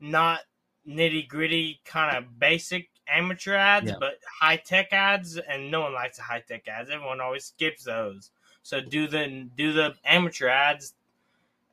not 0.00 0.40
nitty 0.88 1.28
gritty 1.28 1.80
kind 1.84 2.16
of 2.16 2.38
basic 2.38 2.88
amateur 3.08 3.54
ads, 3.54 3.90
Yeah. 3.90 3.96
but 4.00 4.18
high 4.40 4.56
tech 4.56 4.92
ads, 4.92 5.36
and 5.36 5.70
no 5.70 5.82
one 5.82 5.92
likes 5.94 6.16
the 6.16 6.22
high 6.22 6.40
tech 6.46 6.66
ads. 6.68 6.88
Everyone 6.90 7.20
always 7.20 7.44
skips 7.44 7.84
those. 7.84 8.30
So 8.62 8.80
do 8.80 9.06
the 9.06 9.48
do 9.54 9.72
the 9.72 9.94
amateur 10.04 10.48
ads, 10.48 10.94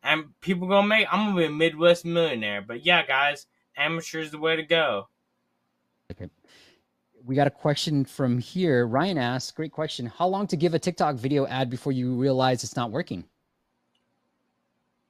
and 0.04 0.38
people 0.42 0.68
gonna 0.68 0.88
make. 0.88 1.08
I'm 1.14 1.28
gonna 1.28 1.38
be 1.38 1.46
a 1.46 1.50
Midwest 1.50 2.04
millionaire. 2.04 2.62
But 2.62 2.86
yeah, 2.86 3.06
guys, 3.06 3.48
amateur 3.78 4.20
is 4.20 4.32
the 4.32 4.40
way 4.40 4.58
to 4.58 4.64
go. 4.64 5.08
We 7.26 7.36
got 7.36 7.48
a 7.48 7.52
question 7.52 8.04
from 8.06 8.40
here. 8.40 8.88
Ryan 8.88 9.18
asks, 9.18 9.52
great 9.52 9.72
question. 9.72 10.06
How 10.08 10.28
long 10.28 10.48
to 10.48 10.58
give 10.58 10.74
a 10.74 10.80
TikTok 10.80 11.16
video 11.16 11.46
ad 11.48 11.70
before 11.70 11.92
you 11.92 12.14
realize 12.16 12.64
it's 12.64 12.76
not 12.76 12.92
working? 12.92 13.26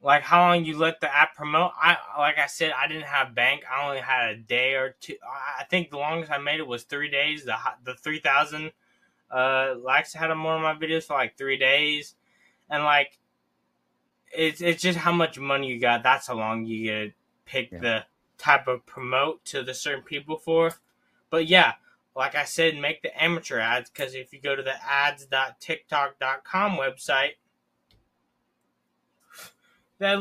like 0.02 0.22
how 0.22 0.40
long 0.48 0.64
you 0.64 0.76
let 0.76 1.00
the 1.00 1.14
app 1.14 1.34
promote. 1.36 1.70
I 1.80 1.96
like 2.18 2.36
I 2.36 2.46
said, 2.46 2.72
I 2.76 2.88
didn't 2.88 3.04
have 3.04 3.34
bank. 3.34 3.62
I 3.70 3.86
only 3.86 4.00
had 4.00 4.30
a 4.30 4.36
day 4.36 4.74
or 4.74 4.96
two. 5.00 5.14
I 5.60 5.64
think 5.64 5.90
the 5.90 5.96
longest 5.98 6.30
I 6.30 6.38
made 6.38 6.58
it 6.58 6.66
was 6.66 6.82
three 6.82 7.08
days. 7.08 7.44
The 7.44 7.54
the 7.84 7.94
three 7.94 8.18
thousand 8.18 8.72
uh, 9.30 9.74
likes 9.80 10.12
had 10.12 10.30
on 10.30 10.42
one 10.42 10.56
of 10.56 10.62
my 10.62 10.74
videos 10.74 11.04
for 11.04 11.14
like 11.14 11.38
three 11.38 11.56
days, 11.56 12.16
and 12.68 12.82
like 12.82 13.18
it's 14.36 14.60
it's 14.60 14.82
just 14.82 14.98
how 14.98 15.12
much 15.12 15.38
money 15.38 15.68
you 15.68 15.78
got. 15.80 16.02
That's 16.02 16.26
how 16.26 16.34
long 16.34 16.64
you 16.66 16.84
get 16.84 17.04
to 17.06 17.12
pick 17.44 17.70
Yeah. 17.70 17.78
the 17.78 18.04
type 18.38 18.66
of 18.66 18.84
promote 18.84 19.44
to 19.46 19.62
the 19.62 19.72
certain 19.72 20.02
people 20.02 20.36
for. 20.36 20.72
But 21.32 21.48
yeah. 21.48 21.72
Like 22.14 22.34
I 22.34 22.44
said, 22.44 22.76
make 22.76 23.00
the 23.00 23.20
amateur 23.20 23.58
ads 23.58 23.88
because 23.88 24.14
if 24.14 24.34
you 24.34 24.40
go 24.40 24.54
to 24.54 24.62
the 24.62 24.74
ads.tiktok.com 24.84 26.72
website, 26.72 27.36
that 29.98 30.18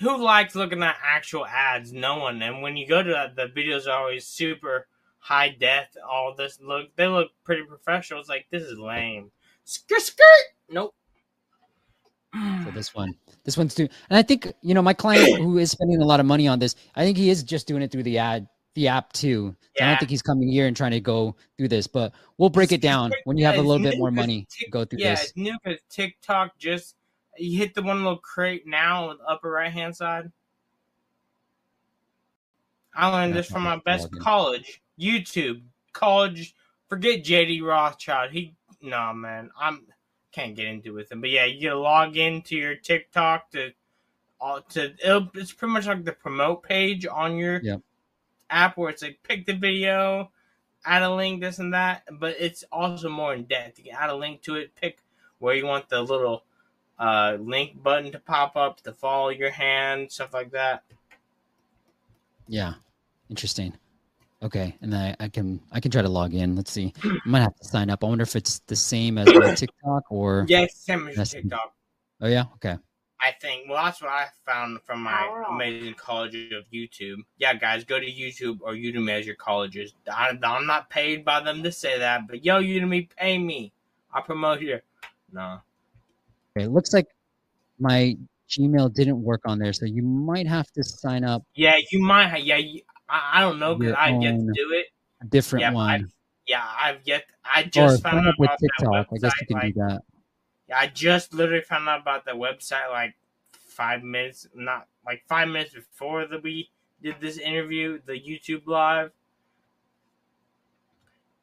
who 0.00 0.22
likes 0.22 0.56
looking 0.56 0.82
at 0.82 0.96
actual 1.00 1.46
ads? 1.46 1.92
No 1.92 2.18
one. 2.18 2.42
And 2.42 2.60
when 2.60 2.76
you 2.76 2.88
go 2.88 3.04
to 3.04 3.10
that, 3.10 3.36
the 3.36 3.46
videos 3.46 3.86
are 3.86 4.00
always 4.00 4.26
super 4.26 4.88
high 5.20 5.50
def. 5.50 5.86
All 6.04 6.34
this 6.36 6.58
look, 6.60 6.88
they 6.96 7.06
look 7.06 7.28
pretty 7.44 7.62
professional. 7.62 8.18
It's 8.18 8.28
like 8.28 8.46
this 8.50 8.64
is 8.64 8.76
lame. 8.76 9.30
Skirt, 9.62 10.02
skirt. 10.02 10.44
Nope. 10.68 10.92
for 12.64 12.72
this 12.72 12.94
one. 12.96 13.14
This 13.44 13.56
one's 13.56 13.76
too, 13.76 13.88
and 14.10 14.18
I 14.18 14.22
think 14.22 14.52
you 14.62 14.74
know 14.74 14.82
my 14.82 14.92
client 14.92 15.38
who 15.38 15.58
is 15.58 15.70
spending 15.70 16.02
a 16.02 16.04
lot 16.04 16.18
of 16.20 16.26
money 16.26 16.48
on 16.48 16.58
this. 16.58 16.74
I 16.96 17.04
think 17.04 17.16
he 17.16 17.30
is 17.30 17.44
just 17.44 17.68
doing 17.68 17.82
it 17.82 17.92
through 17.92 18.02
the 18.02 18.18
ad, 18.18 18.48
the 18.78 18.88
app 18.88 19.12
too. 19.12 19.54
So 19.76 19.84
I 19.84 19.88
don't 19.88 19.98
think 19.98 20.10
he's 20.10 20.22
coming 20.22 20.48
here 20.48 20.66
and 20.66 20.76
trying 20.76 20.92
to 20.92 21.00
go 21.00 21.36
through 21.56 21.68
this, 21.68 21.86
but 21.86 22.12
we'll 22.36 22.48
break 22.48 22.72
it 22.72 22.80
down 22.80 23.12
when 23.24 23.36
you 23.36 23.44
have 23.44 23.56
a 23.56 23.62
little 23.62 23.82
bit 23.82 23.98
more 23.98 24.10
money. 24.10 24.46
Tik- 24.50 24.70
Go 24.70 24.84
through 24.84 25.00
yeah, 25.00 25.14
this. 25.14 25.24
it's 25.24 25.36
new 25.36 25.56
because 25.62 25.80
TikTok 25.90 26.56
just 26.58 26.96
you 27.36 27.58
hit 27.58 27.74
the 27.74 27.82
one 27.82 27.98
little 27.98 28.18
crate 28.18 28.66
now 28.66 29.10
on 29.10 29.18
the 29.18 29.24
upper 29.24 29.50
right 29.50 29.72
hand 29.72 29.96
side. 29.96 30.30
I 32.94 33.08
learned 33.08 33.34
Yeah, 33.34 33.40
this 33.40 33.50
from 33.50 33.62
my 33.62 33.76
best 33.84 34.08
college 34.18 34.82
YouTube 34.98 35.62
college. 35.92 36.54
Forget 36.88 37.22
JD 37.24 37.62
Rothschild. 37.62 38.32
He 38.32 38.54
no 38.80 39.12
man. 39.12 39.50
I'm 39.58 39.86
can't 40.32 40.56
get 40.56 40.66
into 40.66 40.90
it 40.90 40.94
with 40.94 41.12
him. 41.12 41.20
But 41.20 41.30
yeah, 41.30 41.44
you 41.44 41.74
log 41.74 42.16
into 42.16 42.56
your 42.56 42.74
TikTok 42.74 43.50
to 43.50 43.72
uh, 44.40 44.60
to 44.70 44.92
it'll, 45.04 45.28
it's 45.34 45.52
pretty 45.52 45.72
much 45.72 45.86
like 45.86 46.04
the 46.04 46.12
promote 46.12 46.62
page 46.62 47.06
on 47.06 47.36
your 47.36 47.60
Yep. 47.62 47.80
App 48.50 48.76
where 48.76 48.90
it's 48.90 49.02
like 49.02 49.20
pick 49.22 49.46
the 49.46 49.54
video, 49.54 50.30
add 50.84 51.02
a 51.02 51.14
link, 51.14 51.40
this 51.40 51.58
and 51.58 51.74
that, 51.74 52.02
but 52.10 52.36
it's 52.38 52.64
also 52.72 53.08
more 53.08 53.34
in 53.34 53.44
depth. 53.44 53.78
You 53.78 53.84
can 53.84 53.94
add 53.94 54.10
a 54.10 54.16
link 54.16 54.42
to 54.42 54.56
it, 54.56 54.74
pick 54.74 54.98
where 55.38 55.54
you 55.54 55.66
want 55.66 55.88
the 55.88 56.00
little 56.00 56.44
uh, 56.98 57.36
link 57.40 57.82
button 57.82 58.12
to 58.12 58.18
pop 58.18 58.56
up 58.56 58.80
to 58.82 58.92
follow 58.92 59.28
your 59.28 59.50
hand, 59.50 60.10
stuff 60.10 60.34
like 60.34 60.52
that. 60.52 60.82
Yeah, 62.48 62.74
interesting. 63.28 63.74
Okay, 64.42 64.76
and 64.80 64.92
then 64.92 65.16
I, 65.20 65.24
I 65.24 65.28
can 65.28 65.60
I 65.72 65.80
can 65.80 65.90
try 65.90 66.02
to 66.02 66.08
log 66.08 66.32
in. 66.32 66.54
Let's 66.54 66.70
see. 66.70 66.92
I 67.02 67.18
might 67.24 67.40
have 67.40 67.56
to 67.56 67.64
sign 67.64 67.90
up. 67.90 68.04
I 68.04 68.06
wonder 68.06 68.22
if 68.22 68.36
it's 68.36 68.60
the 68.60 68.76
same 68.76 69.18
as 69.18 69.26
my 69.26 69.54
TikTok 69.56 70.04
or. 70.10 70.46
Yeah, 70.48 70.66
same 70.72 71.08
as 71.08 71.32
TikTok. 71.32 71.74
Oh 72.20 72.28
yeah. 72.28 72.44
Okay. 72.54 72.76
I 73.20 73.32
think. 73.40 73.68
Well, 73.68 73.82
that's 73.84 74.00
what 74.00 74.10
I 74.10 74.26
found 74.46 74.80
from 74.82 75.02
my 75.02 75.12
Power 75.12 75.44
off. 75.44 75.52
amazing 75.54 75.94
college 75.94 76.34
of 76.52 76.64
YouTube. 76.72 77.16
Yeah, 77.38 77.54
guys, 77.54 77.84
go 77.84 77.98
to 77.98 78.06
YouTube 78.06 78.58
or 78.62 78.72
Udemy 78.74 79.10
as 79.12 79.26
your 79.26 79.34
colleges. 79.34 79.92
I, 80.12 80.36
I'm 80.42 80.66
not 80.66 80.88
paid 80.88 81.24
by 81.24 81.40
them 81.40 81.62
to 81.64 81.72
say 81.72 81.98
that, 81.98 82.28
but 82.28 82.44
yo, 82.44 82.62
Udemy, 82.62 83.08
pay 83.16 83.38
me. 83.38 83.72
I 84.12 84.20
promote 84.20 84.60
here. 84.60 84.82
No. 85.32 85.60
Okay. 86.56 86.66
It 86.66 86.70
looks 86.70 86.92
like 86.92 87.08
my 87.78 88.16
Gmail 88.48 88.94
didn't 88.94 89.22
work 89.22 89.42
on 89.44 89.58
there, 89.58 89.72
so 89.72 89.84
you 89.84 90.02
might 90.02 90.46
have 90.46 90.70
to 90.72 90.82
sign 90.82 91.24
up 91.24 91.42
Yeah, 91.54 91.76
you 91.90 92.00
might. 92.00 92.28
Ha- 92.28 92.36
yeah, 92.36 92.56
you, 92.56 92.80
I, 93.08 93.32
I 93.34 93.40
don't 93.40 93.58
know 93.58 93.74
because 93.74 93.94
I've 93.98 94.22
yet 94.22 94.36
to 94.38 94.52
do 94.54 94.72
it. 94.72 94.86
a 95.22 95.26
different 95.26 95.62
Yeah, 95.62 95.72
one. 95.72 95.90
I've, 95.90 96.12
yeah, 96.46 96.64
I've 96.82 96.98
yet. 97.04 97.24
I 97.44 97.62
or 97.62 97.64
just 97.64 98.02
found 98.02 98.14
sign 98.18 98.26
up 98.26 98.34
with 98.38 98.50
TikTok. 98.60 99.06
I 99.12 99.16
guess 99.18 99.32
you 99.40 99.46
can 99.48 99.56
like, 99.56 99.74
do 99.74 99.80
that. 99.80 100.02
I 100.74 100.86
just 100.88 101.32
literally 101.34 101.62
found 101.62 101.88
out 101.88 102.00
about 102.02 102.24
the 102.24 102.32
website 102.32 102.90
like 102.90 103.14
five 103.52 104.02
minutes, 104.02 104.46
not 104.54 104.86
like 105.06 105.22
five 105.28 105.48
minutes 105.48 105.74
before 105.74 106.26
that 106.26 106.42
we 106.42 106.70
did 107.02 107.16
this 107.20 107.38
interview, 107.38 108.00
the 108.06 108.12
YouTube 108.12 108.62
live. 108.66 109.10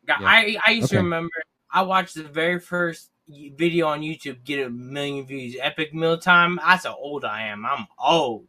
God, 0.05 0.21
Yeah. 0.21 0.27
I 0.27 0.57
I 0.65 0.71
used 0.71 0.89
to 0.89 0.97
remember 0.97 1.31
I 1.71 1.81
watched 1.81 2.15
the 2.15 2.23
very 2.23 2.59
first 2.59 3.09
video 3.27 3.87
on 3.87 4.01
YouTube 4.01 4.43
get 4.43 4.65
a 4.65 4.69
million 4.69 5.25
views. 5.25 5.55
Epic 5.59 5.93
meal 5.93 6.17
time. 6.17 6.59
That's 6.63 6.85
how 6.85 6.95
old 6.95 7.25
I 7.25 7.43
am. 7.47 7.65
I'm 7.65 7.87
old. 7.99 8.45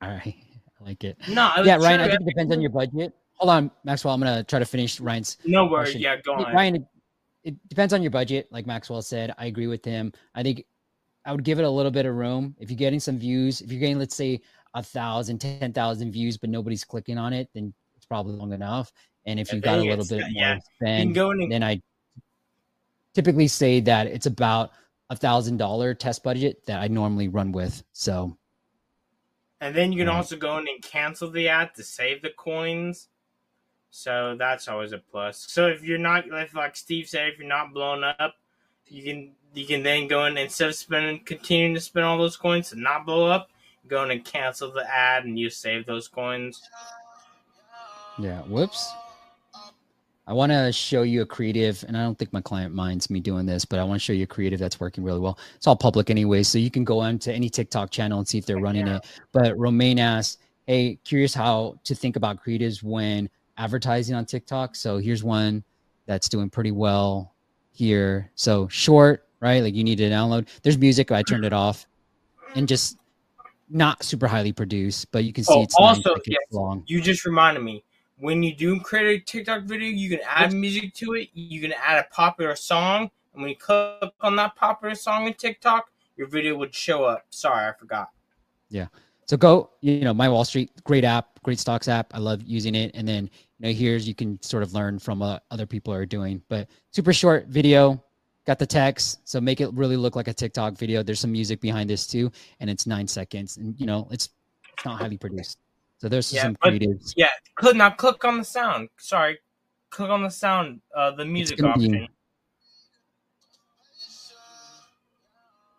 All 0.00 0.08
right. 0.08 0.34
I 0.80 0.84
like 0.84 1.04
it. 1.04 1.16
No, 1.28 1.52
it 1.58 1.66
Yeah, 1.66 1.76
Ryan. 1.76 1.98
true. 1.98 2.06
I 2.06 2.08
think 2.08 2.20
it 2.22 2.26
depends 2.30 2.52
on 2.52 2.60
your 2.60 2.70
budget. 2.70 3.12
Hold 3.34 3.50
on, 3.50 3.70
Maxwell. 3.84 4.14
I'm 4.14 4.20
gonna 4.20 4.42
try 4.44 4.58
to 4.58 4.64
finish 4.64 5.00
Ryan's 5.00 5.36
No 5.44 5.66
worries. 5.66 5.90
question. 5.90 6.00
Yeah, 6.00 6.16
go 6.16 6.36
Hey, 6.38 6.44
on. 6.44 6.54
Ryan, 6.54 6.86
it, 7.44 7.68
depends 7.68 7.92
on 7.92 8.02
your 8.02 8.10
budget. 8.10 8.48
Like 8.50 8.66
Maxwell 8.66 9.02
said, 9.02 9.34
I 9.38 9.46
agree 9.46 9.66
with 9.66 9.84
him. 9.84 10.12
I 10.34 10.42
think 10.42 10.64
I 11.24 11.32
would 11.32 11.44
give 11.44 11.58
it 11.58 11.64
a 11.64 11.70
little 11.70 11.90
bit 11.90 12.06
of 12.06 12.14
room. 12.14 12.54
If 12.58 12.70
you're 12.70 12.76
getting 12.78 13.00
some 13.00 13.18
views, 13.18 13.60
if 13.60 13.70
you're 13.70 13.80
getting, 13.80 13.98
let's 13.98 14.14
say, 14.16 14.40
a 14.74 14.82
thousand, 14.82 15.38
ten 15.38 15.72
thousand 15.72 16.12
views, 16.12 16.38
but 16.38 16.50
nobody's 16.50 16.84
clicking 16.84 17.18
on 17.18 17.32
it, 17.32 17.48
then 17.54 17.72
it's 17.96 18.06
probably 18.06 18.34
long 18.34 18.52
enough. 18.52 18.90
And 19.26 19.38
if 19.38 19.52
you 19.52 19.60
got 19.60 19.78
a 19.78 19.84
little 19.84 20.04
bit 20.04 20.24
more 20.32 20.58
spend, 20.76 21.16
and 21.16 21.52
then 21.52 21.62
I 21.62 21.80
typically 23.14 23.48
say 23.48 23.80
that 23.80 24.06
it's 24.06 24.26
about 24.26 24.70
a 25.10 25.16
thousand 25.16 25.58
dollar 25.58 25.94
test 25.94 26.24
budget 26.24 26.64
that 26.66 26.80
I 26.80 26.88
normally 26.88 27.28
run 27.28 27.52
with. 27.52 27.84
So 27.92 28.36
And 29.60 29.74
then 29.76 29.92
you 29.92 29.98
can 29.98 30.08
Right. 30.08 30.16
also 30.16 30.36
go 30.36 30.58
in 30.58 30.66
and 30.66 30.82
cancel 30.82 31.30
the 31.30 31.48
ad 31.48 31.74
to 31.76 31.84
save 31.84 32.22
the 32.22 32.30
coins. 32.30 33.08
So 33.94 34.34
that's 34.38 34.68
always 34.68 34.92
a 34.92 34.98
plus. 34.98 35.44
So 35.48 35.68
if 35.68 35.84
you're 35.84 35.98
not, 35.98 36.24
if 36.26 36.54
like 36.54 36.74
Steve 36.76 37.08
said, 37.08 37.28
if 37.28 37.38
you're 37.38 37.46
not 37.46 37.74
blown 37.74 38.02
up, 38.02 38.36
you 38.88 39.04
can 39.04 39.32
you 39.54 39.66
can 39.66 39.82
then 39.82 40.08
go 40.08 40.24
in 40.24 40.38
instead 40.38 40.70
of 40.70 40.74
spending, 40.74 41.20
continuing 41.20 41.74
to 41.74 41.80
spend 41.80 42.06
all 42.06 42.16
those 42.16 42.38
coins 42.38 42.70
to 42.70 42.80
not 42.80 43.04
blow 43.04 43.26
up, 43.26 43.50
go 43.86 44.02
in 44.02 44.10
and 44.10 44.24
cancel 44.24 44.72
the 44.72 44.90
ad 44.90 45.26
and 45.26 45.38
you 45.38 45.50
save 45.50 45.84
those 45.84 46.08
coins. 46.08 46.62
Yeah. 48.18 48.40
Whoops. 48.42 48.90
I 50.26 50.32
want 50.32 50.52
to 50.52 50.72
show 50.72 51.02
you 51.02 51.20
a 51.22 51.26
creative, 51.26 51.84
and 51.86 51.96
I 51.96 52.02
don't 52.02 52.16
think 52.16 52.32
my 52.32 52.40
client 52.40 52.74
minds 52.74 53.10
me 53.10 53.20
doing 53.20 53.44
this, 53.44 53.64
but 53.66 53.78
I 53.78 53.84
want 53.84 54.00
to 54.00 54.04
show 54.04 54.12
you 54.14 54.22
a 54.22 54.26
creative 54.26 54.58
that's 54.58 54.80
working 54.80 55.04
really 55.04 55.18
well. 55.18 55.38
It's 55.56 55.66
all 55.66 55.76
public 55.76 56.08
anyway, 56.08 56.44
so 56.44 56.58
you 56.58 56.70
can 56.70 56.84
go 56.84 57.00
on 57.00 57.18
to 57.20 57.32
any 57.34 57.50
TikTok 57.50 57.90
channel 57.90 58.20
and 58.20 58.26
see 58.26 58.38
if 58.38 58.46
they're 58.46 58.58
running 58.60 58.86
Yeah. 58.86 58.96
it. 58.98 59.20
But 59.32 59.58
Romaine 59.58 59.98
asked, 59.98 60.38
"Hey, 60.66 60.98
curious 61.04 61.34
how 61.34 61.78
to 61.84 61.94
think 61.94 62.16
about 62.16 62.42
creatives 62.42 62.82
when 62.82 63.28
advertising 63.62 64.14
on 64.14 64.24
TikTok." 64.26 64.74
So 64.74 64.98
here's 64.98 65.22
one 65.22 65.62
that's 66.06 66.28
doing 66.28 66.50
pretty 66.50 66.72
well 66.72 67.34
here. 67.70 68.30
So 68.34 68.68
short, 68.68 69.28
right? 69.40 69.62
Like 69.62 69.74
you 69.74 69.84
need 69.84 69.96
to 69.96 70.10
download. 70.10 70.48
There's 70.62 70.78
music. 70.78 71.12
I 71.12 71.22
turned 71.22 71.44
it 71.44 71.52
off, 71.52 71.86
and 72.54 72.66
just 72.66 72.98
not 73.70 74.02
super 74.02 74.26
highly 74.26 74.52
produced, 74.52 75.10
but 75.12 75.24
you 75.24 75.32
can 75.32 75.44
see 75.44 75.54
Oh, 75.54 75.62
it's 75.62 75.74
also, 75.78 76.14
yes. 76.26 76.38
long. 76.50 76.82
You 76.86 77.00
just 77.00 77.24
reminded 77.24 77.62
me. 77.62 77.84
When 78.18 78.42
you 78.42 78.54
do 78.54 78.78
create 78.80 79.22
a 79.22 79.24
TikTok 79.24 79.62
video, 79.62 79.88
you 79.88 80.10
can 80.10 80.20
add 80.28 80.52
music 80.52 80.94
to 80.94 81.14
it. 81.14 81.30
You 81.32 81.60
can 81.60 81.72
add 81.72 81.98
a 81.98 82.14
popular 82.14 82.54
song, 82.54 83.10
and 83.32 83.42
when 83.42 83.48
you 83.48 83.56
click 83.56 84.12
on 84.20 84.36
that 84.36 84.54
popular 84.56 84.94
song 84.94 85.26
in 85.26 85.34
TikTok, 85.34 85.90
your 86.16 86.28
video 86.28 86.56
would 86.56 86.74
show 86.74 87.04
up. 87.04 87.24
Sorry, 87.30 87.66
I 87.66 87.72
forgot. 87.78 88.10
Yeah. 88.68 88.86
So 89.26 89.36
go, 89.36 89.70
you 89.80 90.00
know, 90.00 90.12
My 90.12 90.28
Wall 90.28 90.44
Street, 90.44 90.70
great 90.84 91.04
app, 91.04 91.42
great 91.42 91.58
stocks 91.58 91.88
app. 91.88 92.14
I 92.14 92.18
love 92.18 92.42
using 92.42 92.74
it. 92.74 92.90
And 92.94 93.08
then, 93.08 93.30
you 93.62 93.68
know, 93.68 93.78
here's 93.78 94.08
you 94.08 94.14
can 94.14 94.42
sort 94.42 94.64
of 94.64 94.74
learn 94.74 94.98
from 94.98 95.20
what 95.20 95.44
other 95.52 95.66
people 95.66 95.94
are 95.94 96.04
doing. 96.04 96.42
But 96.48 96.68
super 96.90 97.12
short 97.12 97.46
video, 97.46 98.02
got 98.44 98.58
the 98.58 98.66
text. 98.66 99.20
So 99.24 99.40
make 99.40 99.60
it 99.60 99.72
really 99.72 99.96
look 99.96 100.16
like 100.16 100.26
a 100.26 100.34
TikTok 100.34 100.76
video. 100.76 101.02
There's 101.02 101.20
some 101.20 101.30
music 101.30 101.60
behind 101.60 101.88
this 101.88 102.06
too, 102.06 102.32
and 102.58 102.68
it's 102.68 102.86
nine 102.88 103.06
seconds. 103.06 103.58
And 103.58 103.78
you 103.78 103.86
know, 103.86 104.08
it's 104.10 104.30
it's 104.74 104.84
not 104.84 104.98
highly 104.98 105.16
produced. 105.16 105.58
So 105.98 106.08
there's 106.08 106.32
Yeah, 106.32 106.42
some 106.42 106.56
creatives. 106.56 107.14
Yeah, 107.16 107.28
click 107.54 107.76
now. 107.76 107.90
Click 107.90 108.24
on 108.24 108.38
the 108.38 108.44
sound. 108.44 108.88
Sorry, 108.98 109.38
click 109.90 110.10
on 110.10 110.24
the 110.24 110.30
sound. 110.30 110.80
Uh, 110.94 111.12
the 111.12 111.24
music 111.24 111.58
gonna 111.58 111.78
be- 111.78 111.86
option. 111.86 112.08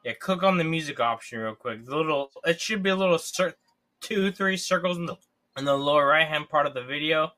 Yeah, 0.06 0.14
click 0.14 0.44
on 0.44 0.58
the 0.58 0.64
music 0.64 1.00
option 1.02 1.40
real 1.40 1.56
quick. 1.56 1.86
The 1.86 1.96
little, 1.96 2.30
it 2.46 2.60
should 2.60 2.84
be 2.84 2.90
a 2.90 2.96
little 2.96 3.18
cir- 3.18 3.56
two, 4.02 4.32
three 4.34 4.58
circles 4.58 4.98
in 4.98 5.06
the 5.06 5.16
in 5.58 5.66
the 5.66 5.78
lower 5.78 6.08
right 6.08 6.28
hand 6.28 6.50
part 6.50 6.66
of 6.66 6.74
the 6.74 6.84
video. 6.84 7.32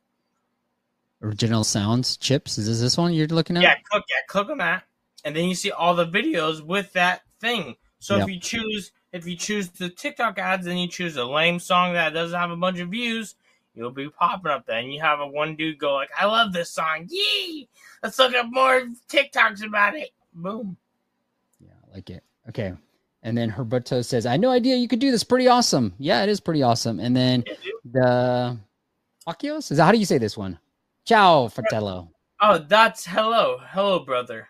Original 1.26 1.63
sounds, 1.63 2.17
chips. 2.17 2.57
Is 2.57 2.67
this 2.67 2.80
this 2.80 2.97
one 2.97 3.13
you're 3.13 3.28
looking 3.28 3.57
at? 3.57 3.63
Yeah, 3.63 3.76
click 3.89 4.03
yeah, 4.09 4.15
click 4.28 4.49
on 4.49 4.59
that, 4.59 4.84
and 5.23 5.36
then 5.36 5.45
you 5.45 5.55
see 5.55 5.71
all 5.71 5.95
the 5.95 6.05
videos 6.05 6.61
with 6.61 6.93
that 6.93 7.21
thing. 7.41 7.76
So 7.99 8.17
Yep. 8.17 8.28
if 8.28 8.34
you 8.36 8.39
choose 8.39 8.91
if 9.11 9.26
you 9.26 9.36
choose 9.36 9.69
the 9.69 9.89
TikTok 9.89 10.38
ads 10.38 10.67
and 10.67 10.80
you 10.80 10.88
choose 10.88 11.15
a 11.17 11.26
lame 11.26 11.57
song 11.59 11.93
that 11.93 12.13
doesn't 12.13 12.38
have 12.39 12.51
a 12.51 12.57
bunch 12.57 12.80
of 12.80 12.89
views, 12.89 13.36
you'll 13.73 13.89
be 13.91 14.09
popping 14.09 14.51
up 14.51 14.65
there, 14.65 14.78
and 14.78 14.93
you 14.93 14.99
have 15.01 15.19
a 15.19 15.28
one 15.28 15.55
dude 15.55 15.80
go 15.80 15.93
like, 15.95 16.11
"I 16.17 16.26
love 16.26 16.53
this 16.53 16.69
song, 16.69 17.07
yee! 17.09 17.67
Let's 18.03 18.19
look 18.19 18.36
up 18.36 18.47
more 18.51 18.84
TikToks 19.09 19.65
about 19.65 19.95
it." 19.95 20.11
Boom. 20.34 20.78
Yeah, 21.59 21.71
I 21.89 21.95
like 21.95 22.09
it. 22.09 22.23
Okay. 22.49 22.73
And 23.23 23.36
then 23.36 23.49
Herberto 23.49 24.05
says, 24.05 24.28
I 24.28 24.32
had 24.34 24.41
no 24.41 24.51
idea 24.51 24.76
you 24.76 24.88
could 24.88 24.99
do 24.99 25.09
this. 25.09 25.23
Pretty 25.23 25.47
awesome. 25.47 25.95
Yeah, 25.97 26.21
it 26.21 26.30
is 26.30 26.39
pretty 26.39 26.61
awesome. 26.61 26.99
And 26.99 27.15
then 27.15 27.43
Yeah, 27.47 27.53
the 27.91 28.57
Akios? 29.28 29.71
Is 29.71 29.78
that 29.78 29.86
how 29.86 29.91
do 29.91 29.97
you 29.97 30.05
say 30.05 30.19
this 30.19 30.38
one? 30.38 30.59
Ciao, 31.06 31.47
Fratello. 31.47 32.12
Oh, 32.41 32.58
that's 32.58 33.06
hello, 33.06 33.60
hello, 33.70 33.99
brother. 33.99 34.47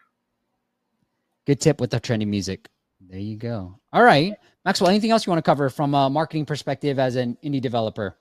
Good 1.45 1.59
tip 1.59 1.81
with 1.81 1.91
the 1.91 1.99
trendy 1.99 2.25
music. 2.25 2.69
There 3.01 3.19
you 3.19 3.35
go. 3.35 3.77
All 3.91 4.03
right. 4.03 4.35
Maxwell, 4.63 4.89
anything 4.89 5.11
else 5.11 5.25
you 5.25 5.31
want 5.31 5.43
to 5.43 5.49
cover 5.49 5.69
from 5.69 5.93
a 5.93 6.09
marketing 6.09 6.45
perspective 6.45 6.97
as 6.97 7.17
an 7.17 7.37
indie 7.43 7.61
developer? 7.61 8.17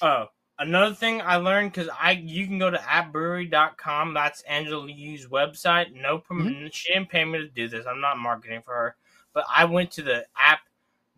Oh, 0.00 0.26
another 0.60 0.94
thing 0.94 1.20
I 1.20 1.36
learned 1.36 1.72
because 1.72 1.90
I 2.00 2.12
you 2.12 2.46
can 2.46 2.60
go 2.60 2.70
to 2.70 2.78
appbrewery.com. 2.78 4.14
That's 4.14 4.42
Angela 4.42 4.88
Yu's 4.88 5.26
website. 5.26 5.92
No, 5.92 6.18
mm-hmm. 6.18 6.26
prom- 6.26 6.70
she 6.72 6.94
didn't 6.94 7.10
pay 7.10 7.24
me 7.24 7.38
to 7.38 7.48
do 7.48 7.68
this. 7.68 7.84
I'm 7.84 8.00
not 8.00 8.16
marketing 8.16 8.62
for 8.64 8.74
her, 8.74 8.96
but 9.34 9.44
I 9.54 9.64
went 9.64 9.90
to 9.92 10.02
the 10.02 10.24
app, 10.38 10.60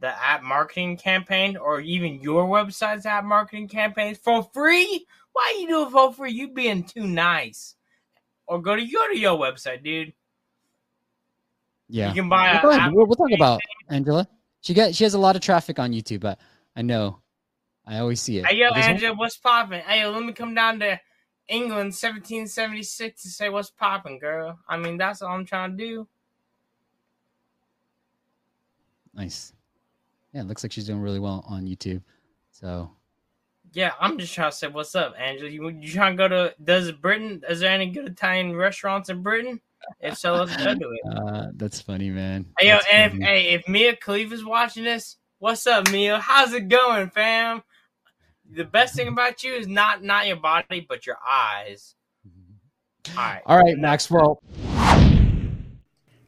the 0.01 0.09
app 0.09 0.43
marketing 0.43 0.97
campaign, 0.97 1.59
or 1.59 1.81
even 1.81 2.23
your 2.23 2.47
website's 2.47 3.05
app 3.05 3.25
marketing 3.25 3.69
campaigns 3.69 4.17
for 4.17 4.43
free. 4.55 5.07
Why 5.33 5.57
you 5.61 5.67
do 5.69 5.89
vote 5.89 6.17
for? 6.17 6.27
You 6.27 6.49
being 6.53 6.85
too 6.85 7.07
nice. 7.07 7.77
Or 8.47 8.61
go 8.61 8.77
to 8.77 8.85
go 8.87 9.09
to 9.09 9.19
your 9.19 9.39
website, 9.39 9.83
dude. 9.83 10.13
Yeah. 11.89 12.09
You 12.09 12.15
can 12.23 12.29
buy 12.29 12.61
We'll, 12.63 12.73
a 12.73 12.77
talk- 12.79 12.93
we'll- 12.93 13.07
we'll 13.07 13.17
talk 13.17 13.31
about 13.35 13.61
Angela. 13.89 14.29
She 14.61 14.75
got 14.75 14.95
she 14.95 15.05
has 15.05 15.15
a 15.15 15.19
lot 15.19 15.37
of 15.37 15.43
traffic 15.43 15.79
on 15.79 15.93
YouTube, 15.93 16.21
but 16.21 16.39
I 16.77 16.83
know. 16.83 17.19
I 17.87 17.99
always 17.99 18.21
see 18.21 18.39
it. 18.39 18.47
Hey 18.47 18.59
yo, 18.59 18.69
Angela, 18.69 19.15
what's 19.15 19.37
popping? 19.37 19.81
Hey 19.81 20.01
yo, 20.03 20.11
let 20.11 20.23
me 20.23 20.33
come 20.33 20.55
down 20.55 20.79
to 20.81 21.01
England, 21.49 21.93
1776, 21.93 23.23
to 23.23 23.29
say 23.29 23.49
what's 23.49 23.71
popping, 23.71 24.19
girl. 24.21 24.59
I 24.69 24.77
mean, 24.77 24.97
that's 24.97 25.21
all 25.21 25.35
I'm 25.35 25.45
trying 25.45 25.77
to 25.77 25.77
do. 25.77 26.09
Nice. 29.15 29.53
Yeah, 30.33 30.43
it 30.43 30.47
looks 30.47 30.63
like 30.63 30.73
she's 30.73 30.87
doing 30.87 31.01
really 31.01 31.19
well 31.19 31.45
on 31.49 31.67
YouTube. 31.67 32.03
So 32.53 32.91
Yeah, 33.73 33.93
I'm 34.01 34.19
just 34.19 34.35
trying 34.35 34.51
to 34.51 34.57
say 34.57 34.69
what's 34.69 34.95
up, 34.95 35.15
Angela. 35.19 35.49
You 35.51 35.69
you 35.71 35.93
trying 35.93 36.17
to 36.17 36.23
go 36.23 36.29
to? 36.29 36.55
Does 36.63 36.93
Britain? 36.93 37.43
Is 37.49 37.61
there 37.61 37.73
any 37.73 37.91
good 37.91 38.07
Italian 38.07 38.55
restaurants 38.55 39.09
in 39.09 39.23
Britain? 39.23 39.61
If 40.01 40.19
so, 40.19 40.35
let's 40.35 40.57
go 40.57 40.75
to 40.75 40.91
it. 40.93 41.01
uh, 41.19 41.47
that's 41.55 41.81
funny, 41.81 42.11
man. 42.11 42.47
Hey 42.59 42.69
yo, 42.69 42.75
That's 42.75 42.87
and 42.93 43.03
if, 43.05 43.13
funny. 43.13 43.25
hey, 43.25 43.49
if 43.55 43.69
Mia 43.69 43.97
Khalifa's 43.97 44.45
watching 44.45 44.85
this, 44.85 45.17
what's 45.39 45.67
up, 45.67 45.91
Mia? 45.91 46.19
How's 46.21 46.53
it 46.53 46.69
going, 46.69 47.11
fam? 47.11 47.63
the 48.55 48.65
best 48.65 48.95
thing 48.95 49.09
about 49.09 49.43
you 49.43 49.55
is 49.55 49.67
not 49.67 50.03
not 50.03 50.27
your 50.27 50.37
body, 50.37 50.85
but 50.87 51.07
your 51.07 51.17
eyes. 51.29 51.95
All 53.11 53.23
right. 53.25 53.43
All 53.47 53.59
right, 53.59 53.77
Maxwell. 53.79 54.39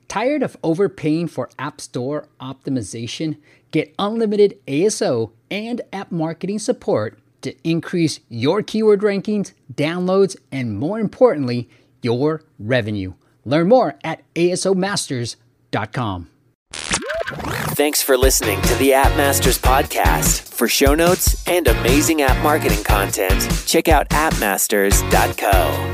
Tired 0.09 0.43
of 0.43 0.57
overpaying 0.63 1.29
for 1.29 1.51
App 1.59 1.81
Store 1.81 2.29
optimization? 2.41 3.37
Get 3.71 3.95
unlimited 3.99 4.59
ASO 4.67 5.33
and 5.51 5.81
app 5.93 6.13
marketing 6.13 6.59
support 6.61 7.19
to 7.45 7.55
increase 7.69 8.21
your 8.29 8.63
keyword 8.63 9.01
rankings, 9.01 9.53
downloads, 9.73 10.37
and 10.51 10.77
more 10.79 10.99
importantly, 10.99 11.69
your 12.03 12.43
revenue. 12.59 13.15
Learn 13.45 13.69
more 13.69 13.97
at 14.03 14.23
asomasters.com. 14.35 16.29
Thanks 17.75 18.03
for 18.03 18.17
listening 18.17 18.61
to 18.63 18.75
the 18.77 18.93
App 18.95 19.17
Masters 19.17 19.59
podcast. 19.59 20.53
For 20.55 20.69
show 20.69 20.95
notes 20.95 21.47
and 21.49 21.67
amazing 21.67 22.23
app 22.23 22.43
marketing 22.43 22.85
content, 22.85 23.49
check 23.67 23.89
out 23.89 24.09
appmasters.co. 24.11 25.94